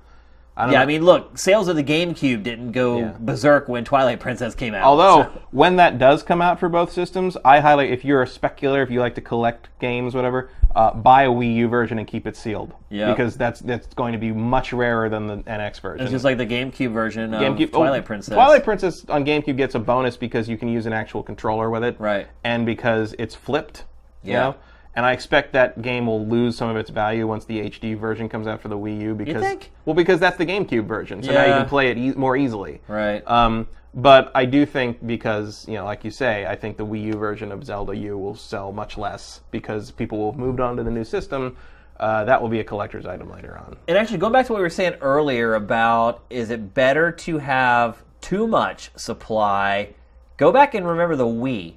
[0.57, 0.83] I don't yeah, know.
[0.83, 3.13] I mean, look, sales of the GameCube didn't go Yeah.
[3.21, 4.83] berserk when Twilight Princess came out.
[4.83, 8.27] Although so- when that does come out for both systems, I highlight if you're a
[8.27, 12.07] speculator, if you like to collect games, whatever, uh, buy a Wii U version and
[12.07, 12.73] keep it sealed.
[12.89, 13.11] Yeah.
[13.11, 16.07] Because that's that's going to be much rarer than the NX version.
[16.07, 18.33] it's just like the GameCube version of GameCube- oh, Twilight Princess.
[18.33, 21.83] Twilight Princess on GameCube gets a bonus because you can use an actual controller with
[21.83, 22.29] it, Right.
[22.45, 23.85] And because it's flipped,
[24.23, 24.39] you Yeah.
[24.41, 24.55] know.
[24.95, 28.29] And I expect that game will lose some of its value once the HD version
[28.29, 29.15] comes out for the Wii U.
[29.15, 29.71] Because think?
[29.85, 32.81] well, because that's the GameCube version, so now you can play it e- more easily.
[32.87, 33.23] Right.
[33.29, 33.67] Um,
[33.99, 37.13] but I do think because you know, like you say, I think the Wii U
[37.15, 40.85] version of Zelda U will sell much less because people will have moved on to
[40.85, 41.57] the new system.
[41.99, 43.77] Uh, that will be a collector's item later on.
[43.89, 47.39] And actually, going back to what we were saying earlier about is it better to
[47.39, 49.95] have too much supply?
[50.37, 51.75] Go back and remember the Wii.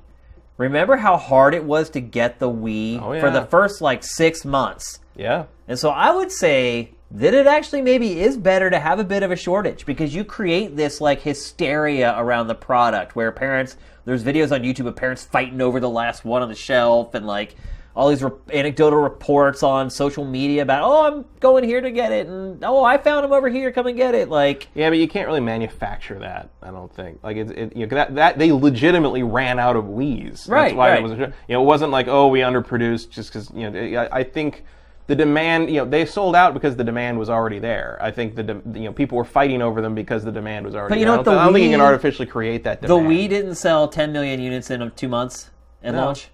[0.57, 4.45] Remember how hard it was to get the Wii Oh, for the first like six
[4.45, 4.99] months.
[5.15, 5.45] Yeah.
[5.67, 9.23] And so I would say that it actually maybe is better to have a bit
[9.23, 13.75] of a shortage because you create this like hysteria around the product where parents
[14.05, 17.27] there's videos on YouTube of parents fighting over the last one on the shelf and
[17.27, 17.55] like
[17.95, 22.11] all these re- anecdotal reports on social media about, oh, I'm going here to get
[22.11, 24.29] it, and oh, I found him over here, come and get it.
[24.29, 26.49] Like, Yeah, but you can't really manufacture that.
[26.61, 27.19] I don't think.
[27.21, 30.47] Like it's it, you know, that that they legitimately ran out of Wii's.
[30.47, 30.99] Right, That's why right.
[30.99, 31.11] it was.
[31.11, 34.01] You know, it wasn't like oh we underproduced just because you know.
[34.03, 34.63] I, I think
[35.11, 35.69] the demand.
[35.69, 37.97] You know, they sold out because the demand was already there.
[38.01, 40.73] I think the de- you know people were fighting over them because the demand was
[40.73, 40.91] already.
[40.93, 41.15] But you there.
[41.17, 43.07] know I don't, what, the I don't think you can artificially create that the demand.
[43.09, 45.49] Wii didn't sell 10 million units in two months
[45.83, 46.05] at No.
[46.05, 46.29] launch.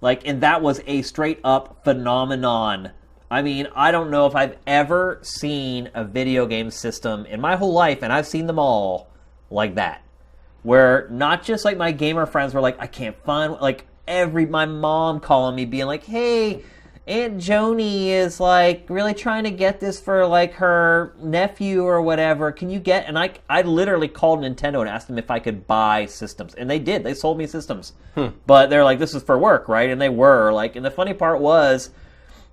[0.00, 2.90] Like, and that was a straight up phenomenon.
[3.30, 7.54] I mean, I don't know if I've ever seen a video game system in my
[7.54, 9.10] whole life, and I've seen them all
[9.48, 10.02] like that.
[10.64, 14.66] Where not just like my gamer friends were like, I can't find like every my
[14.66, 16.64] mom calling me being like, hey,
[17.08, 22.52] Aunt Joni is like really trying to get this for like her nephew or whatever.
[22.52, 23.06] Can you get?
[23.06, 26.68] And I I literally called Nintendo and asked them if I could buy systems, and
[26.68, 27.04] they did.
[27.04, 28.28] They sold me systems, hmm.
[28.46, 29.88] but they're like, this is for work, right?
[29.88, 31.90] And they were like, and the funny part was.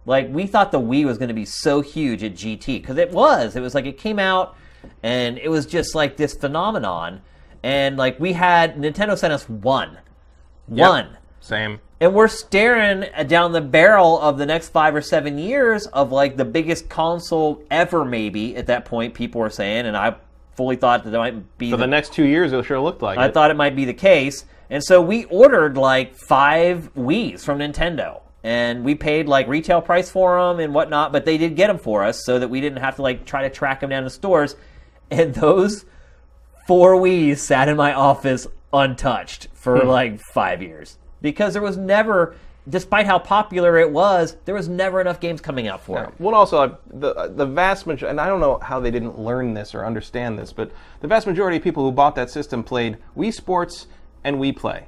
[0.07, 3.09] Like we thought the Wii was going to be so huge at GT because it
[3.09, 3.55] was.
[3.55, 4.55] It was like it came out
[5.01, 7.21] and it was just like this phenomenon.
[7.63, 9.97] And like we had Nintendo sent us one,
[10.71, 10.89] Yep.
[10.89, 11.79] one, Same.
[12.01, 16.37] And we're staring down the barrel of the next five or seven years of like
[16.37, 19.13] the biggest console ever, maybe at that point.
[19.13, 20.15] People were saying, and I
[20.55, 23.17] fully thought that it might be For the next two years, it sure looked like
[23.17, 23.33] I it.
[23.33, 24.45] thought it might be the case.
[24.69, 28.21] And so we ordered like five Wii's from Nintendo.
[28.43, 31.79] And we paid like retail price for them and whatnot, but they did get them
[31.79, 34.09] for us so that we didn't have to like try to track them down to
[34.09, 34.55] stores.
[35.09, 35.85] And those
[36.67, 39.87] four Wii's sat in my office untouched for Hmm.
[39.87, 40.97] like five years.
[41.21, 42.35] Because there was never,
[42.67, 46.13] despite how popular it was, there was never enough games coming out for it.
[46.19, 49.73] Well, also the the vast majority, and I don't know how they didn't learn this
[49.73, 50.71] or understand this, but
[51.01, 53.87] the vast majority of people who bought that system played Wii Sports
[54.23, 54.87] and Wii Play.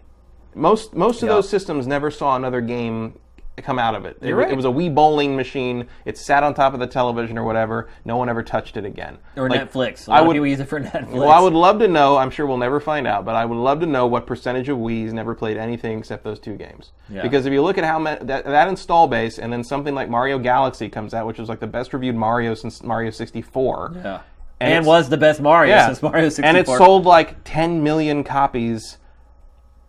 [0.56, 1.36] Most most of Yeah.
[1.36, 3.20] those systems never saw another game
[3.64, 4.18] come out of it.
[4.22, 4.50] It, right.
[4.52, 5.88] it was a Wii bowling machine.
[6.06, 7.90] It sat on top of the television or whatever.
[8.06, 9.18] No one ever touched it again.
[9.36, 10.08] Or Like, Netflix.
[10.08, 11.12] A I lot of would- people use it for Netflix.
[11.12, 12.18] Well, I would love to know.
[12.18, 14.78] I'm sure we'll never find out, but I would love to know what percentage of
[14.78, 16.92] Wii's never played anything except those two games.
[17.10, 17.24] Yeah.
[17.24, 20.10] Because if you look at how ma- that, that install base, and then something like
[20.10, 23.94] Mario Galaxy comes out, which was like the best reviewed Mario since Mario 64.
[23.96, 24.22] Yeah.
[24.60, 25.86] And And, was the best Mario Yeah.
[25.88, 26.48] since Mario 64.
[26.48, 28.98] And it sold like 10 million copies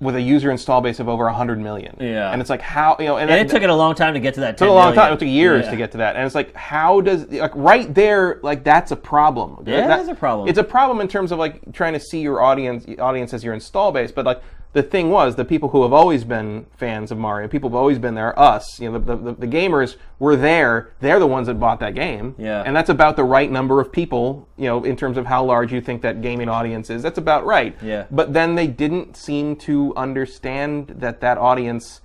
[0.00, 1.96] with a user install base of over 100 million.
[1.98, 2.30] Yeah.
[2.30, 4.20] And it's like how you know, and, And it took it a long time to
[4.20, 4.56] get to that.
[4.56, 5.12] took a long time.
[5.12, 5.70] It took years Yeah.
[5.72, 8.96] to get to that, and it's like, how does like right there, like that's a
[8.96, 9.64] problem.
[9.66, 10.48] Yeah, That- it is a problem.
[10.48, 13.54] It's a problem in terms of like trying to see your audience, audience as your
[13.54, 14.12] install base.
[14.12, 14.40] But like
[14.78, 17.98] the thing was, the people who have always been fans of Mario, people who've always
[17.98, 20.92] been there, us, you know, the, the, the gamers were there.
[21.00, 22.36] They're the ones that bought that game.
[22.38, 22.62] Yeah.
[22.64, 25.72] And that's about the right number of people, you know, in terms of how large
[25.72, 27.02] you think that gaming audience is.
[27.02, 27.76] That's about right.
[27.82, 28.06] Yeah.
[28.12, 32.00] But then they didn't seem to understand that that audience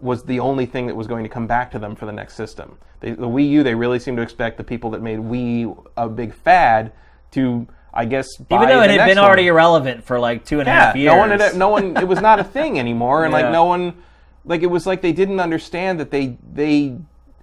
[0.00, 2.34] was the only thing that was going to come back to them for the next
[2.34, 2.78] system.
[2.98, 6.08] They, the Wii U, they really seem to expect the people that made Wii a
[6.08, 6.90] big fad
[7.30, 7.68] to,
[7.98, 10.80] I guess, Even though it had been already irrelevant for like two and a yeah,
[10.86, 11.10] half years.
[11.12, 13.40] no one, had, no one, it was not a thing anymore, and Yeah.
[13.42, 13.94] like no one,
[14.44, 16.96] like it was like they didn't understand that they they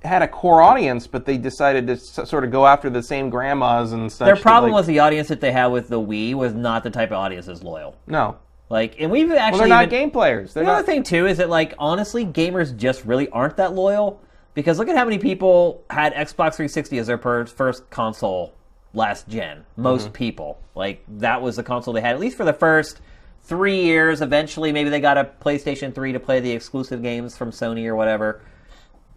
[0.03, 3.29] had a core audience, but they decided to s- sort of go after the same
[3.29, 4.27] grandmas and stuff.
[4.27, 6.89] Their problem like- was the audience that they had with the Wii was not the
[6.91, 7.95] type of audience that's loyal.
[8.07, 8.37] no,
[8.69, 10.53] Like, and we've actually well, they're not even- game players.
[10.53, 10.85] They're The other not.
[10.85, 14.21] thing too is that like honestly, gamers just really aren't that loyal
[14.53, 18.53] because look at how many people had Xbox 360 as their per- first console
[18.95, 19.65] last gen.
[19.77, 20.11] Most Mm-hmm.
[20.13, 22.99] people like that was the console they had at least for the first
[23.43, 24.21] three years.
[24.21, 27.95] Eventually, maybe they got a PlayStation 3 to play the exclusive games from Sony or
[27.95, 28.41] whatever.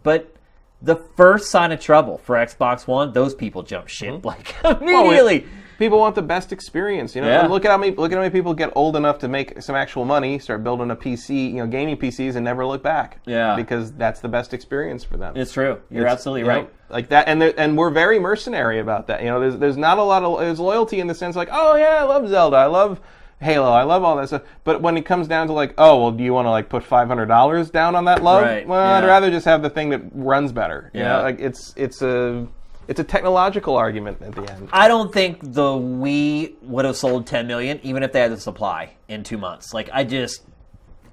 [0.03, 0.35] But
[0.81, 5.35] the first sign of trouble for Xbox One, those people jump ship like Well, immediately.
[5.37, 5.47] it-
[5.79, 7.27] people want the best experience, you know.
[7.29, 7.47] Yeah.
[7.47, 9.75] Look at how many look at how many people get old enough to make some
[9.75, 13.21] actual money, start building a PC, you know, gaming PCs, and never look back.
[13.25, 13.55] Yeah.
[13.55, 15.35] because that's the best experience for them.
[15.35, 15.81] it's true.
[15.89, 16.69] You're It's, absolutely you know, right.
[16.89, 19.23] like that, and and we're very mercenary about that.
[19.23, 21.75] You know, there's there's not a lot of there's loyalty in the sense like, oh
[21.75, 22.99] yeah, I love Zelda, I love
[23.41, 24.41] Halo, I love all that stuff.
[24.65, 26.83] But when it comes down to like, oh well, do you want to like put
[26.83, 28.43] five hundred dollars down on that love?
[28.43, 30.91] Right, Well, I'd rather just have the thing that runs better.
[30.93, 31.17] You Yeah.
[31.17, 32.47] know, like it's it's a
[32.89, 34.67] it's a technological argument at the end.
[34.73, 38.39] I don't think the Wii would have sold 10 million even if they had the
[38.39, 39.75] supply in two months.
[39.75, 40.41] Like, I just,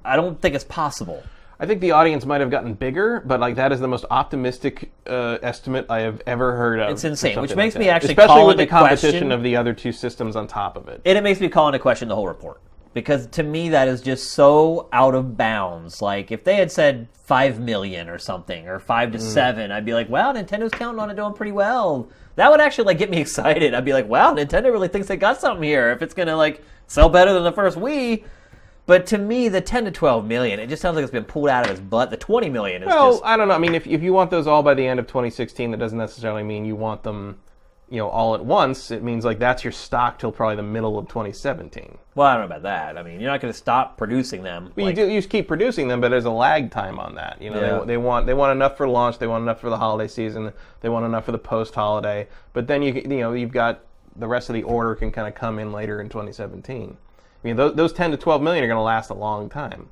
[0.03, 1.23] I don't think it's possible.
[1.61, 4.91] I think the audience might have gotten bigger, but like that is the most optimistic
[5.07, 6.91] uh, estimate I have ever heard of.
[6.91, 7.97] It's insane, which makes like me that.
[7.97, 10.89] actually especially call with the competition question- of the other two systems on top of
[10.89, 11.03] it.
[11.05, 12.61] And it makes me call into question the whole report
[12.97, 16.01] because to me that is just so out of bounds.
[16.03, 19.13] Like, if they had said 5 million or something or 5 Mm.
[19.13, 22.09] to 7, I'd be like, wow, Nintendo's counting on it doing pretty well.
[22.37, 23.75] That would actually like get me excited.
[23.75, 25.91] I'd be like, wow, Nintendo really thinks they got something here.
[25.91, 28.25] If it's going to like sell better than the first Wii.
[28.87, 31.49] But to me, the 10 to 12 million, it just sounds like it's been pulled
[31.49, 32.09] out of his butt.
[32.11, 33.25] The 20 million is Well, just.
[33.25, 33.55] I don't know.
[33.55, 35.99] I mean, if, if you want those all by the end of 2016, that doesn't
[35.99, 37.39] necessarily mean you want them,
[37.89, 38.91] you know, all at once.
[38.91, 41.99] It means like that's your stock till probably the middle of 2017.
[42.15, 42.99] Well, I don't know about that.
[42.99, 44.73] I mean, you're not going to stop producing them.
[44.75, 47.15] But like- you do you just keep producing them, but there's a lag time on
[47.15, 47.41] that.
[47.41, 47.79] You know, Yeah.
[47.81, 50.53] they, they want they want enough for launch, they want enough for the holiday season,
[50.81, 52.29] they want enough for the post holiday.
[52.53, 53.81] But then you you know you've got
[54.17, 56.97] the rest of the order can kind of come in later in 2017.
[57.45, 59.91] I mean, those, those 10 to 12 million are going to last a long time.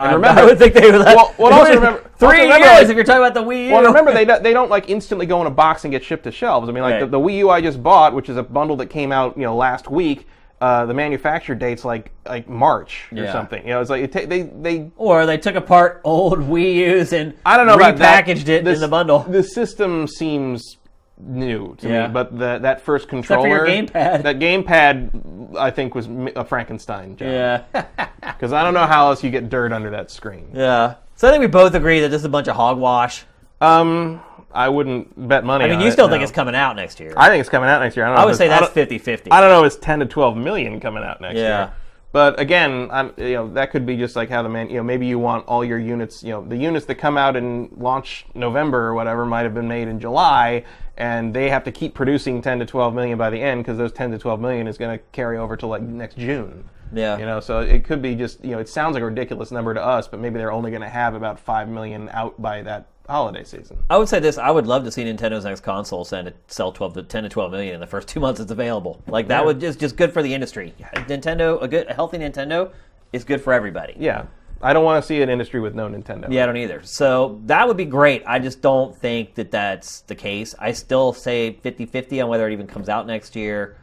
[0.00, 1.00] I, remember- I would think they would.
[1.00, 3.42] Let, Well- well, also remember- three also remember, years like- if you're talking about the
[3.42, 3.72] Wii U.
[3.72, 6.24] Well, remember they don't- they don't like instantly go in a box and get shipped
[6.24, 6.68] to shelves.
[6.68, 7.00] I mean, like Right.
[7.00, 9.42] the, the Wii U I just bought, which is a bundle that came out you
[9.44, 10.26] know last week.
[10.60, 13.32] Uh, the manufacture date's like like March or Yeah.
[13.32, 13.62] something.
[13.62, 17.34] You know, it's like it they they Or they took apart old Wii U's and
[17.46, 18.28] I don't know repackaged about that.
[18.48, 19.20] it This- in the bundle.
[19.20, 20.77] The system seems
[21.20, 22.06] new to Yeah.
[22.06, 24.22] me, but the, that first controller, gamepad.
[24.22, 27.28] that gamepad, I think was a Frankenstein job.
[27.28, 27.84] yeah.
[28.20, 30.50] Because I don't know how else you get dirt under that screen.
[30.52, 30.94] yeah.
[31.16, 33.24] So I think we both agree that this is a bunch of hogwash.
[33.60, 34.20] Um,
[34.52, 35.64] I wouldn't bet money.
[35.64, 36.12] I mean, you it, still no.
[36.12, 37.12] think it's coming out next year.
[37.16, 38.04] I think it's coming out next year.
[38.06, 39.30] I, don't know I would say that's don't- 50 50.
[39.32, 41.42] I don't know if it's 10 to 12 million coming out next Yeah.
[41.64, 41.72] year.
[42.10, 44.82] But again, I'm, you know, that could be just like how the man, you know,
[44.82, 48.24] maybe you want all your units, you know, the units that come out in launch
[48.34, 50.64] November or whatever might have been made in July,
[50.96, 53.92] and they have to keep producing 10 to 12 million by the end because those
[53.92, 56.68] 10 to 12 million is going to carry over to like next June.
[56.94, 57.18] Yeah.
[57.18, 59.74] You know, so it could be just, you know, it sounds like a ridiculous number
[59.74, 62.86] to us, but maybe they're only going to have about 5 million out by that
[63.08, 63.78] holiday season.
[63.90, 66.72] I would say this: I would love to see Nintendo's next console send it sell
[66.72, 69.02] twelve to ten to twelve million in the first two months it's available.
[69.06, 69.46] Like that Yeah.
[69.46, 70.74] would just just good for the industry.
[70.94, 72.72] Nintendo, a good, a healthy Nintendo,
[73.12, 73.94] is good for everybody.
[73.98, 74.26] Yeah.
[74.60, 76.26] I don't want to see an industry with no Nintendo.
[76.28, 76.82] Yeah, I don't either.
[76.82, 78.24] So that would be great.
[78.26, 80.52] I just don't think that that's the case.
[80.58, 83.76] I still say 50-50 on whether it even comes out next year.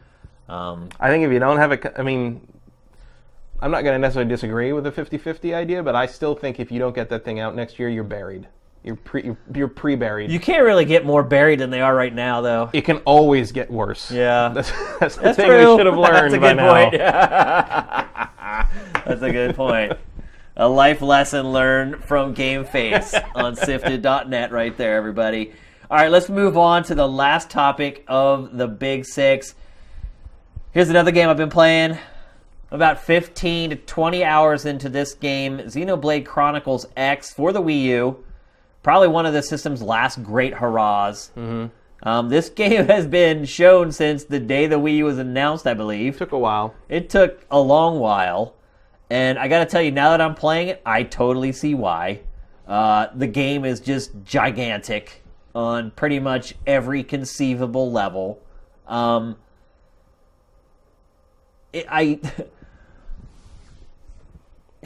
[0.50, 2.46] Um, I think if you don't have a, I mean,
[3.62, 6.70] I'm not going to necessarily disagree with the 50-50 idea, but I still think if
[6.70, 8.46] you don't get that thing out next year, you're buried.
[8.86, 10.30] You're pre, you're, you're pre-buried.
[10.30, 12.70] you can't really get more buried than they are right now, though.
[12.72, 14.10] it can always get worse.
[14.12, 14.48] Yeah.
[14.54, 15.72] that's, that's the That's thing true.
[15.72, 16.90] we should have learned That's a by good now.
[16.90, 16.92] point.
[19.06, 19.92] That's a good point.
[20.56, 25.52] A life lesson learned from Game Face on sifted.net right there, everybody.
[25.90, 29.54] All right, let's move on to the last topic of the Big Six.
[30.72, 31.98] Here's another game I've been playing.
[32.70, 38.24] About 15 to 20 hours into this game, Xenoblade Chronicles X for the Wii U.
[38.86, 41.32] Probably one of the system's last great hurrahs.
[42.04, 45.74] Um, this game has been shown since the day the Wii U was announced, I
[45.74, 46.16] believe.
[46.18, 46.72] Took a while.
[46.88, 48.54] It took a long while,
[49.10, 52.20] and I got to tell you, now that I'm playing it, I totally see why.
[52.68, 58.40] Uh, the game is just gigantic on pretty much every conceivable level.
[58.86, 59.34] Um,
[61.72, 62.20] it, I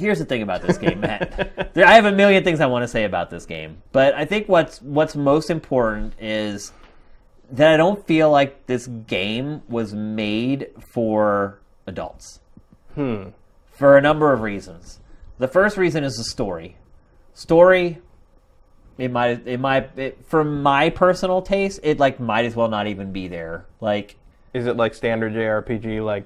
[0.00, 1.74] here's the thing about this game, Matt.
[1.74, 4.24] There, I have a million things I want to say about this game, but I
[4.24, 6.72] think what's what's most important is
[7.52, 12.40] that I don't feel like this game was made for adults.
[12.94, 13.28] Hmm.
[13.70, 15.00] For a number of reasons.
[15.38, 16.76] The first reason is the story.
[17.34, 17.98] Story,
[18.98, 22.86] it might, it might, it, for my personal taste, it like might as well not
[22.86, 23.64] even be there.
[23.80, 24.16] Like,
[24.52, 26.04] Is it like standard JRPG?
[26.04, 26.24] Like,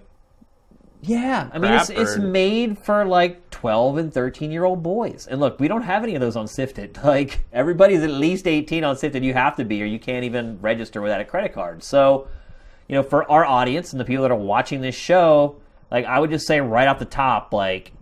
[1.07, 5.27] yeah, I mean, it's, it's made for like 12 and 13 year old boys.
[5.27, 6.99] And look, we don't have any of those on Sifted.
[7.05, 9.23] Like, everybody's at least 18 on Sifted.
[9.23, 11.83] You have to be, or you can't even register without a credit card.
[11.83, 12.29] So,
[12.89, 15.57] you know, for our audience and the people that are watching this show,
[15.91, 17.93] like, I would just say right off the top, like,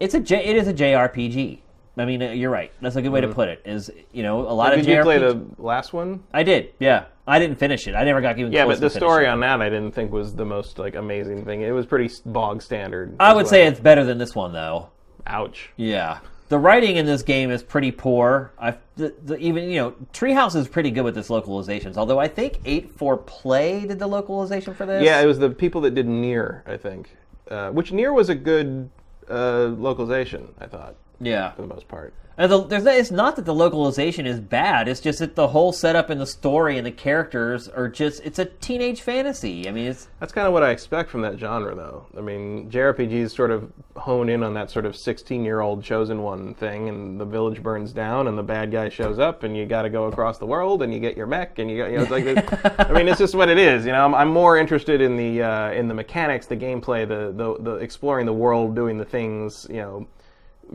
[0.00, 1.60] it's a J, it is a JRPG.
[1.96, 2.72] I mean, you're right.
[2.80, 3.62] That's a good way to put it.
[3.66, 6.22] Is you know a lot did of you play the last one?
[6.32, 6.72] I did.
[6.78, 7.94] Yeah, I didn't finish it.
[7.94, 8.52] I never got even.
[8.52, 9.28] Yeah, but the to story it.
[9.28, 11.60] on that I didn't think was the most like amazing thing.
[11.60, 13.16] It was pretty bog standard.
[13.20, 14.88] I would say it's better than this one, though.
[15.26, 15.70] ouch.
[15.76, 16.20] Yeah.
[16.48, 18.52] The writing in this game is pretty poor.
[18.58, 21.96] I the, the, even you know Treehouse is pretty good with its localizations.
[21.96, 25.02] Although I think Eight for Play did the localization for this.
[25.02, 27.16] Yeah, it was the people that did NieR, I think.
[27.50, 28.90] Uh, which NieR was a good
[29.30, 31.52] uh, localization, I thought, yeah.
[31.52, 32.14] for the most part.
[32.36, 34.88] And the, there's, it's not that the localization is bad.
[34.88, 38.22] It's just that the whole setup and the story and the characters are just.
[38.24, 39.68] It's a teenage fantasy.
[39.68, 42.06] I mean, it's That's kind of what I expect from that genre, though.
[42.16, 46.22] I mean, JRPGs sort of hone in on that sort of 16 year old chosen
[46.22, 49.66] one thing, and the village burns down, and the bad guy shows up, and you
[49.66, 51.98] got to go across the world, and you get your mech, and you got, you
[51.98, 53.84] know, it's like, this, I mean, it's just what it is.
[53.84, 57.32] You know, I'm, I'm more interested in the uh, in the mechanics, the gameplay, the,
[57.32, 60.06] the the exploring the world, doing the things, you know,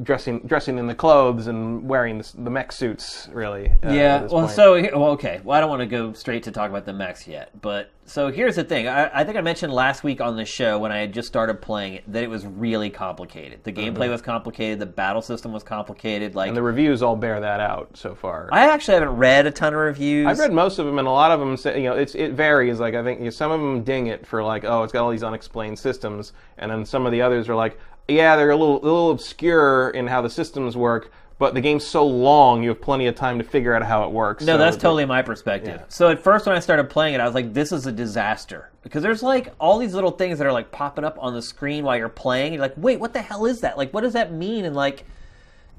[0.04, 3.28] dressing dressing in the clothes and wearing the, the mech suits.
[3.32, 3.70] Really.
[3.84, 4.22] uh, Yeah.
[4.22, 4.52] Well, point.
[4.52, 5.42] so well, okay.
[5.44, 8.32] Well, I don't want to go straight to talk about the mechs yet, but so
[8.32, 8.88] here's the thing.
[8.88, 11.62] I, I think I mentioned last week on the show when I had just started
[11.62, 13.64] playing it that it was really complicated.
[13.66, 14.80] The gameplay was complicated.
[14.80, 16.34] The battle system was complicated.
[16.36, 16.50] Like Mm-hmm.
[16.50, 18.48] and the reviews all bear that out so far.
[18.54, 20.26] I actually haven't read a ton of reviews.
[20.28, 22.32] I've read most of them, and a lot of them say, you know, it's it
[22.34, 22.80] varies.
[22.80, 25.04] Like I think you know, some of them ding it for like, oh, it's got
[25.04, 27.78] all these unexplained systems, and then some of the others are like,
[28.08, 31.86] yeah, they're a little a little obscure in how the systems work, but the game's
[31.86, 34.44] so long, you have plenty of time to figure out how it works.
[34.44, 35.76] No, So that's totally my perspective.
[35.80, 35.86] Yeah.
[35.88, 38.72] So at first, when I started playing it, I was like, "This is a disaster,"
[38.82, 41.84] because there's like all these little things that are like popping up on the screen
[41.84, 42.54] while you're playing.
[42.54, 43.78] You're like, "Wait, what the hell is that?
[43.78, 45.06] Like, what does that mean?" And like,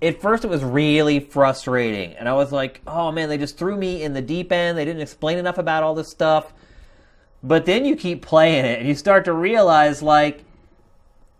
[0.00, 3.76] at first, it was really frustrating, and I was like, "Oh man, they just threw
[3.76, 4.78] me in the deep end.
[4.78, 6.52] They didn't explain enough about all this stuff."
[7.42, 10.44] But then you keep playing it, and you start to realize like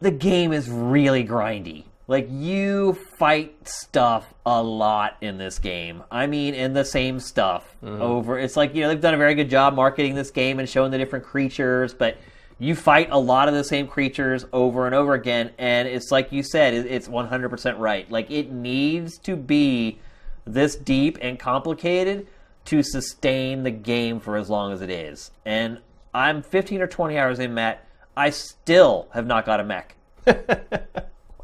[0.01, 1.85] the game is really grindy.
[2.07, 6.03] Like you fight stuff a lot in this game.
[6.11, 8.01] I mean, in the same stuff mm-hmm.
[8.01, 8.39] over.
[8.39, 10.91] It's like you know they've done a very good job marketing this game and showing
[10.91, 12.16] the different creatures, but
[12.59, 15.53] you fight a lot of the same creatures over and over again.
[15.59, 18.11] And it's like you said, it's 100% right.
[18.11, 20.01] Like it needs to be
[20.45, 22.27] this deep and complicated
[22.65, 25.31] to sustain the game for as long as it is.
[25.45, 25.79] And
[26.12, 27.87] I'm 15 or 20 hours in, Matt.
[28.19, 29.95] I still have not got a mech.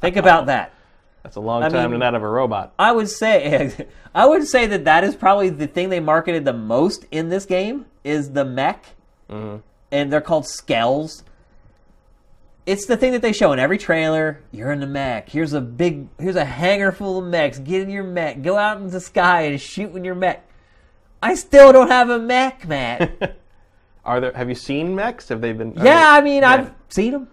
[0.00, 0.74] Think about that.
[1.22, 2.74] That's a long I time mean- to not have a robot.
[2.78, 3.72] I would say,
[4.14, 7.46] I would say that that is probably the thing they marketed the most in this
[7.46, 8.84] game is the mech,
[9.30, 9.58] mm-hmm.
[9.92, 11.22] and they're called skells.
[12.66, 14.42] It's the thing that they show in every trailer.
[14.50, 15.28] You're in the mech.
[15.28, 17.58] Here's a big, here's a hangar full of mechs.
[17.60, 18.42] Get in your mech.
[18.42, 20.44] Go out in the sky and shoot in your mech.
[21.22, 23.38] I still don't have a mech, Matt.
[24.04, 24.32] Are there?
[24.32, 25.28] Have you seen mechs?
[25.28, 25.74] Have they been?
[25.76, 26.44] yeah, I mean.
[26.44, 27.28] I've seen them.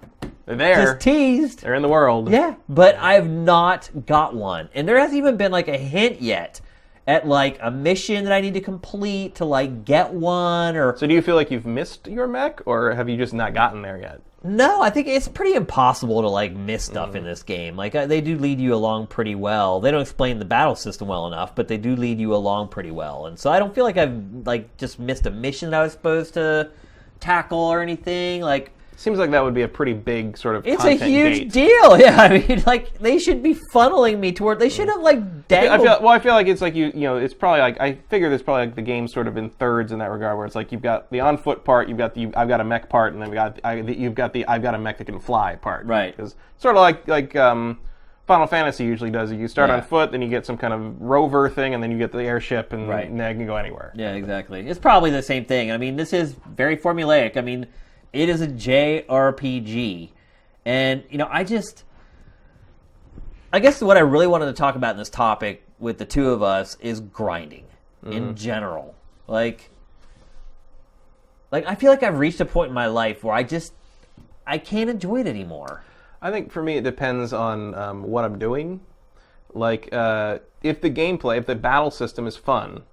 [0.46, 0.86] They're there.
[0.86, 1.62] Just teased.
[1.62, 2.30] They're in the world.
[2.30, 4.70] Yeah, but I've not got one.
[4.74, 6.62] And there hasn't even been like a hint yet
[7.08, 11.08] at like a mission that I need to complete to like get one or So
[11.08, 14.00] do you feel like you've missed your mech, or have you just not gotten there
[14.00, 14.22] yet?
[14.44, 17.76] No, I think it's pretty impossible to like miss stuff in this game.
[17.76, 19.80] Like uh, they do lead you along pretty well.
[19.80, 22.90] They don't explain the battle system well enough, but they do lead you along pretty
[22.90, 23.28] well.
[23.28, 25.92] And so I don't feel like I've like just missed a mission that I was
[25.92, 26.72] supposed to
[27.20, 28.42] tackle or anything.
[28.42, 30.68] Like Seems like that would be a pretty big sort of.
[30.68, 31.52] it's a huge gate.
[31.52, 31.98] deal.
[32.00, 34.60] Yeah, I mean, like they should be funneling me toward.
[34.60, 35.82] They should have like I dangled.
[35.82, 38.30] feel, well, I feel like it's like you, you know, it's probably like I figure
[38.30, 40.72] there's probably like the game sort of in thirds in that regard, where it's like
[40.72, 43.22] you've got the on foot part, you've got the I've got a mech part, and
[43.22, 45.56] then we got I, the, you've got the I've got a mech that can fly
[45.56, 45.88] part.
[45.88, 46.16] Right.
[46.16, 47.80] Because sort of like like um,
[48.28, 49.32] Final Fantasy usually does.
[49.32, 49.38] it.
[49.40, 49.78] You start Yeah.
[49.78, 52.24] on foot, then you get some kind of rover thing, and then you get the
[52.24, 53.10] airship, and Right.
[53.18, 53.94] then you can go anywhere.
[53.96, 54.68] Yeah, exactly.
[54.68, 55.72] It's probably the same thing.
[55.72, 57.36] I mean, this is very formulaic.
[57.36, 57.66] I mean,
[58.14, 60.10] it is a JRPG.
[60.66, 61.84] And, you know, I just.
[63.54, 66.30] I guess what I really wanted to talk about in this topic with the two
[66.30, 67.66] of us is grinding
[68.06, 68.96] in general.
[69.28, 69.70] Like.
[71.52, 73.74] Like, I feel like I've reached a point in my life where I just.
[74.48, 75.84] I can't enjoy it anymore.
[76.22, 78.82] I think for me it depends on um, what I'm doing.
[79.54, 82.84] Like uh, if the gameplay, if the battle system is fun,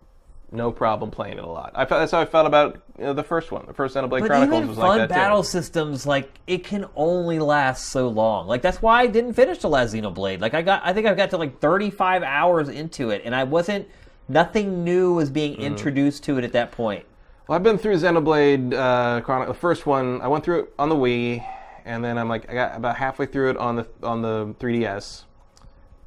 [0.51, 1.73] no problem playing it a lot.
[1.75, 3.65] I felt that's how I felt about you know, the first one.
[3.67, 5.49] The first Xenoblade But Chronicles even was fun like that battle too.
[5.49, 8.47] systems, like it can only last so long.
[8.47, 10.41] Like that's why I didn't finish the last Xenoblade.
[10.41, 13.45] Like I got, I think I got to like 35 hours into it, and I
[13.45, 13.89] wasn't.
[14.31, 15.61] Nothing new was being Mm.
[15.65, 17.05] introduced to it at that point.
[17.47, 19.55] Well, I've been through Xenoblade uh, Chronicle.
[19.55, 21.43] The first one, I went through it on the Wii,
[21.87, 25.25] and then I'm like, I got about halfway through it on the on the 3DS.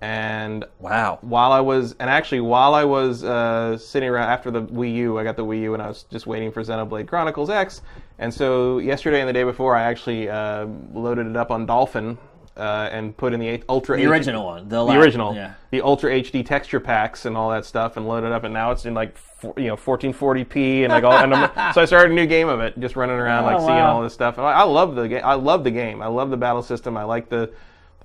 [0.01, 1.19] And Wow.
[1.21, 5.19] while I was, and actually while I was uh, sitting around after the Wii U,
[5.19, 7.81] I got the Wii U, and I was just waiting for Xenoblade Chronicles X.
[8.17, 12.17] And so yesterday and the day before, I actually uh, loaded it up on Dolphin
[12.57, 15.53] uh, and put in the Ultra The H- original one, the, the original, Yeah.
[15.69, 18.71] the Ultra HD texture packs and all that stuff, and loaded it up, and now
[18.71, 21.13] it's in like four, you know 1440p and like all.
[21.13, 23.67] And I'm, so I started a new game of it, just running around like Oh,
[23.67, 24.37] seeing all this stuff.
[24.39, 25.21] And I, I love the game.
[25.23, 26.01] I love the game.
[26.01, 26.97] I love the battle system.
[26.97, 27.51] I like the.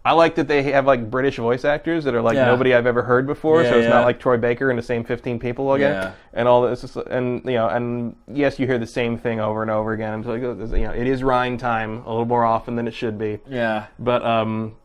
[0.06, 2.46] I like that they have like British voice actors that are like Yeah.
[2.46, 3.62] nobody I've ever heard before.
[3.64, 3.90] Yeah, so it's yeah.
[3.90, 6.96] not like Troy Baker and the same 15 people again, and all this.
[7.10, 10.20] And you know, and yes, you hear the same thing over and over again.
[10.20, 12.94] It's like oh, you know, it is Reyn time a little more often than it
[12.94, 13.40] should be.
[13.48, 13.86] Yeah.
[13.98, 14.76] But um,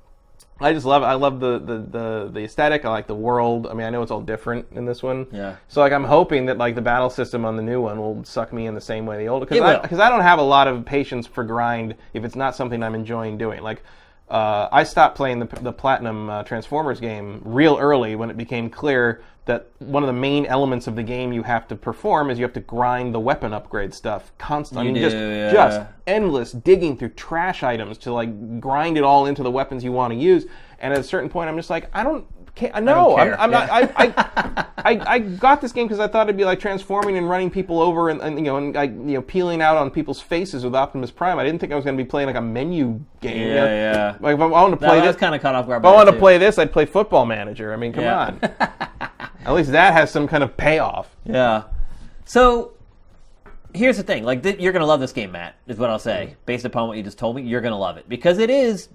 [0.59, 1.05] I just love it.
[1.05, 2.85] I love the, the, the, the aesthetic.
[2.85, 3.67] I like the world.
[3.67, 5.27] I mean, I know it's all different in this one.
[5.31, 5.55] Yeah.
[5.67, 8.53] So like, I'm hoping that like the battle system on the new one will suck
[8.53, 9.41] me in the same way the old.
[9.41, 12.35] Because It I, because I don't have a lot of patience for grind if it's
[12.35, 13.61] not something I'm enjoying doing.
[13.61, 13.83] Like.
[14.31, 18.69] Uh, I stopped playing the, the Platinum uh, Transformers game real early when it became
[18.69, 22.39] clear that one of the main elements of the game you have to perform is
[22.39, 24.87] you have to grind the weapon upgrade stuff constantly.
[24.87, 25.51] I mean, You just yeah.
[25.51, 29.91] just endless digging through trash items to like grind it all into the weapons you
[29.91, 30.45] want to use.
[30.79, 32.25] And at a certain point, I'm just like, I don't.
[32.53, 33.33] Can't, no, care.
[33.39, 33.69] I'm, I'm not.
[33.71, 37.29] I, I, I, I got this game because I thought it'd be like transforming and
[37.29, 40.19] running people over and, and you know and like you know peeling out on people's
[40.19, 41.39] faces with Optimus Prime.
[41.39, 43.37] I didn't think I was going to be playing like a menu game.
[43.37, 43.65] you know?
[43.65, 44.17] Yeah, yeah.
[44.19, 45.81] Like if I wanted to play I this, kind of caught off guard.
[45.81, 47.71] if I wanted that, to play this, I'd play Football Manager.
[47.73, 48.19] I mean, come Yeah.
[48.27, 48.39] on.
[49.45, 51.15] At least that has some kind of payoff.
[51.25, 51.63] Yeah.
[52.25, 52.73] So
[53.73, 55.55] here's the thing: like th- you're gonna love this game, Matt.
[55.67, 56.35] Is what I'll say.
[56.45, 58.89] Based upon what you just told me, you're gonna love it because it is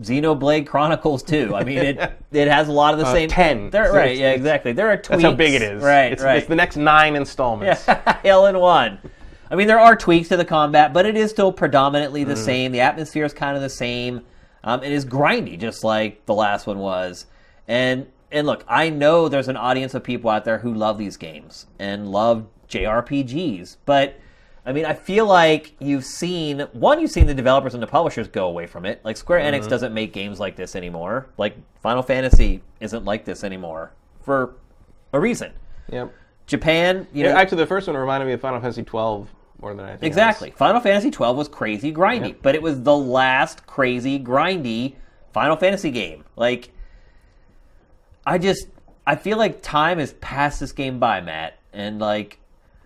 [0.00, 1.54] Xenoblade Chronicles 2.
[1.54, 1.98] I mean, it
[2.32, 3.28] it has a lot of the Uh, same.
[3.28, 3.70] 10.
[3.70, 4.16] There, So right?
[4.16, 4.72] Yeah, exactly.
[4.72, 5.08] There are tweaks.
[5.08, 5.82] That's how big it is.
[5.82, 6.12] Right.
[6.12, 6.38] It's, right.
[6.38, 7.86] it's the next nine installments.
[8.24, 8.98] Yeah, All in one.
[9.50, 12.70] I mean, there are tweaks to the combat, but it is still predominantly the same.
[12.72, 14.22] The atmosphere is kind of the same.
[14.62, 17.26] Um, it is grindy, just like the last one was.
[17.66, 21.16] And and look, I know there's an audience of people out there who love these
[21.16, 24.14] games and love JRPGs, but
[24.70, 28.28] I mean, I feel like you've seen one, you've seen the developers and the publishers
[28.28, 29.00] go away from it.
[29.04, 29.68] Like Square Enix Mm-hmm.
[29.68, 31.26] doesn't make games like this anymore.
[31.36, 33.92] Like Final Fantasy isn't like this anymore
[34.22, 34.54] for
[35.12, 35.52] a reason.
[35.90, 36.14] Yep.
[36.46, 39.28] Japan, you know, Yeah, Actually, the first one reminded me of Final Fantasy 12
[39.60, 39.94] more than anything.
[40.04, 40.06] else.
[40.06, 40.50] Exactly.
[40.52, 42.36] Final Fantasy twelve was crazy grindy, Yep.
[42.42, 44.94] but it was the last crazy grindy
[45.32, 46.24] Final Fantasy game.
[46.36, 46.70] Like,
[48.26, 48.68] I just
[49.06, 52.38] I feel like time has passed this game by, Matt, and like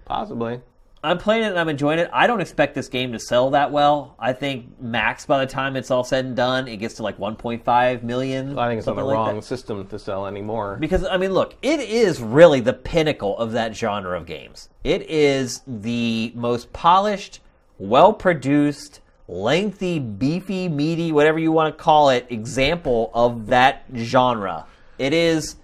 [0.05, 0.61] Possibly.
[1.05, 2.09] I'm playing it and I'm enjoying it.
[2.13, 4.17] I don't expect this game to sell that well.
[4.19, 7.19] I think max by the time it's all said and done, it gets to like
[7.19, 8.59] 1.5 million.
[8.59, 9.45] I think it's on the like wrong that.
[9.45, 10.79] system to sell anymore.
[10.81, 14.71] Because I mean, look, it is really the pinnacle of that genre of games.
[14.83, 17.41] It is the most polished,
[17.79, 24.67] well-produced, lengthy, beefy, meaty, whatever you want to call it, example of that genre.
[24.99, 25.57] It is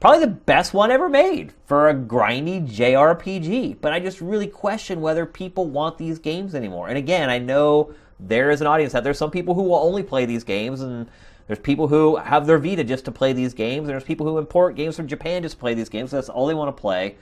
[0.00, 3.80] probably the best one ever made for a grindy JRPG.
[3.80, 6.88] But I just really question whether people want these games anymore.
[6.88, 10.02] And again, I know there is an audience that there's Some people who will only
[10.02, 11.08] play these games, and
[11.46, 14.38] there's people who have their Vita just to play these games, and there's people who
[14.38, 16.10] import games from Japan just to play these games.
[16.10, 17.16] That's all they want to play.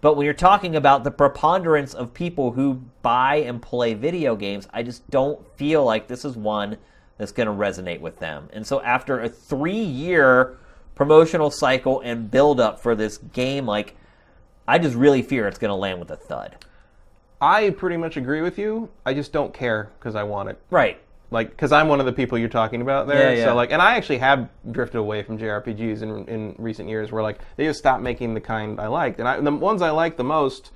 [0.00, 4.68] But when you're talking about the preponderance of people who buy and play video games,
[4.72, 6.76] I just don't feel like this is one
[7.18, 8.48] that's going to resonate with them.
[8.52, 10.58] And so after a three year
[10.96, 13.94] promotional cycle and build up for this game, like,
[14.66, 16.56] I just really fear it's going to land with a thud.
[17.40, 18.88] I pretty much agree with you.
[19.04, 20.58] I just don't care because I want it.
[20.70, 20.98] Right.
[21.30, 23.32] Like, because I'm one of the people you're talking about there.
[23.32, 23.44] Yeah, yeah.
[23.44, 27.22] So, like, and I actually have drifted away from JRPGs in, in recent years where,
[27.22, 29.20] like, they just stopped making the kind I liked.
[29.20, 30.70] And I, the ones I liked the most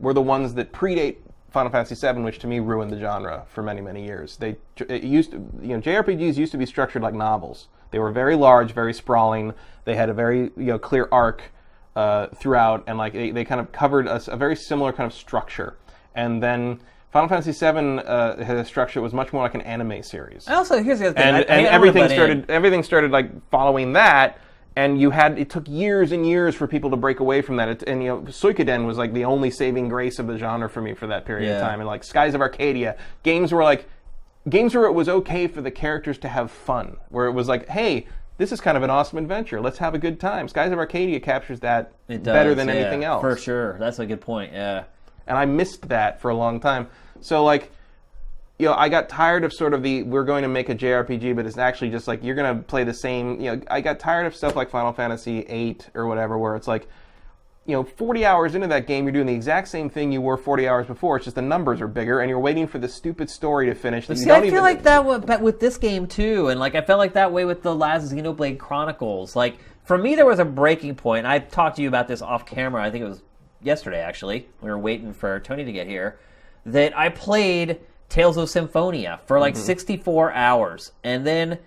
[0.00, 1.16] were the ones that predate
[1.50, 4.36] Final Fantasy VII, which to me ruined the genre for many, many years.
[4.36, 7.68] They it used to, you know, JRPGs used to be structured like novels.
[7.90, 9.54] They were very large, very sprawling.
[9.84, 11.42] They had a very, you know, clear arc
[11.96, 15.76] uh, throughout, and like they, they kind of covered a very similar kind of structure.
[16.14, 16.80] And then
[17.12, 20.46] Final Fantasy VII uh, had a structure that was much more like an anime series
[20.46, 21.26] And also, here's the other thing.
[21.26, 22.16] and, I- and I everything butt in.
[22.16, 24.38] started everything started like following that
[24.76, 27.68] and you had it took years and years for people to break away from that
[27.68, 30.82] it, and you know Suikoden was like the only saving grace of the genre for
[30.82, 31.56] me for that period Yeah.
[31.56, 33.88] of time and like Skies of Arcadia games were like
[34.48, 37.68] games where it was okay for the characters to have fun where it was like
[37.68, 38.06] hey
[38.36, 41.20] this is kind of an awesome adventure let's have a good time Skies of Arcadia
[41.20, 43.76] captures that It better than yeah, anything else For sure.
[43.78, 44.84] That's a good point, yeah.
[45.26, 46.88] and I missed that for a long time.
[47.20, 47.72] So like,
[48.58, 51.36] you know, I got tired of sort of the we're going to make a JRPG,
[51.36, 53.40] but it's actually just like you're going to play the same.
[53.40, 56.66] You know, I got tired of stuff like Final Fantasy VIII or whatever, where it's
[56.66, 56.88] like,
[57.68, 60.38] you know, 40 hours into that game, you're doing the exact same thing you were
[60.38, 61.16] 40 hours before.
[61.16, 64.06] It's just the numbers are bigger, and you're waiting for the stupid story to finish.
[64.06, 66.74] That See, I don't feel even, like that but with this game too, and like
[66.74, 69.36] I felt like that way with the last Xenoblade Chronicles.
[69.36, 71.26] Like for me, there was a breaking point.
[71.26, 72.82] I talked to you about this off camera.
[72.82, 73.22] I think it was
[73.60, 74.00] yesterday.
[74.00, 76.18] Actually, we were waiting for Tony to get here.
[76.64, 79.64] That I played Tales of Symphonia for like mm-hmm.
[79.64, 81.58] 64 hours, and then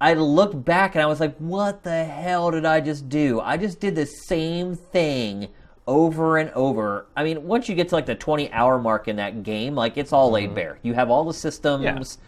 [0.00, 3.40] I looked back and I was like, "What the hell did I just do?
[3.40, 5.48] I just did the same thing."
[5.86, 7.06] over and over.
[7.16, 9.96] I mean, once you get to like the 20 hour mark in that game, like
[9.96, 10.54] it's all laid mm-hmm.
[10.54, 10.78] bare.
[10.82, 12.18] You have all the systems,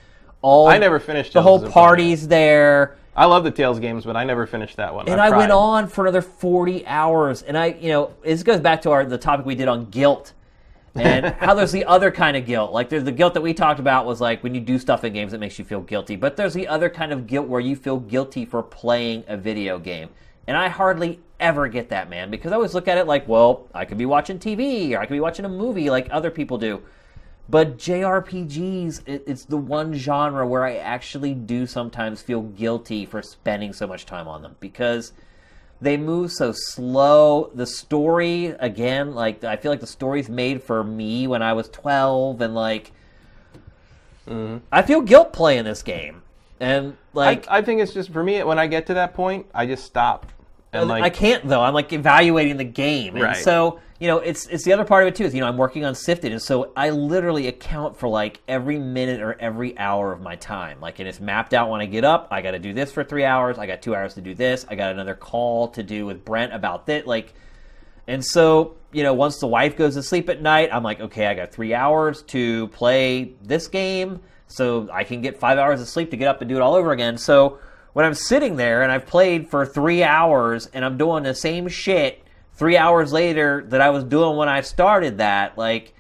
[0.43, 2.97] all I never finished the Tales whole parties there.
[3.15, 5.09] I love the Tales games, but I never finished that one.
[5.09, 7.43] And I've I went on for another 40 hours.
[7.43, 10.33] And I, you know, this goes back to our the topic we did on guilt.
[10.95, 12.73] And how there's the other kind of guilt.
[12.73, 15.13] Like there's the guilt that we talked about was like when you do stuff in
[15.13, 16.17] games that makes you feel guilty.
[16.17, 19.79] But there's the other kind of guilt where you feel guilty for playing a video
[19.79, 20.09] game.
[20.47, 23.69] And I hardly ever get that, man, because I always look at it like, well,
[23.75, 26.59] I could be watching TV or I could be watching a movie like other people
[26.59, 26.83] do.
[27.49, 33.21] But JRPGs, it, it's the one genre where I actually do sometimes feel guilty for
[33.21, 35.13] spending so much time on them because
[35.83, 37.51] they move so slow.
[37.55, 41.69] The story, again, like I feel like the story's made for me when I was
[41.69, 42.93] 12, and like
[44.27, 44.59] mm-hmm.
[44.71, 46.23] I feel guilt playing this game,
[46.61, 49.47] and like I, I think it's just for me when I get to that point,
[49.55, 50.33] I just stop
[50.73, 51.63] and like I can't though.
[51.63, 53.37] I'm like evaluating the game, and Right.
[53.37, 55.23] so you know, it's it's the other part of it too.
[55.23, 58.77] Is you know, I'm working on Sifted, and so I literally account for like every
[58.77, 60.81] minute or every hour of my time.
[60.81, 62.27] Like, and it's mapped out when I get up.
[62.33, 63.59] I got to do this for three hours.
[63.59, 64.67] I got two hours to do this.
[64.69, 67.07] I got another call to do with Brent about that.
[67.07, 67.33] Like,
[68.09, 71.29] and so you know, once the wife goes to sleep at night, I'm like, okay,
[71.29, 74.19] I got three hours to play this game,
[74.49, 76.75] so I can get five hours of sleep to get up and do it all
[76.75, 77.17] over again.
[77.19, 77.61] So
[77.93, 81.69] when I'm sitting there and I've played for three hours and I'm doing the same
[81.69, 82.22] shit
[82.55, 85.95] three hours later that I was doing when I started that, like,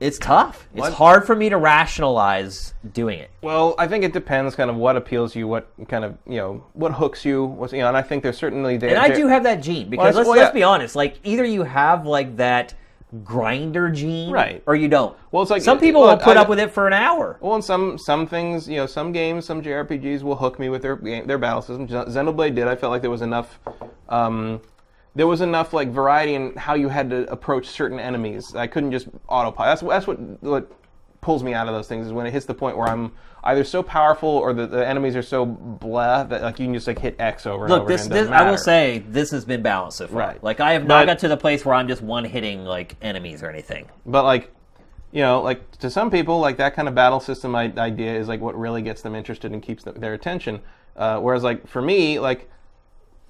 [0.00, 0.68] it's tough.
[0.72, 0.92] It's What?
[0.92, 3.30] hard for me to rationalize doing it.
[3.42, 6.62] Well, I think it depends kind of what appeals you, what kind of you know
[6.74, 8.90] what hooks you, what's you know, and I think there's certainly there.
[8.90, 10.94] And I do have that gene because Well, let's, well, let's be honest.
[10.94, 12.74] Like either you have like that
[13.24, 14.62] grinder gene, Right.
[14.66, 15.16] or you don't.
[15.32, 17.36] Well, it's like- some people will put I- up with it for an hour.
[17.40, 20.82] Well, and some some things, you know, some games, some JRPGs will hook me with
[20.82, 21.88] their their battle system.
[21.88, 22.68] Xen- Xenoblade did.
[22.68, 23.58] I felt like there was enough,
[24.10, 24.60] um,
[25.14, 28.54] there was enough like variety in how you had to approach certain enemies.
[28.54, 29.80] I couldn't just autopilot.
[29.80, 30.72] That's that's what what
[31.20, 33.12] pulls me out of those things is when it hits the point where I'm
[33.44, 36.86] either so powerful or the, the enemies are so blah that like you can just
[36.86, 37.88] like hit X over and Look, over.
[37.92, 40.18] this, and this I will say this has been balanced so far.
[40.18, 40.44] Right.
[40.44, 42.94] Like I have not But- got to the place where I'm just one hitting like
[43.02, 43.88] enemies or anything.
[44.06, 44.52] But like,
[45.10, 48.40] you know, like to some people, like that kind of battle system idea is like
[48.40, 50.60] what really gets them interested and keeps their attention.
[50.96, 52.48] Uh, whereas like for me, like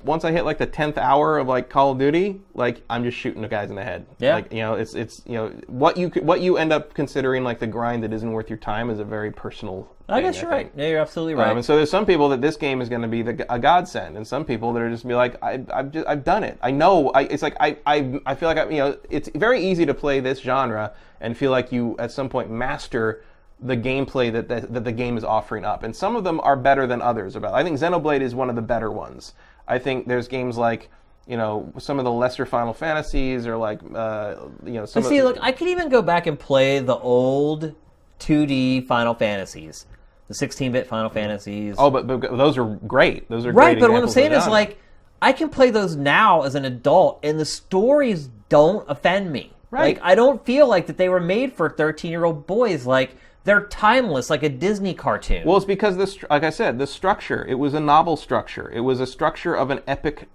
[0.05, 3.17] once I hit like the tenth hour of like Call of Duty, like I'm just
[3.17, 4.07] shooting the guys in the head.
[4.19, 4.35] Yeah.
[4.37, 7.59] Like you know, it's it's you know what you what you end up considering like
[7.59, 9.89] the grind that isn't worth your time is a very personal.
[10.11, 10.71] I guess you're think.
[10.71, 10.73] right.
[10.83, 11.57] Yeah, you're absolutely Um, right.
[11.57, 14.17] and so there's some people that this game is going to be the, a godsend,
[14.17, 16.59] and some people that are just be like, I, I've just, I've done it.
[16.63, 17.11] I know.
[17.11, 19.93] I, it's like I, I, I feel like I, you know, it's very easy to
[19.93, 23.23] play this genre and feel like you at some point master
[23.61, 26.57] the gameplay that, that that the game is offering up, and some of them are
[26.57, 27.37] better than others.
[27.37, 29.35] About I think Xenoblade is one of the better ones.
[29.69, 30.91] I think there's games like.
[31.27, 35.09] You know, some of the lesser Final Fantasies, or like, uh, you know, some But
[35.09, 37.75] of see, look, I could even go back and play the old
[38.21, 39.85] 2D Final Fantasies,
[40.29, 41.75] the 16-bit Final Fantasies.
[41.77, 43.29] Oh, but, but those are great.
[43.29, 44.79] Those are right, great but what I'm saying is like
[45.21, 49.53] I can play those now as an adult, and the stories don't offend me.
[49.71, 49.97] Right.
[49.97, 52.87] Like I don't feel like that they were made for 13-year-old boys.
[52.87, 55.47] Like they're timeless, like a Disney cartoon.
[55.47, 57.45] Well, it's because this, like I said, the structure.
[57.47, 58.71] It was a novel structure.
[58.71, 60.29] It was a structure of an epic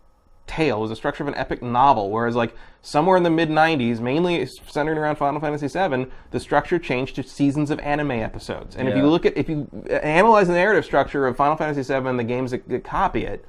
[0.47, 0.77] tale.
[0.77, 2.09] It was a structure of an epic novel.
[2.09, 6.79] Whereas, like somewhere in the mid '90s, mainly centered around Final Fantasy VII, the structure
[6.79, 8.75] changed to seasons of anime episodes.
[8.75, 11.81] And if you look at, if you uh, analyze the narrative structure of Final Fantasy
[11.81, 13.45] VII, and the games that, that copy it.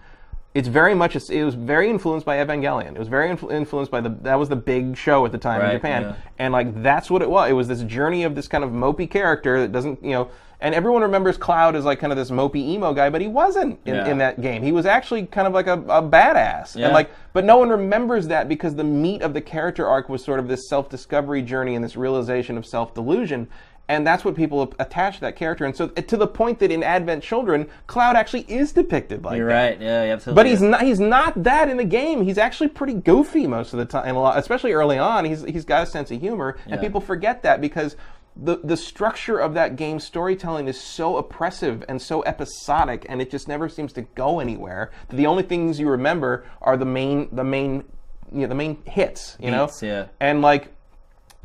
[0.55, 1.17] It's very much.
[1.17, 2.93] It was very influenced by Evangelion.
[2.95, 4.11] It was very influ- influenced by the.
[4.23, 6.15] That was the big show at the time Right, in Japan yeah.
[6.39, 7.51] and like that's what it was.
[7.51, 10.29] It was this journey of this kind of mopey character that doesn't, you know.
[10.61, 13.81] And everyone remembers Cloud as like kind of this mopey emo guy, but he wasn't
[13.85, 14.07] in, Yeah.
[14.09, 14.63] in that game.
[14.63, 16.87] He was actually kind of like a, a badass, Yeah.
[16.87, 20.25] and like, but no one remembers that because the meat of the character arc was
[20.25, 23.49] sort of this self-discovery journey and this realization of self-delusion.
[23.87, 25.67] And that's what people attach to that character.
[25.67, 29.37] And so, eh, to the point that in Advent Children, Cloud actually is depicted like
[29.37, 29.73] You're that.
[29.73, 29.81] right.
[29.81, 30.43] Yeah, absolutely.
[30.43, 30.83] But he's not.
[30.83, 32.23] He's not that in the game.
[32.25, 35.27] He's actually pretty goofy most of the time, and a lot, especially early on.
[35.27, 37.95] He's he's got a sense of humor, and people forget that because
[38.37, 43.31] the the structure of that game storytelling is so oppressive and so episodic, and it
[43.31, 44.91] just never seems to go anywhere.
[45.09, 47.85] That the only things you remember are the main the main
[48.33, 49.37] you know the main hits.
[49.39, 50.07] You Beats, know, yeah.
[50.21, 50.74] and like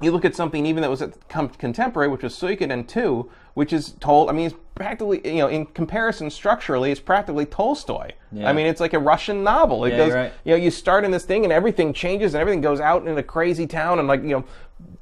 [0.02, 3.94] you look at something even that was at contemporary, which was Suikoden 2, which is
[4.00, 4.30] told.
[4.30, 8.12] I mean, it's practically you know in comparison structurally, it's practically Tolstoy.
[8.32, 8.50] Yeah.
[8.50, 9.86] I mean, it's like a Russian novel.
[9.86, 10.34] It Yeah, goes, right.
[10.46, 13.18] you know, you start in this thing and everything changes and everything goes out in
[13.18, 14.46] a crazy town and like you know,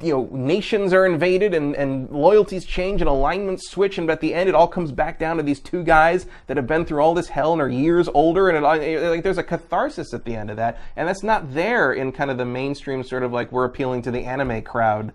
[0.01, 4.21] you know, nations are invaded and and loyalties change and alignments switch and but at
[4.21, 7.01] the end it all comes back down to these two guys that have been through
[7.01, 10.23] all this hell and are years older and uh, it, like there's a catharsis at
[10.23, 13.31] the end of that and that's not there in kind of the mainstream sort of
[13.31, 15.11] like we're appealing to the anime crowd.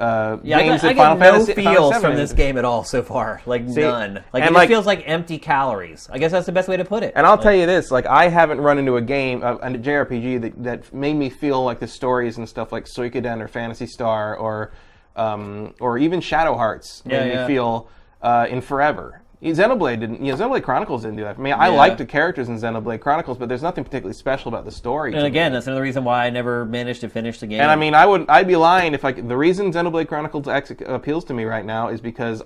[0.00, 2.56] Uh, Yeah, I games get, I get Final no Fantasy, Final feels from this game
[2.56, 3.42] at all so far.
[3.44, 4.24] Like none.
[4.32, 6.08] Like it like- feels like empty calories.
[6.10, 7.12] I guess that's the best way to put it.
[7.14, 10.40] And I'll tell you this: like I haven't run into a game, uh, a JRPG
[10.40, 14.36] that, that made me feel like the stories and stuff like Suikoden or Phantasy Star
[14.36, 14.72] or
[15.16, 17.88] um, or even Shadow Hearts made Yeah, me feel
[18.22, 19.20] uh, in forever.
[19.42, 20.22] Xenoblade didn't.
[20.24, 21.74] You know, Xenoblade Chronicles didn't do that I mean, I Yeah.
[21.76, 25.12] liked the characters in Xenoblade Chronicles, but there's nothing particularly special about the story.
[25.12, 25.28] to And me.
[25.28, 27.60] again, that's another reason why I never managed to finish the game.
[27.60, 30.46] And I mean, I would I'd be lying if I could, the reason Xenoblade Chronicles
[30.46, 32.42] X appeals to me right now is because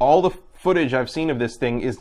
[0.00, 2.00] all the footage I've seen of this thing is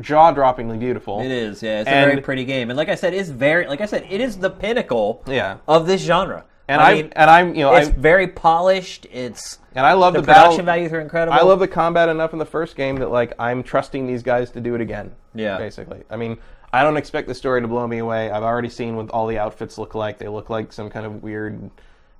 [0.00, 1.20] jaw droppingly beautiful.
[1.20, 2.70] it is, yeah, it's a And- very pretty game.
[2.70, 5.58] And like I said, it's very, like I said, it is the pinnacle Yeah.
[5.68, 6.42] of this genre.
[6.68, 9.06] And I I, mean, and I'm you know it's I very polished.
[9.10, 10.64] It's and I love the, the, production battle.
[10.66, 11.38] values are incredible.
[11.38, 14.50] I love the combat enough in the first game that like I'm trusting these guys
[14.50, 15.12] to do it again.
[15.34, 15.56] Yeah.
[15.56, 16.36] Basically, I mean,
[16.72, 18.30] I don't expect the story to blow me away.
[18.30, 20.18] I've already seen what all the outfits look like.
[20.18, 21.70] They look like some kind of weird,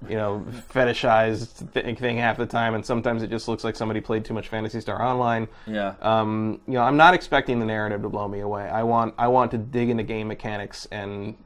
[0.09, 4.01] you know, fetishized th- thing half the time, and sometimes it just looks like somebody
[4.01, 5.47] played too much Phantasy Star Online.
[5.67, 5.95] Yeah.
[6.01, 8.63] Um, you know, I'm not expecting the narrative to blow me away.
[8.63, 11.37] I want I want to dig into game mechanics and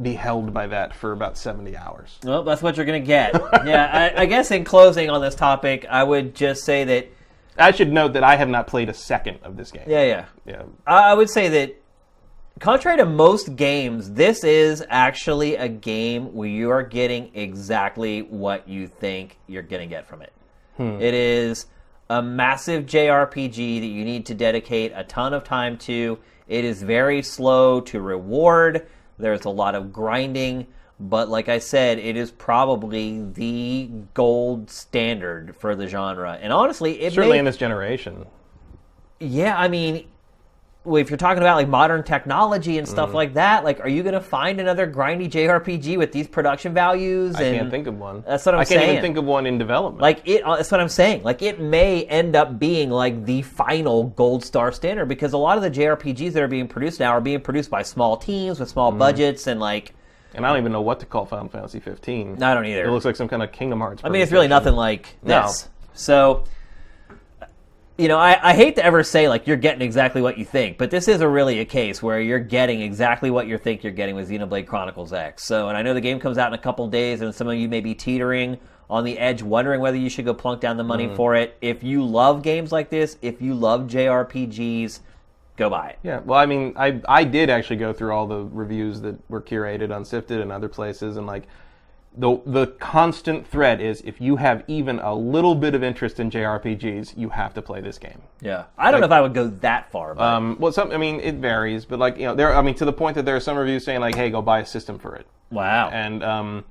[0.00, 2.18] be held by that for about 70 hours.
[2.22, 3.34] Well, that's what you're gonna get.
[3.64, 7.08] yeah, I, I guess in closing on this topic, I would just say that
[7.58, 9.84] I should note that I have not played a second of this game.
[9.86, 10.24] yeah, yeah.
[10.44, 10.62] Yeah.
[10.86, 11.82] I I would say that,
[12.60, 18.68] contrary to most games, this is actually a game where you are getting exactly what
[18.68, 20.32] you think you're going to get from it.
[20.76, 21.00] Hmm.
[21.00, 21.66] It is
[22.10, 26.18] a massive JRPG that you need to dedicate a ton of time to.
[26.46, 28.86] It is very slow to reward.
[29.18, 30.66] There's a lot of grinding.
[30.98, 36.38] But like I said, it is probably the gold standard for the genre.
[36.40, 38.24] And honestly, it Certainly may, in this generation.
[39.20, 40.06] yeah, I mean,
[40.94, 42.90] if you're talking about like modern technology and Mm.
[42.90, 46.72] stuff like that, like, are you going to find another grindy JRPG with these production
[46.72, 47.34] values?
[47.36, 48.22] I and can't think of one.
[48.26, 48.80] That's what I'm saying.
[48.80, 50.00] I can't even think of one in development.
[50.02, 51.22] Like it, uh, that's what I'm saying.
[51.24, 55.56] Like it may end up being like the final gold star standard because a lot
[55.56, 58.68] of the JRPGs that are being produced now are being produced by small teams with
[58.68, 58.72] Mm.
[58.72, 59.94] small budgets and like
[60.34, 62.42] and I don't even know what to call Final Fantasy 15.
[62.42, 62.84] I don't either.
[62.84, 64.02] It looks like some kind of Kingdom Hearts.
[64.04, 65.42] I mean, it's really nothing like No.
[65.42, 65.68] this.
[65.94, 66.44] So,
[67.98, 70.76] you know, I, I hate to ever say like you're getting exactly what you think,
[70.76, 73.92] but this is a really a case where you're getting exactly what you think you're
[73.92, 75.44] getting with Xenoblade Chronicles X.
[75.44, 77.54] So, and I know the game comes out in a couple days, and some of
[77.56, 78.58] you may be teetering
[78.90, 81.16] on the edge, wondering whether you should go plunk down the money Mm.
[81.16, 81.56] for it.
[81.60, 85.00] If you love games like this, if you love JRPGs,
[85.56, 85.98] go buy it.
[86.02, 89.40] Yeah, well, I mean, I I did actually go through all the reviews that were
[89.40, 91.44] curated on Sifted and other places, and like
[92.18, 96.30] the the constant thread is if you have even a little bit of interest in
[96.30, 98.22] JRPGs, you have to play this game.
[98.40, 100.96] Yeah, I don't know if I would go that far, but Um, well, some I
[100.96, 103.36] mean, it varies, but like you know, there I mean, to the point that there
[103.36, 105.90] are some reviews saying like, "Hey, go buy a system for it," wow.
[105.90, 106.64] and um,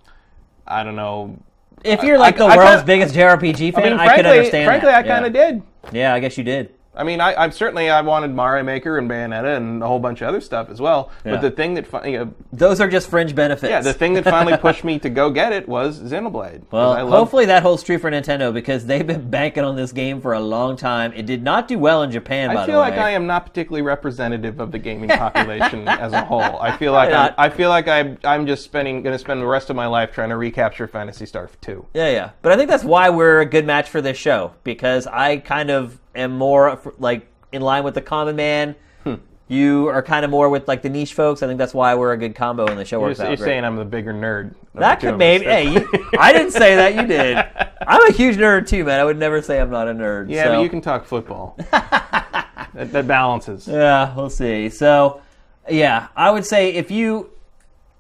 [0.68, 1.38] I don't know.
[1.84, 4.66] if you're like I- the I world's kinda- biggest JRPG fan, I I, could understand
[4.68, 5.06] frankly, that.
[5.06, 5.52] I kind of yeah.
[5.52, 5.62] did.
[5.92, 6.74] Yeah, I guess you did.
[6.96, 10.22] I mean, I, I'm certainly I wanted Mario Maker and Bayonetta and a whole bunch
[10.22, 11.12] of other stuff as well.
[11.26, 11.32] Yeah.
[11.34, 13.70] But the thing that fi- you know, Those are just fringe benefits.
[13.70, 16.64] yeah, the thing that finally pushed me to go get it was Xenoblade.
[16.72, 19.92] Well, I love- hopefully that holds true for Nintendo because they've been banking on this
[19.92, 21.14] game for a long time.
[21.14, 22.90] It did not do well in Japan, by I the feel way.
[22.90, 26.42] like I am not particularly representative of the gaming population as a whole.
[26.42, 27.34] I feel like I'm.
[27.38, 30.12] I feel like I'm, I'm just spending going to spend the rest of my life
[30.12, 31.86] trying to recapture Phantasy Star 2.
[31.94, 32.30] Yeah, yeah.
[32.42, 35.70] But I think that's why we're a good match for this show because I kind
[35.70, 38.76] of am more like in line with the common man.
[39.04, 39.16] Hmm.
[39.48, 41.44] You are kind of more with like the niche folks.
[41.44, 43.38] I think that's why we're a good combo and the show You're, works you're out
[43.38, 43.46] great.
[43.46, 44.56] saying I'm the bigger nerd.
[44.74, 45.46] That could maybe.
[45.46, 45.88] Hey, you,
[46.18, 46.96] I didn't say that.
[46.96, 47.38] You did.
[47.88, 49.00] I'm a huge nerd too, man.
[49.00, 50.30] I would never say I'm not a nerd.
[50.30, 50.56] yeah, so.
[50.56, 51.56] but you can talk football.
[51.72, 53.68] that, that balances.
[53.68, 54.70] Yeah, we'll see.
[54.70, 55.22] So,
[55.70, 57.30] yeah, I would say if you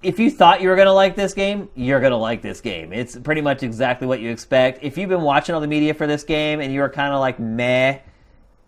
[0.05, 2.93] if you thought you were gonna like this game, you're gonna like this game.
[2.93, 4.83] It's pretty much exactly what you expect.
[4.83, 7.19] If you've been watching all the media for this game and you were kind of
[7.19, 7.99] like meh,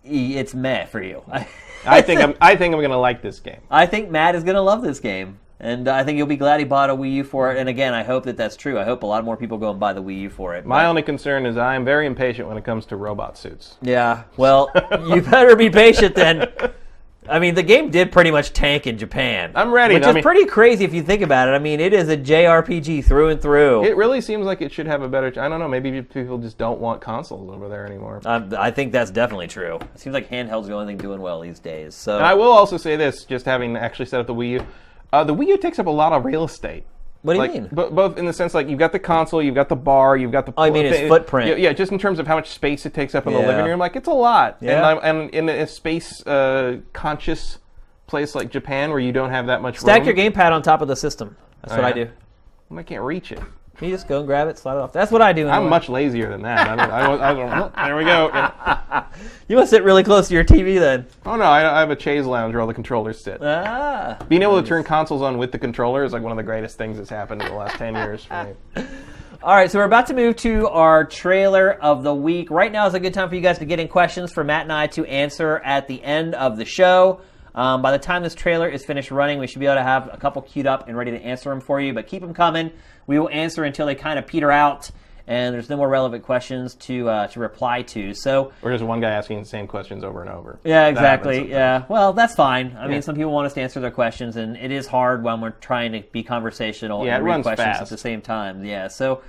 [0.04, 1.24] it's meh for you.
[1.86, 3.62] I think I'm, I think I'm going to like this game.
[3.72, 5.40] I think Matt is gonna love this game.
[5.60, 7.58] And I think you'll be glad he bought a Wii U for it.
[7.58, 8.78] And again, I hope that that's true.
[8.78, 10.68] I hope a lot more people go and buy the Wii U for it.
[10.68, 13.78] My But- only concern is I am very impatient when it comes to robot suits.
[13.82, 14.70] Yeah, well,
[15.08, 16.48] you better be patient then.
[17.30, 19.52] I mean, the game did pretty much tank in Japan.
[19.56, 19.96] I'm ready.
[19.96, 21.52] Which I is mean- pretty crazy if you think about it.
[21.52, 23.84] I mean, it is a JRPG through and through.
[23.84, 25.28] It really seems like it should have a better.
[25.40, 25.68] I don't know.
[25.68, 28.22] Maybe people just don't want consoles over there anymore.
[28.26, 29.76] Um, I think that's definitely true.
[29.94, 31.96] It seems like handheld's the only thing doing well these days.
[31.96, 34.66] So And I will also say this, just having actually set up the Wii U,
[35.14, 36.86] uh, the Wii U takes up a lot of real estate.
[37.28, 37.70] What do you like, mean?
[37.72, 40.32] bo- both in the sense like you've got the console, you've got the bar, you've
[40.32, 40.54] got the.
[40.58, 41.50] Oh, you mean its footprint.
[41.50, 43.66] Yeah, yeah, just in terms of how much space it takes up in the living
[43.66, 44.58] room, like it's a lot.
[44.62, 44.88] And, Yeah.
[44.88, 47.60] I'm, and in a space uh, conscious
[48.08, 49.82] place like Japan, where you don't have that much room.
[49.82, 51.36] Stack room, your gamepad on top of the system.
[51.62, 52.10] That's what I do.
[52.76, 53.40] I can't reach it.
[53.80, 54.92] You just go and grab it, slide it off.
[54.92, 55.48] That's what I do.
[55.48, 56.68] I'm much lazier than that.
[56.68, 59.04] I don't, I don't, I don't, there we go.
[59.48, 61.06] You must sit really close to your TV then.
[61.26, 63.42] Oh no, I, I have a chaise lounge where all the controllers sit.
[63.42, 64.18] Ah.
[64.28, 66.78] Being able to turn consoles on with the controller is like one of the greatest
[66.78, 68.44] things that's happened in the last ten years for
[68.76, 68.86] me.
[69.44, 72.50] All right, so we're about to move to our trailer of the week.
[72.50, 74.64] Right now is a good time for you guys to get in questions for Matt
[74.64, 77.22] and I to answer at the end of the show.
[77.58, 80.10] Um, by the time this trailer is finished running, we should be able to have
[80.14, 81.92] a couple queued up and ready to answer them for you.
[81.92, 82.72] But keep them coming.
[83.08, 84.92] We will answer until they kind of peter out
[85.26, 88.14] and there's no more relevant questions to uh, to reply to.
[88.14, 90.60] So Or just one guy asking the same questions over and over.
[90.64, 91.50] yeah, exactly.
[91.50, 92.76] Yeah, well, that's fine.
[92.80, 92.92] I Yeah.
[92.92, 95.50] mean, some people want us to answer their questions, and it is hard when we're
[95.50, 98.64] trying to be conversational Yeah, and read questions at the same time.
[98.64, 99.22] Yeah, so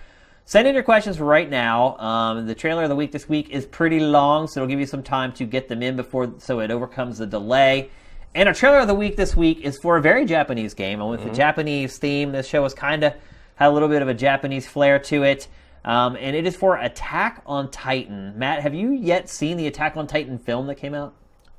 [0.44, 1.96] send in your questions right now.
[1.98, 4.86] Um, the trailer of the week this week is pretty long, so it'll give you
[4.86, 7.90] some time to get them in before so it overcomes the delay.
[8.38, 11.10] And our trailer of the week this week is for a very Japanese game, and
[11.10, 11.30] with Mm-hmm.
[11.30, 13.12] the Japanese theme, this show has kind of
[13.56, 15.48] had a little bit of a Japanese flair to it.
[15.84, 18.38] Um, and it is for Attack on Titan.
[18.38, 21.14] Matt, have you yet seen the Attack on Titan film that came out?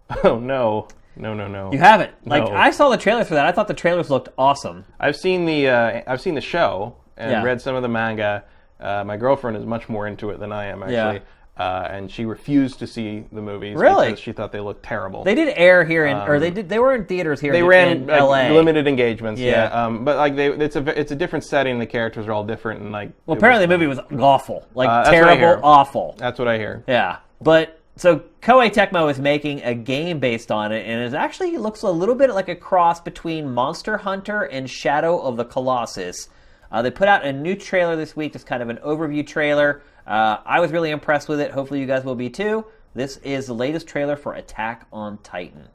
[0.24, 0.88] Oh no,
[1.18, 1.70] no, no, no.
[1.74, 2.12] You haven't.
[2.26, 2.56] Like No.
[2.56, 3.46] I saw the trailers for that.
[3.46, 4.86] I thought the trailers looked awesome.
[5.02, 7.44] I've seen the uh, I've seen the show and Yeah.
[7.44, 8.46] read some of the manga.
[8.80, 11.20] Uh, my girlfriend is much more into it than I am actually, Yeah.
[11.60, 14.08] Uh, and she refused to see the movies Really?
[14.08, 15.24] because she thought they looked terrible.
[15.26, 16.70] They did air here in, or they did.
[16.70, 17.52] They were in theaters here.
[17.52, 18.50] Um, They in, ran in like, L.A.
[18.52, 19.70] limited engagements, Yeah.
[19.70, 19.86] yeah.
[19.86, 21.78] Um, but like they, it's a it's a different setting.
[21.78, 23.88] The characters are all different, and like Well, apparently was- the movie
[24.18, 26.16] was awful, like Uh, that's what I terrible, awful.
[26.18, 26.84] that's what I hear.
[26.88, 31.58] Yeah, but so Koei Tecmo is making a game based on it, and it actually
[31.58, 36.30] looks a little bit like a cross between Monster Hunter and Shadow of the Colossus.
[36.72, 39.82] Uh, they put out a new trailer this week, just kind of an overview trailer.
[40.09, 41.53] Uh, I was really impressed with it.
[41.53, 42.67] Hopefully, you guys will be too.
[42.95, 45.69] This is the latest trailer for Attack on Titan.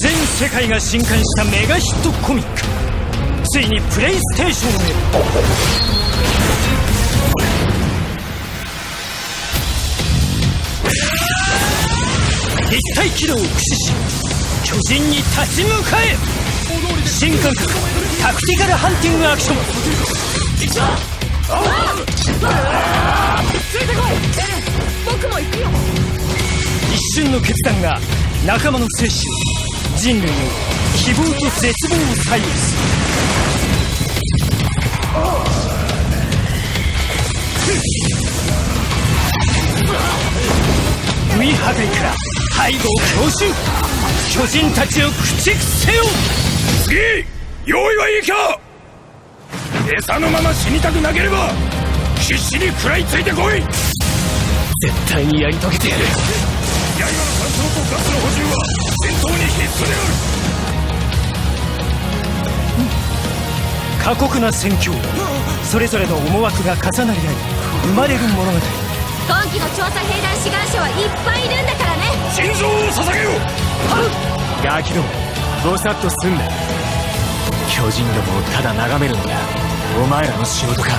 [0.00, 2.60] 全世界が震撼したメガヒットコミック
[3.50, 5.91] ついにプレイステーションへ
[12.69, 13.91] 立体機動を駆使し
[14.63, 16.17] 巨人に立ち向かえ。
[17.05, 17.69] 新感覚
[18.19, 19.57] タクティカルハンティングアクション。
[20.57, 20.63] つ
[23.75, 24.13] いてこい。
[25.05, 25.69] 僕も行くよ。
[26.91, 27.99] 一瞬の決断が
[28.47, 29.25] 仲間の生死
[29.97, 30.37] 人類の
[30.97, 32.75] 希望と絶望を左右す
[35.52, 35.52] る
[37.63, 37.71] 海
[41.53, 42.11] 破壊から
[42.67, 42.91] 背後を
[43.25, 43.45] 強襲。
[44.33, 46.03] 巨人たちを駆逐せよ。
[46.83, 47.25] 次
[47.65, 48.59] 用意はいいか。
[49.95, 51.53] 餌のまま死にたくなければ
[52.19, 53.61] 必死に食らいついてこい。
[53.61, 53.71] 絶
[55.13, 56.03] 対にやり遂げてやる。
[56.03, 56.15] 刃の
[56.99, 57.07] 干
[57.49, 58.49] 渉とガスの補充は
[59.03, 59.95] 戦闘に必須であ
[60.27, 60.32] る
[64.03, 64.91] 過酷な戦況
[65.63, 67.35] それぞれの思惑が重なり合い
[67.87, 68.59] 生まれる物語。
[69.25, 72.03] 今期の調査兵団志願者はいっぱいいるんだからね。
[72.29, 73.29] 心臓を捧げよ
[74.61, 75.07] ガキども
[75.63, 76.41] ぼさっとすんな
[77.69, 79.29] 巨人どもをただ眺めるのが
[80.03, 80.89] お前らの仕事か。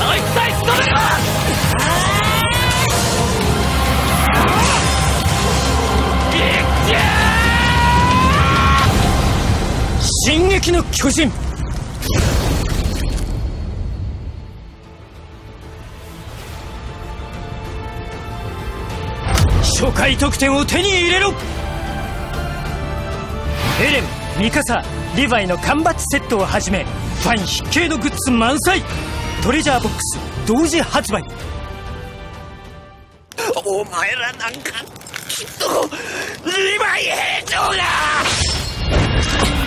[0.00, 1.47] あいつさえ仕留めろ
[10.26, 11.30] 進撃の巨人。
[19.62, 21.32] 初回得点を手に入れろ。
[23.80, 24.82] エレンミカサ
[25.14, 26.84] リヴァイの缶バッジセットをはじめ
[27.22, 28.82] ファン必見のグッズ満載。
[29.42, 31.22] トレジャーボックス同時発売。
[33.64, 34.72] お前らなんか
[35.28, 35.88] きっと
[36.44, 39.57] リヴァイ兵長だ！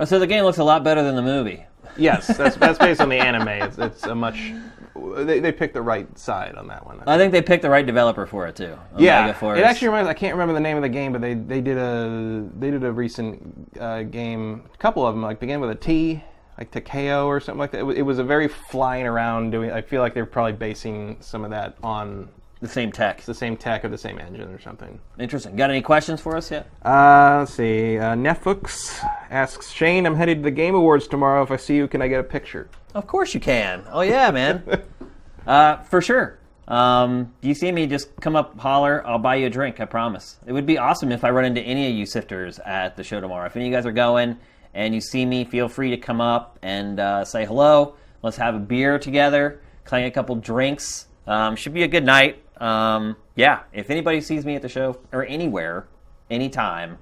[0.00, 1.66] Oh, so the game looks a lot better than the movie.
[1.96, 3.48] Yes, that's that's based on the anime.
[3.48, 4.52] It's, it's a much.
[4.94, 7.02] They, they picked the right side on that one.
[7.06, 8.78] I think they picked the right developer for it too.
[8.96, 9.58] yeah, Force.
[9.58, 10.08] it actually reminds.
[10.08, 12.82] I can't remember the name of the game, but they, they did a they did
[12.82, 14.64] a recent uh, game.
[14.72, 16.24] A couple of them like began with a T,
[16.56, 17.80] like Takeo or something like that.
[17.80, 19.70] It was, it was a very flying around doing.
[19.70, 23.22] I feel like they're probably basing some of that on the same tech.
[23.22, 25.00] the same tech or the same engine or something.
[25.18, 25.56] Interesting.
[25.56, 26.68] Got any questions for us yet?
[26.84, 27.98] Uh, let's see.
[27.98, 31.42] Uh, Netflix asks Shane, "I'm headed to the Game Awards tomorrow.
[31.42, 33.84] If I see you, can I get a picture?" Of course you can.
[33.90, 34.62] Oh yeah, man.
[35.46, 36.38] uh, for sure.
[36.68, 39.04] Um, you see me, just come up, holler.
[39.04, 39.80] I'll buy you a drink.
[39.80, 40.38] I promise.
[40.46, 43.20] It would be awesome if I run into any of you sifters at the show
[43.20, 43.46] tomorrow.
[43.46, 44.38] If any of you guys are going
[44.72, 47.96] and you see me, feel free to come up and uh, say hello.
[48.22, 49.60] Let's have a beer together.
[49.84, 51.06] clang a couple drinks.
[51.26, 52.42] Um, should be a good night.
[52.60, 55.88] Um, yeah, if anybody sees me at the show or anywhere,
[56.30, 56.98] anytime,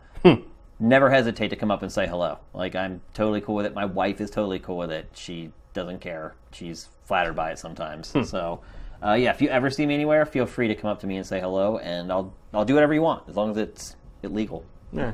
[0.78, 2.38] never hesitate to come up and say hello.
[2.54, 3.74] Like I'm totally cool with it.
[3.74, 5.10] My wife is totally cool with it.
[5.14, 6.34] She doesn't care.
[6.52, 8.14] She's flattered by it sometimes.
[8.28, 8.60] So,
[9.04, 11.16] uh, yeah, if you ever see me anywhere, feel free to come up to me
[11.16, 14.64] and say hello, and I'll I'll do whatever you want as long as it's illegal.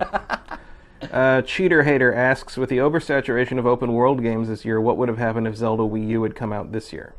[1.12, 5.08] Uh, Cheater Hater asks, with the oversaturation of open world games this year, what would
[5.08, 7.14] have happened if Zelda Wii U had come out this year?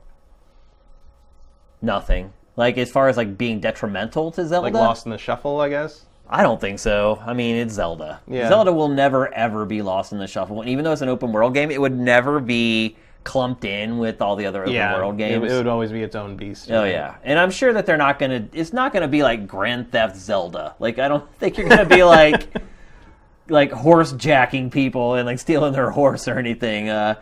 [1.82, 2.34] Nothing.
[2.58, 5.70] Like as far as like being detrimental to Zelda, Like Lost in the Shuffle, I
[5.70, 6.06] guess.
[6.30, 7.22] I don't think so.
[7.26, 8.20] I mean, it's Zelda.
[8.28, 8.50] Yeah.
[8.50, 10.60] Zelda will never ever be lost in the shuffle.
[10.62, 14.22] And even though it's an open world game, it would never be clumped in with
[14.22, 15.52] all the other open world games.
[15.52, 16.72] it would always be its own beast.
[16.72, 18.48] Oh yeah, and I'm sure that they're not gonna.
[18.54, 20.76] It's not gonna be like Grand Theft Zelda.
[20.80, 22.48] Like I don't think you're gonna be like,
[23.50, 26.90] like horse jacking people and like stealing their horse or anything.
[26.90, 27.16] Uh,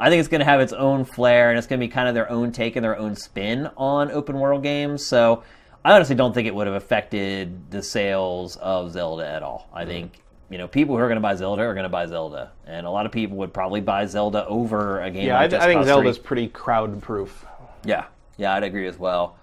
[0.00, 2.28] I think it's gonna have its own flair and it's gonna be kind of their
[2.30, 5.04] own take and their own spin on open world games.
[5.06, 5.42] So
[5.84, 9.68] I honestly don't think it would have affected the sales of Zelda at all.
[9.72, 10.22] I think.
[10.48, 12.84] You know, people who are going to buy Zelda are going to buy Zelda, and
[12.84, 15.28] a lot of people would probably buy Zelda over a game.
[15.28, 16.24] Yeah, I, like I Just think Zelda's 3.
[16.26, 17.46] pretty crowd proof.
[17.84, 18.06] Yeah,
[18.36, 19.36] yeah, I'd agree as well.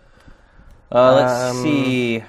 [0.92, 2.24] Uh, let's Um, see.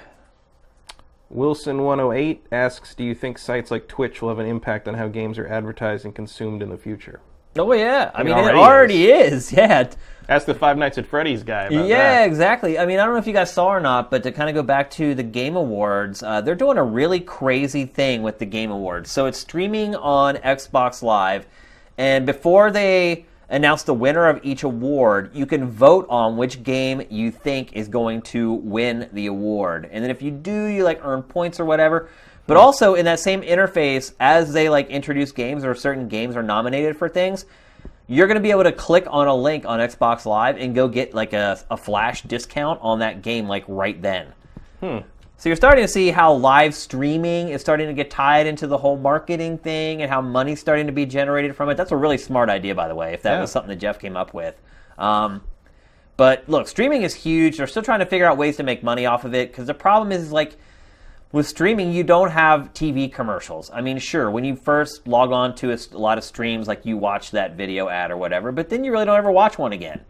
[1.33, 5.37] Wilson108 asks, do you think sites like Twitch will have an impact on how games
[5.37, 7.19] are advertised and consumed in the future?
[7.57, 9.51] Oh yeah, I mean it already is.
[9.59, 9.89] Yeah,
[10.29, 12.27] Ask the Five Nights at Freddy's guy about yeah, that.
[12.27, 12.77] exactly.
[12.77, 14.53] I mean, I don't know if you guys saw or not, but to kind of
[14.53, 18.45] go back to the Game Awards, uh, they're doing a really crazy thing with the
[18.45, 19.09] Game Awards.
[19.09, 21.47] So it's streaming on Xbox Live,
[21.97, 27.01] and before they announce the winner of each award, you can vote on which game
[27.09, 29.89] you think is going to win the award.
[29.91, 32.09] And then if you do, you like earn points or whatever.
[32.49, 36.41] But also in that same interface, as they like introduce games or certain games are
[36.41, 37.45] nominated for things,
[38.07, 40.87] you're going to be able to click on a link on Xbox Live and go
[40.87, 44.33] get like a, a flash discount on that game like right then.
[44.79, 44.97] Hmm.
[45.37, 48.79] So you're starting to see how live streaming is starting to get tied into the
[48.79, 51.75] whole marketing thing and how money's starting to be generated from it.
[51.75, 53.41] That's a really smart idea, by the way, if that Yeah.
[53.41, 54.59] was something that Geoff came up with.
[54.97, 55.41] Um,
[56.17, 57.57] but look, streaming is huge.
[57.57, 59.75] They're still trying to figure out ways to make money off of it because the
[59.75, 60.57] problem is like
[61.31, 63.69] with streaming, you don't have TV commercials.
[63.71, 66.97] I mean, sure, when you first log on to a lot of streams, like you
[66.97, 70.01] watch that video ad or whatever, but then you really don't ever watch one again.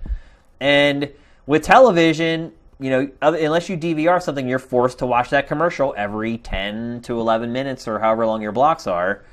[0.62, 1.12] And
[1.46, 6.38] with television, you know, unless you DVR something, you're forced to watch that commercial every
[6.38, 9.26] 10 to 11 minutes or however long your blocks are.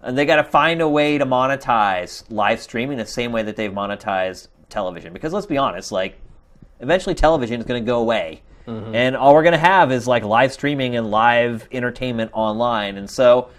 [0.00, 3.56] And they got to find a way to monetize live streaming the same way that
[3.56, 5.12] they've monetized television.
[5.12, 6.18] Because let's be honest, like,
[6.80, 8.42] eventually television is going to go away.
[8.66, 12.96] And all we're going to have is like live streaming and live entertainment online.
[12.96, 13.50] And so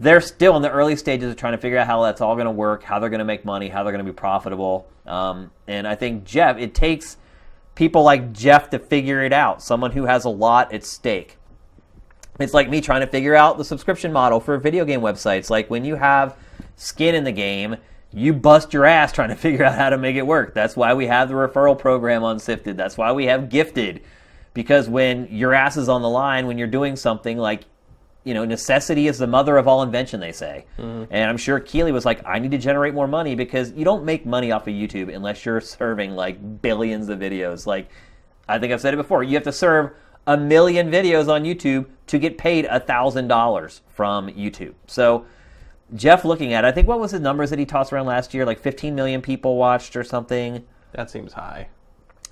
[0.00, 2.46] they're still in the early stages of trying to figure out how that's all going
[2.46, 4.88] to work, how they're going to make money, how they're going to be profitable.
[5.06, 7.16] Um, and I think Geoff, it takes
[7.74, 11.38] people like Geoff to figure it out, someone who has a lot at stake.
[12.40, 15.50] It's like me trying to figure out the subscription model for video game websites.
[15.50, 16.36] Like when you have
[16.74, 17.76] skin in the game,
[18.12, 20.54] you bust your ass trying to figure out how to make it work.
[20.54, 22.76] That's why we have the referral program on Sifted.
[22.76, 24.02] That's why we have Gifted.
[24.54, 27.64] Because when your ass is on the line, when you're doing something like,
[28.22, 30.64] you know, necessity is the mother of all invention, they say.
[30.78, 31.12] Mm-hmm.
[31.12, 34.04] And I'm sure Keighley was like, I need to generate more money because you don't
[34.04, 37.66] make money off of YouTube unless you're serving like billions of videos.
[37.66, 37.90] Like,
[38.48, 39.22] I think I've said it before.
[39.22, 39.92] You have to serve
[40.26, 44.74] a million videos on YouTube to get paid a thousand dollars from YouTube.
[44.86, 45.26] So
[45.94, 48.32] Geoff looking at it, I think what was the numbers that he tossed around last
[48.32, 48.46] year?
[48.46, 50.64] Like 15 million people watched or something.
[50.92, 51.68] That seems high.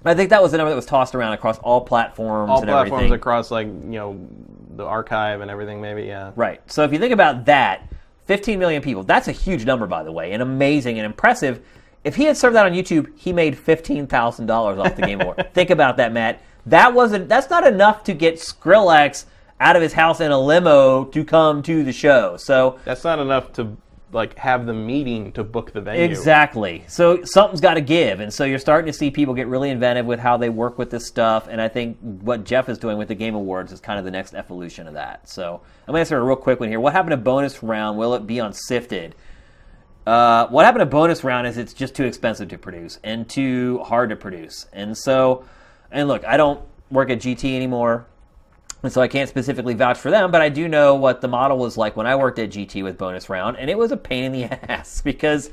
[0.05, 2.66] I think that was the number that was tossed around across all platforms All and
[2.66, 3.15] platforms everything.
[3.15, 4.29] across, like, you know,
[4.77, 6.33] the archive and everything, maybe, yeah.
[6.35, 6.61] Right.
[6.70, 7.89] So if you think about that,
[8.27, 11.65] 15 million people, that's a huge number, by the way, and amazing and impressive.
[12.05, 15.51] If he had served that on YouTube, he made $15,000 off the Game Award.
[15.55, 16.41] think about that, Matt.
[16.66, 19.27] That wasn't, that's not enough to get Skrillex
[19.61, 22.37] out of his house in a limo to come to the show.
[22.37, 23.77] So That's not enough to,
[24.12, 26.05] like, have the meeting to book the venue.
[26.05, 26.84] Exactly.
[26.86, 30.06] So something's got to give, and so you're starting to see people get really inventive
[30.06, 31.48] with how they work with this stuff.
[31.48, 34.10] And I think what Geoff is doing with the Game Awards is kind of the
[34.10, 35.28] next evolution of that.
[35.28, 36.80] So I'm to answer a real quick one here.
[36.80, 37.98] What happened to bonus round?
[37.98, 39.14] Will it be on Sifted?
[40.06, 43.78] Uh, what happened to bonus round is it's just too expensive to produce and too
[43.84, 44.66] hard to produce.
[44.72, 45.44] And so,
[45.90, 46.60] and look, I don't
[46.90, 48.06] work at GT anymore.
[48.83, 51.59] And so I can't specifically vouch for them, but I do know what the model
[51.59, 54.25] was like when I worked at GT with bonus round, and it was a pain
[54.25, 55.51] in the ass because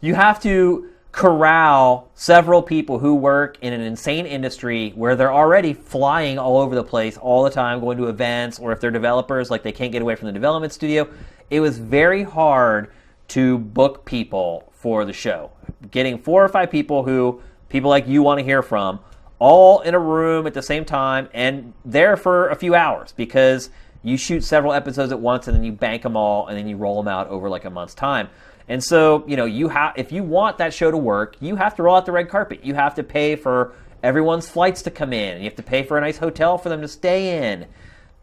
[0.00, 5.74] you have to corral several people who work in an insane industry where they're already
[5.74, 9.50] flying all over the place all the time, going to events, or if they're developers,
[9.50, 11.06] like they can't get away from the development studio.
[11.50, 12.90] It was very hard
[13.28, 15.50] to book people for the show.
[15.90, 19.00] Getting four or five people who people like you want to hear from,
[19.42, 23.70] all in a room at the same time and there for a few hours because
[24.04, 26.76] you shoot several episodes at once and then you bank them all and then you
[26.76, 28.28] roll them out over like a month's time.
[28.68, 31.74] And so, you know, you have if you want that show to work, you have
[31.74, 32.64] to roll out the red carpet.
[32.64, 33.74] You have to pay for
[34.04, 35.38] everyone's flights to come in.
[35.38, 37.66] You have to pay for a nice hotel for them to stay in.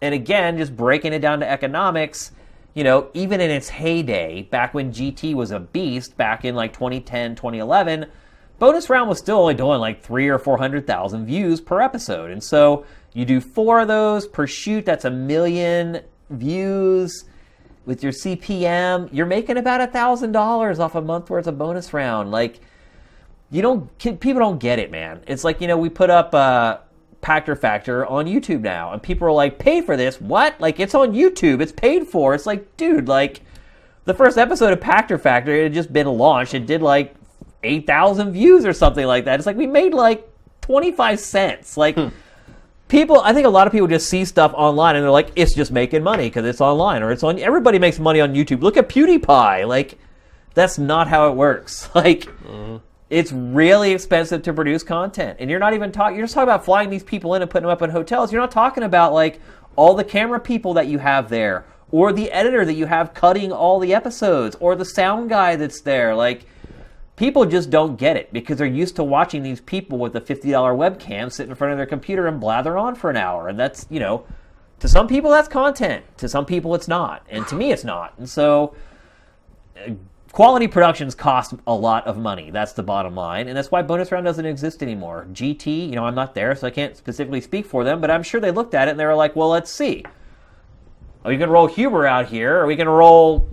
[0.02, 2.32] And again, just breaking it down to economics,
[2.74, 6.72] you know, even in its heyday, back when GT was a beast, back in like
[6.72, 8.06] 2010, 2011,
[8.60, 12.32] bonus round was still only doing like three or 400,000 views per episode.
[12.32, 17.26] And so you do four of those per shoot, that's a million views.
[17.86, 21.92] With your CPM, you're making about a thousand dollars off a month worth of bonus
[21.92, 22.30] round.
[22.30, 22.60] Like,
[23.50, 25.22] you don't people don't get it, man.
[25.26, 26.78] It's like you know we put up uh,
[27.22, 30.22] Pachter Factor on YouTube now, and people are like, "Pay for this?
[30.22, 30.60] What?
[30.62, 31.62] Like it's on YouTube?
[31.62, 33.42] It's paid for?" It's like, dude, like
[34.06, 36.54] the first episode of Pachter Factor it had just been launched.
[36.54, 37.16] It did like
[37.64, 39.40] eight thousand views or something like that.
[39.40, 40.28] It's like we made like
[40.62, 41.78] twenty five cents.
[41.78, 41.96] Like.
[41.96, 42.10] Hmm.
[42.88, 45.54] People, I think a lot of people just see stuff online and they're like, "It's
[45.54, 48.64] just making money because it's online or it's on." Everybody makes money on YouTube.
[48.64, 49.68] Look at PewDiePie.
[49.68, 50.00] Like,
[50.56, 51.90] that's not how it works.
[51.96, 52.78] Like, mm-hmm.
[53.10, 56.64] it's really expensive to produce content and you're not even talking you're just talking about
[56.64, 59.42] flying these people in and putting them up in hotels you're not talking about like
[59.76, 63.52] all the camera people that you have there or the editor that you have cutting
[63.52, 66.46] all the episodes or the sound guy that's there like
[67.20, 70.42] people just don't get it because they're used to watching these people with a $50
[70.48, 73.86] webcam sit in front of their computer and blather on for an hour and that's
[73.90, 74.26] you know
[74.80, 78.18] to some people that's content to some people it's not and to me it's not
[78.18, 78.74] and so
[79.86, 79.92] uh,
[80.32, 82.52] quality productions cost a lot of money.
[82.52, 85.26] That's the bottom line, and that's why bonus round doesn't exist anymore.
[85.34, 88.22] GT, you know, I'm not there, so I can't specifically speak for them, but I'm
[88.22, 90.06] sure they looked at it and they were like, "Well, let's see.
[91.26, 92.58] Are we going to roll Huber out here?
[92.58, 93.50] Are we going to roll,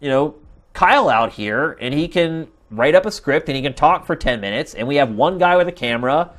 [0.00, 0.34] you know,
[0.74, 4.16] Kyle out here, and he can write up a script and he can talk for
[4.16, 6.30] 10 minutes, and we have one guy with a camera,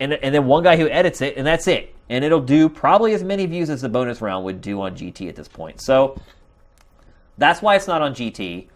[0.00, 3.14] and and then one guy who edits it, and that's it." And it'll do probably
[3.14, 5.80] as many views as the bonus round would do on GT at this point.
[5.80, 6.20] So
[7.36, 8.68] that's why it's not on GT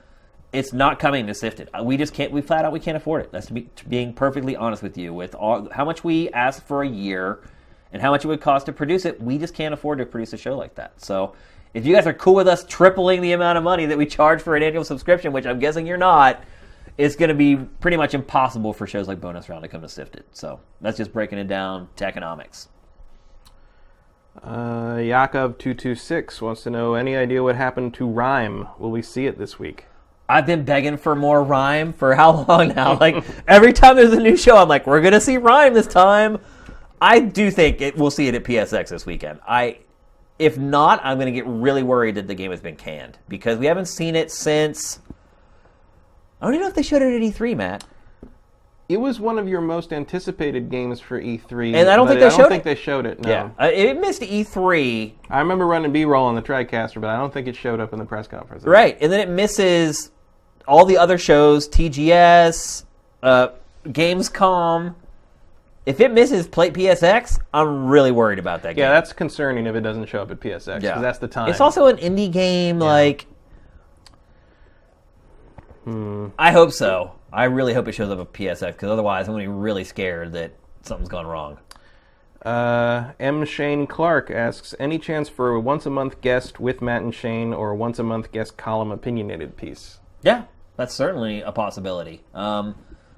[0.52, 1.68] it's not coming to Sifted.
[1.72, 2.32] Uh, We just can't.
[2.32, 3.32] We flat out we can't afford it.
[3.32, 5.14] That's to be to being perfectly honest with you.
[5.14, 7.40] With all, how much we ask for a year,
[7.92, 10.32] and how much it would cost to produce it, we just can't afford to produce
[10.32, 11.00] a show like that.
[11.00, 11.34] So,
[11.72, 14.42] if you guys are cool with us tripling the amount of money that we charge
[14.42, 16.42] for an annual subscription, which I'm guessing you're not,
[17.00, 19.88] it's going to be pretty much impossible for shows like Bonus Round to come to
[19.88, 20.24] Sifted.
[20.32, 22.68] So that's just breaking it down to economics.
[24.42, 28.68] Uh, Yakov226 wants to know any idea what happened to Rime?
[28.78, 29.86] Will we see it this week?
[30.28, 32.98] I've been begging for more Rime for how long now?
[32.98, 36.38] Like every time there's a new show, I'm like, we're gonna see Rime this time.
[37.00, 39.40] I do think it, we'll see it at PSX this weekend.
[39.48, 39.78] I,
[40.38, 43.66] if not, I'm gonna get really worried that the game has been canned because we
[43.66, 45.00] haven't seen it since.
[46.40, 47.84] I don't even know if they showed it at E3, Matt.
[48.88, 52.28] It was one of your most anticipated games for E3, And I don't think they
[52.28, 52.34] showed it.
[52.34, 52.64] I don't showed think it.
[52.64, 53.20] they showed it.
[53.20, 53.30] No.
[53.30, 57.32] Yeah, uh, it missed E3, I remember running B-roll on the TriCaster, but I don't
[57.32, 58.64] think it showed up in the press conference.
[58.64, 58.98] right?
[59.00, 60.10] And then it misses
[60.66, 62.84] all the other shows, TGS,
[63.22, 63.48] uh,
[63.86, 64.94] Gamescom.
[65.86, 68.82] If it misses play PSX, I'm really worried about that game.
[68.82, 71.48] Yeah, that's concerning if it doesn't show up at PSX because that's the time.
[71.48, 72.78] It's also an indie game.
[72.78, 73.26] Like,
[76.38, 77.16] I hope so.
[77.32, 79.84] I really hope it shows up a PSX because otherwise, I'm going to be really
[79.84, 80.52] scared that
[80.82, 81.58] something's gone wrong.
[82.44, 83.44] Uh, M.
[83.44, 87.52] Shane Clark asks, any chance for a once a month guest with Matt and Shane
[87.52, 89.98] or a once a month guest column opinionated piece?
[90.22, 90.44] Yeah,
[90.76, 92.22] that's certainly a possibility.
[92.34, 92.76] Um,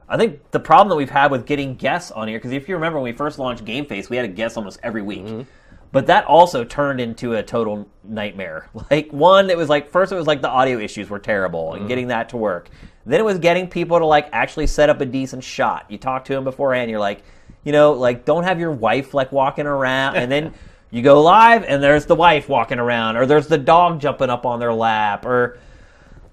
[0.08, 2.74] I think the problem that we've had with getting guests on here, because if you
[2.74, 5.46] remember when we first launched Game Face, we had a guest almost every week.
[5.92, 8.68] But that also turned into a total nightmare.
[8.90, 11.84] Like one, it was like first it was like the audio issues were terrible and
[11.84, 11.88] mm.
[11.88, 12.68] getting that to work.
[13.06, 15.86] Then it was getting people to like actually set up a decent shot.
[15.90, 17.22] You talk to them beforehand, you're like,
[17.64, 20.52] you know, like don't have your wife like walking around and then
[20.90, 24.44] you go live and there's the wife walking around or there's the dog jumping up
[24.44, 25.58] on their lap or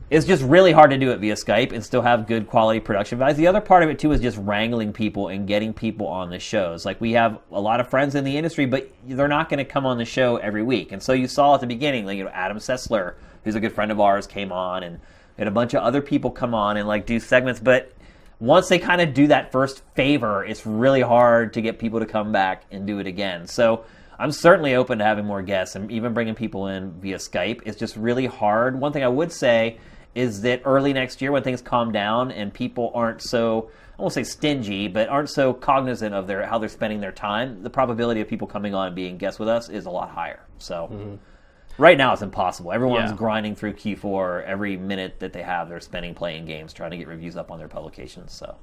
[0.10, 3.20] it's just really hard to do it via Skype and still have good quality production
[3.20, 3.38] values.
[3.38, 6.40] The other part of it too is just wrangling people and getting people on the
[6.40, 6.84] shows.
[6.84, 9.66] Like we have a lot of friends in the industry, but they're not going to
[9.66, 10.92] come on the show every week.
[10.92, 13.74] And so you saw at the beginning, like you know, Adam Sessler, who's a good
[13.74, 15.00] friend of ours, came on, and
[15.38, 17.60] and a bunch of other people come on and like do segments.
[17.60, 17.94] But
[18.40, 22.06] once they kind of do that first favor, it's really hard to get people to
[22.06, 23.46] come back and do it again.
[23.48, 23.86] So
[24.18, 27.62] I'm certainly open to having more guests and even bringing people in via Skype.
[27.66, 28.80] It's just really hard.
[28.80, 29.78] One thing I would say
[30.16, 34.14] is that early next year, when things calm down and people aren't so I won't
[34.14, 38.22] say stingy, but aren't so cognizant of their how they're spending their time, the probability
[38.22, 40.40] of people coming on and being guests with us is a lot higher.
[40.58, 40.90] So.
[40.92, 41.16] Mm-hmm.
[41.78, 42.74] Right now, it's impossible.
[42.74, 43.16] Everyone's Yeah.
[43.16, 45.70] grinding through Q4 every minute that they have.
[45.70, 48.34] They're spending playing games, trying to get reviews up on their publications.
[48.34, 48.56] So,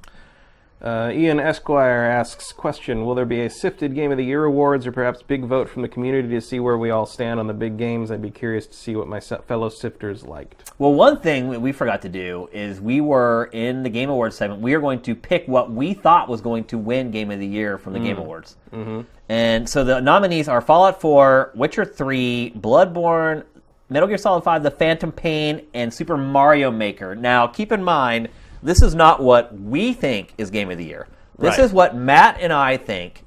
[0.80, 4.86] Uh, Ian Esquire asks, question, will there be a sifted Game of the Year awards
[4.86, 7.54] or perhaps big vote from the community to see where we all stand on the
[7.54, 8.10] big games?
[8.10, 10.70] I'd be curious to see what my fellow sifters liked.
[10.78, 14.60] Well, one thing we forgot to do is we were in the Game Awards segment.
[14.60, 17.46] We are going to pick what we thought was going to win Game of the
[17.46, 18.56] Year from the Game Awards.
[18.70, 19.00] Mm-hmm.
[19.30, 23.44] And so the nominees are Fallout 4, Witcher 3, Bloodborne,
[23.88, 27.14] Metal Gear Solid 5, The Phantom Pain, and Super Mario Maker.
[27.14, 28.28] Now, keep in mind,
[28.62, 31.06] this is not what we think is Game of the Year.
[31.38, 31.64] This Right.
[31.64, 33.24] is what Matt and I think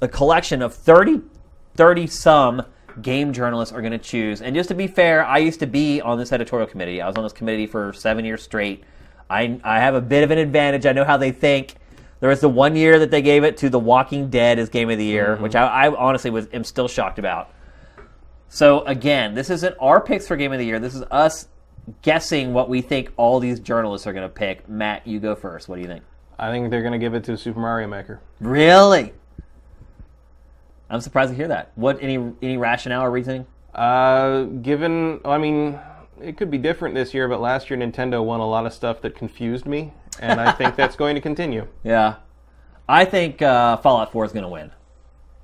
[0.00, 1.20] a collection of 30,
[1.76, 2.62] 30 some
[3.00, 4.42] game journalists are going to choose.
[4.42, 7.00] And just to be fair, I used to be on this editorial committee.
[7.00, 8.84] I was on this committee for seven years straight.
[9.28, 10.86] I, I have a bit of an advantage.
[10.86, 11.76] I know how they think.
[12.18, 14.90] There was the one year that they gave it to The Walking Dead as Game
[14.90, 15.42] of the Year, mm-hmm.
[15.42, 17.50] which I, I honestly was am still shocked about.
[18.48, 20.80] So again, this isn't our picks for Game of the Year.
[20.80, 21.46] This is us
[22.02, 24.68] guessing what we think all these journalists are going to pick.
[24.68, 25.68] Matt, you go first.
[25.68, 26.04] What do you think?
[26.38, 28.20] I think they're going to give it to Super Mario Maker.
[28.40, 29.12] Really?
[30.88, 31.70] I'm surprised to hear that.
[31.76, 33.46] What any any rationale or reasoning?
[33.74, 35.78] Uh, given, I mean,
[36.20, 39.00] it could be different this year, but last year Nintendo won a lot of stuff
[39.02, 41.66] that confused me, and I think that's going to continue.
[41.84, 42.16] Yeah,
[42.88, 44.72] I think uh, Fallout 4 is going to win.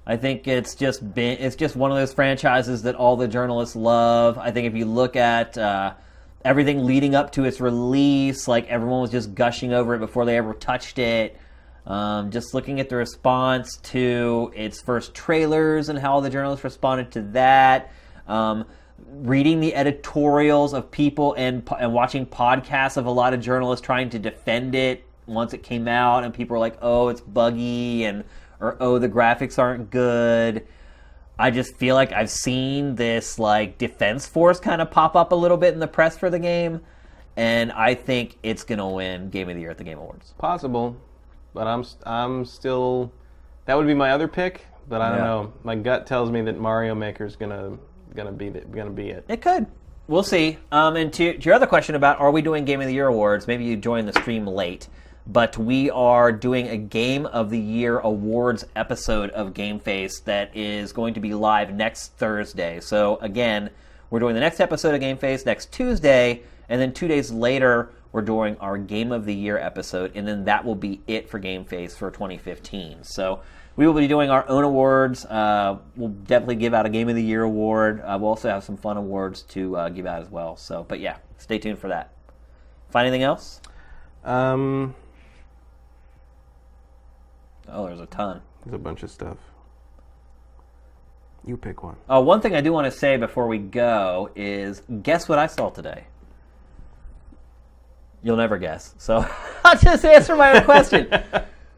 [0.07, 3.75] I think it's just been it's just one of those franchises that all the journalists
[3.75, 4.39] love.
[4.39, 5.95] I think if you look at uh,
[6.47, 10.37] everything leading up to its release, like everyone was just gushing over it before they
[10.37, 11.37] ever touched it.
[11.87, 17.11] Um, just looking at the response to its first trailers and how the journalists responded
[17.13, 17.93] to that.
[18.29, 18.65] Um,
[19.09, 24.11] reading the editorials of people and, and watching podcasts of a lot of journalists trying
[24.11, 28.25] to defend it once it came out, and people were like, "Oh, it's buggy," and
[28.61, 30.67] or "Oh, the graphics aren't good."
[31.39, 35.35] I just feel like I've seen this like defense force kind of pop up a
[35.35, 36.81] little bit in the press for the game,
[37.37, 40.33] and I think it's gonna win Game of the Year at the Game Awards.
[40.39, 40.97] Possible,
[41.55, 43.13] but I'm I'm still.
[43.67, 45.25] That would be my other pick, but I don't Yeah.
[45.25, 45.53] know.
[45.65, 47.77] My gut tells me that Mario Maker's gonna
[48.15, 49.25] gonna be the, gonna be it.
[49.29, 49.67] It could.
[50.09, 50.57] We'll see.
[50.71, 53.09] Um, and to, to your other question about are we doing Game of the Year
[53.09, 53.47] awards?
[53.47, 54.89] Maybe you joined the stream late,
[55.27, 60.57] but we are doing a Game of the Year awards episode of Game Face that
[60.57, 62.79] is going to be live next Thursday.
[62.81, 63.71] So again,
[64.09, 67.91] we're doing the next episode of Game Face next Tuesday, and then two days later
[68.13, 71.41] we're doing our Game of the Year episode, and then that will be it for
[71.41, 73.03] Game Face for 2015.
[73.03, 73.41] So
[73.75, 75.25] we will be doing our own awards.
[75.25, 78.01] Uh, we'll definitely give out a Game of the Year award.
[78.01, 80.57] Uh, we'll also have some fun awards to uh, give out as well.
[80.57, 82.13] So, but yeah, stay tuned for that.
[82.91, 83.61] Find anything else?
[84.25, 84.95] Um,
[87.69, 88.41] Oh, there's a ton.
[88.65, 89.39] there's a bunch of stuff.
[91.45, 91.97] You pick one.
[92.09, 95.47] Oh, one thing I do want to say before we go is guess what I
[95.47, 96.05] saw today?
[98.23, 98.95] You'll never guess.
[98.99, 99.25] So
[99.65, 101.09] I'll just answer my own question.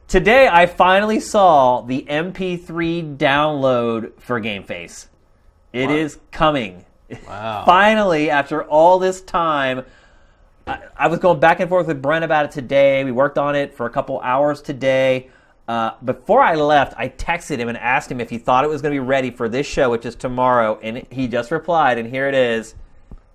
[0.09, 5.09] Today I finally saw the MP3 download for Game Face.
[5.74, 6.86] It is coming.
[7.27, 7.65] Wow.
[7.66, 9.85] finally, after all this time,
[10.66, 13.05] I, I was going back and forth with Brent about it today.
[13.05, 15.28] We worked on it for a couple hours today.
[15.68, 18.80] Uh, before I left, I texted him and asked him if he thought it was
[18.80, 22.08] going to be ready for this show, which is tomorrow, and he just replied, and
[22.08, 22.74] here it is.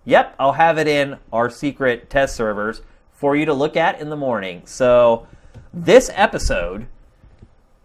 [0.05, 2.81] Yep, I'll have it in our secret test servers
[3.11, 4.63] for you to look at in the morning.
[4.65, 5.27] So,
[5.71, 6.87] this episode,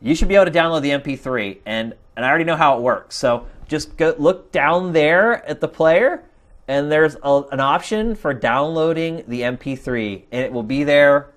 [0.00, 2.82] you should be able to download the MP3, and and I already know how it
[2.82, 3.16] works.
[3.16, 6.24] So just go look down there at the player,
[6.66, 11.30] and there's a, an option for downloading the MP3, and it will be there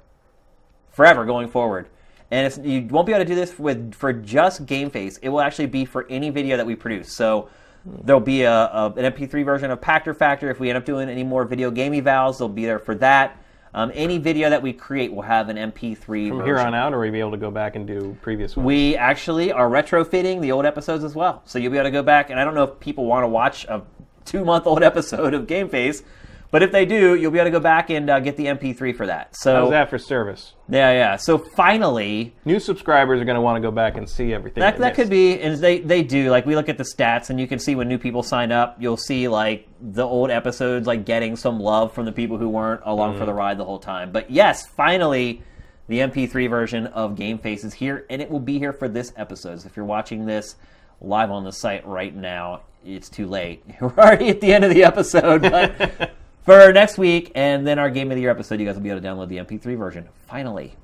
[0.89, 1.87] forever going forward.
[2.31, 5.17] And it's, you won't be able to do this with for just Game Face.
[5.17, 7.13] It will actually be for any video that we produce.
[7.13, 7.49] So
[7.85, 10.49] there'll be a, a an MP3 version of Pachter Factor.
[10.49, 13.37] If we end up doing any more video game evals, they'll be there for that.
[13.73, 16.45] Um, any video that we create will have an MP3 From version.
[16.45, 18.65] here on out, or we be able to go back and do previous ones?
[18.65, 21.41] We actually are retrofitting the old episodes as well.
[21.45, 23.29] So you'll be able to go back, and I don't know if people want to
[23.29, 23.81] watch a
[24.25, 26.03] two month old episode of Game Face,
[26.51, 28.95] but if they do, you'll be able to go back and uh, get the MP3
[28.95, 29.35] for that.
[29.35, 30.53] So How's that for service?
[30.69, 31.15] yeah, yeah.
[31.15, 34.59] So finally, New subscribers are going to want to go back and see everything.
[34.61, 36.29] that, that could be, and they they do.
[36.29, 38.75] Like we look at the stats, and you can see when new people sign up,
[38.79, 42.81] you'll see like the old episodes like getting some love from the people who weren't
[42.85, 44.11] along for the ride the whole time.
[44.11, 45.41] But yes, finally,
[45.87, 49.13] the MP3 version of Game Face is here, and it will be here for this
[49.15, 49.61] episode.
[49.61, 50.55] So if you're watching this
[50.99, 53.63] live on the site right now, it's too late.
[53.81, 56.11] We're already at the end of the episode, but.
[56.43, 58.89] For next week, and then our Game of the Year episode, you guys will be
[58.89, 60.09] able to download the MP3 version.
[60.27, 60.75] Finally.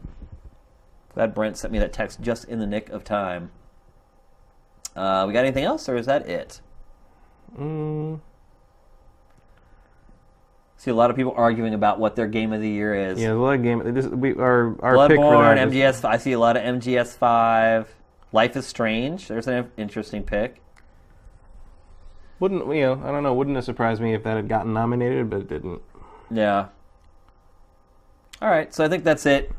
[1.16, 3.50] Glad Brent sent me that text just in the nick of time.
[4.96, 6.62] Uh, we got anything else, or is that it?
[7.58, 8.20] Mm,
[10.80, 13.20] See a lot of people arguing about what their game of the year is.
[13.20, 13.94] Yeah, a lot of game.
[13.96, 16.06] This, we, our our pick for Bloodborne, that is- MGS.
[16.06, 17.94] I see a lot of MGS Five.
[18.32, 19.28] Life is Strange.
[19.28, 20.62] There's an interesting pick.
[22.40, 23.02] Wouldn't you know?
[23.04, 23.34] I don't know.
[23.34, 25.82] Wouldn't have surprised me if that had gotten nominated, but it didn't.
[26.30, 26.68] Yeah.
[28.42, 29.52] All right, so I think that's it.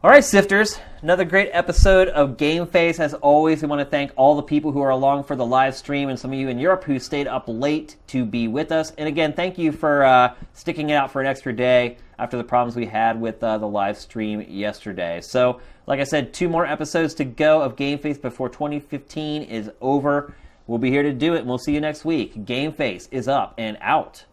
[0.00, 0.78] All right, sifters.
[1.02, 3.00] Another great episode of Game Face.
[3.00, 5.74] As always, we want to thank all the people who are along for the live
[5.74, 8.92] stream and some of you in Europe who stayed up late to be with us.
[8.96, 12.44] And again, thank you for uh, sticking it out for an extra day after the
[12.44, 15.20] problems we had with uh, the live stream yesterday.
[15.20, 19.68] So, like I said, two more episodes to go of Game Face before 2015 is
[19.80, 20.32] over.
[20.68, 22.44] We'll be here to do it, and we'll see you next week.
[22.44, 24.26] Game Face is up and out.